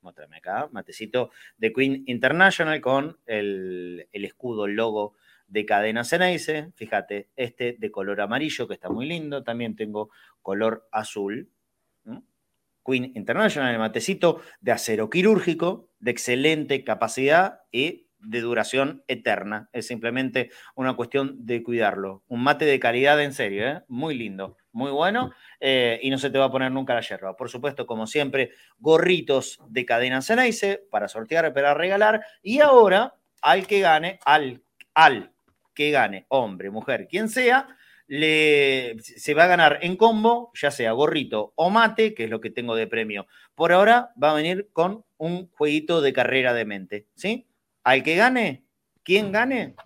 [0.00, 1.28] muéstrame acá, matecito
[1.58, 5.14] de Queen International con el, el escudo, el logo
[5.48, 6.70] de cadena Ceneice.
[6.76, 9.42] Fíjate, este de color amarillo, que está muy lindo.
[9.42, 10.10] También tengo
[10.42, 11.50] color azul.
[12.86, 19.68] Queen International, el matecito de acero quirúrgico, de excelente capacidad y de duración eterna.
[19.72, 22.22] Es simplemente una cuestión de cuidarlo.
[22.28, 23.82] Un mate de calidad en serio, ¿eh?
[23.88, 27.36] muy lindo, muy bueno eh, y no se te va a poner nunca la yerba.
[27.36, 32.24] Por supuesto, como siempre, gorritos de cadena Ceneice para sortear, para regalar.
[32.42, 34.62] Y ahora, al que gane, al,
[34.94, 35.32] al
[35.78, 37.68] que gane, hombre, mujer, quien sea,
[38.08, 42.40] le, se va a ganar en combo, ya sea gorrito o mate, que es lo
[42.40, 43.28] que tengo de premio.
[43.54, 47.46] Por ahora va a venir con un jueguito de carrera de mente, ¿sí?
[47.84, 48.64] Al que gane,
[49.04, 49.76] quien gane,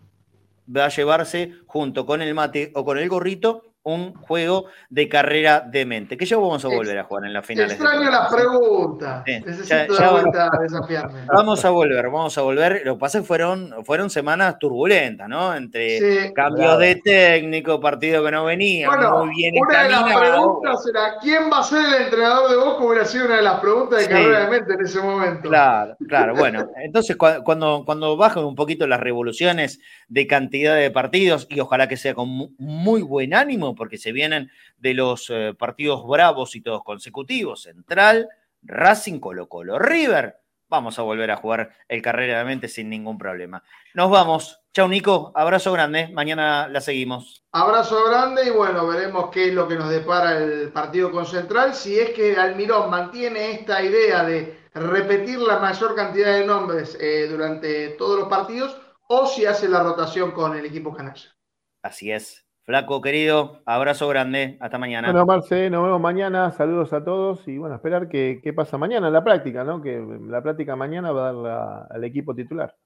[0.74, 5.60] va a llevarse junto con el mate o con el gorrito un juego de carrera
[5.60, 7.72] de mente, que ya vamos a volver a jugar en las finales.
[7.72, 9.42] Extraño las Copa, ¿sí?
[9.66, 11.20] ya- ya- vuelta a desafiarme.
[11.26, 12.82] Vamos a volver, vamos a volver.
[12.84, 15.54] Lo que pasa es que fueron, fueron semanas turbulentas, ¿no?
[15.54, 16.32] Entre Sí.
[16.34, 21.14] cambios de técnico, partido que no venía, Bueno, muy bien una de las preguntas era
[21.20, 22.84] ¿quién va a ser el entrenador de Boca?
[22.84, 24.10] Hubiera sido una de las preguntas de Sí.
[24.10, 25.48] carrera de mente en ese momento.
[25.48, 26.34] Claro, claro.
[26.36, 31.60] Bueno, entonces cua- cuando, cuando bajan un poquito las revoluciones de cantidad de partidos, y
[31.60, 36.06] ojalá que sea con mu- muy buen ánimo, porque se vienen de los eh, partidos
[36.06, 38.28] bravos y todos consecutivos, Central,
[38.62, 40.42] Racing, Colo Colo, River,
[40.72, 43.62] vamos a volver a jugar el carrera de mente sin ningún problema.
[43.92, 44.58] Nos vamos.
[44.72, 45.30] Chau, Nico.
[45.34, 46.08] Abrazo grande.
[46.08, 47.44] Mañana la seguimos.
[47.52, 51.74] Abrazo grande y bueno, veremos qué es lo que nos depara el partido con Central.
[51.74, 57.28] Si es que Almirón mantiene esta idea de repetir la mayor cantidad de nombres eh,
[57.28, 58.74] durante todos los partidos
[59.08, 61.36] o si hace la rotación con el equipo canalla.
[61.82, 62.46] Así es.
[62.64, 64.56] Flaco, querido, abrazo grande.
[64.60, 65.08] Hasta mañana.
[65.10, 66.52] Bueno, Marce, nos vemos mañana.
[66.52, 69.82] Saludos a todos y bueno, esperar qué, qué pasa mañana en la práctica, ¿no?
[69.82, 72.76] Que la práctica mañana va a dar la- al equipo titular.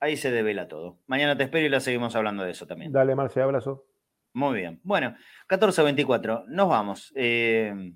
[0.00, 0.98] Ahí se devela todo.
[1.06, 2.90] Mañana te espero y la seguimos hablando de eso también.
[2.90, 3.84] Dale, Marce, abrazo.
[4.34, 4.80] Muy bien.
[4.82, 5.14] Bueno,
[5.48, 6.44] 14.24.
[6.48, 7.92] Nos vamos eh,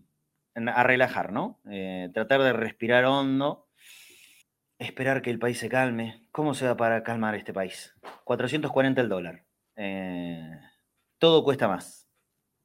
[0.55, 1.59] a relajar, ¿no?
[1.69, 3.67] Eh, tratar de respirar hondo.
[4.79, 6.29] Esperar que el país se calme.
[6.31, 7.97] ¿Cómo se va para calmar este país?
[8.23, 9.43] 440 el dólar.
[9.75, 10.51] Eh,
[11.19, 12.09] todo cuesta más.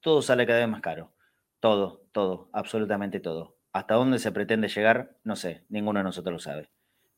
[0.02, 1.14] Todo sale cada vez más caro.
[1.60, 3.58] Todo, todo, absolutamente todo.
[3.72, 5.18] ¿Hasta dónde se pretende llegar?
[5.24, 6.72] No sé, ninguno de nosotros lo sabe.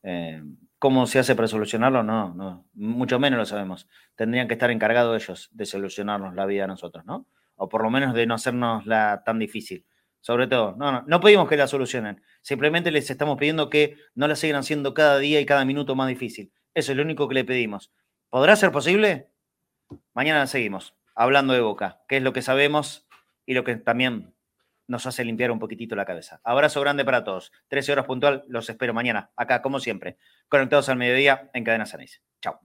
[0.04, 0.44] Eh,
[0.80, 2.04] ¿Cómo se hace para solucionarlo?
[2.04, 3.88] No, no, mucho menos lo sabemos.
[4.16, 7.28] Tendrían que estar encargados ellos de solucionarnos la vida a nosotros, ¿no?
[7.56, 9.86] O por lo menos de no hacernos la tan difícil.
[10.20, 12.22] Sobre todo, no, no, no pedimos que la solucionen.
[12.42, 16.10] Simplemente les estamos pidiendo que no la sigan haciendo cada día y cada minuto más
[16.10, 16.52] difícil.
[16.74, 17.94] Eso es lo único que le pedimos.
[18.30, 19.30] ¿Podrá ser posible?
[20.14, 23.08] Mañana seguimos hablando de Boca, que es lo que sabemos
[23.46, 24.34] y lo que también
[24.88, 26.42] nos hace limpiar un poquitito la cabeza.
[26.44, 27.52] Abrazo grande para todos.
[27.70, 30.18] 13 horas puntual, los espero mañana, acá como siempre,
[30.50, 32.22] conectados al mediodía en Cadena Sanés.
[32.42, 32.60] Chao.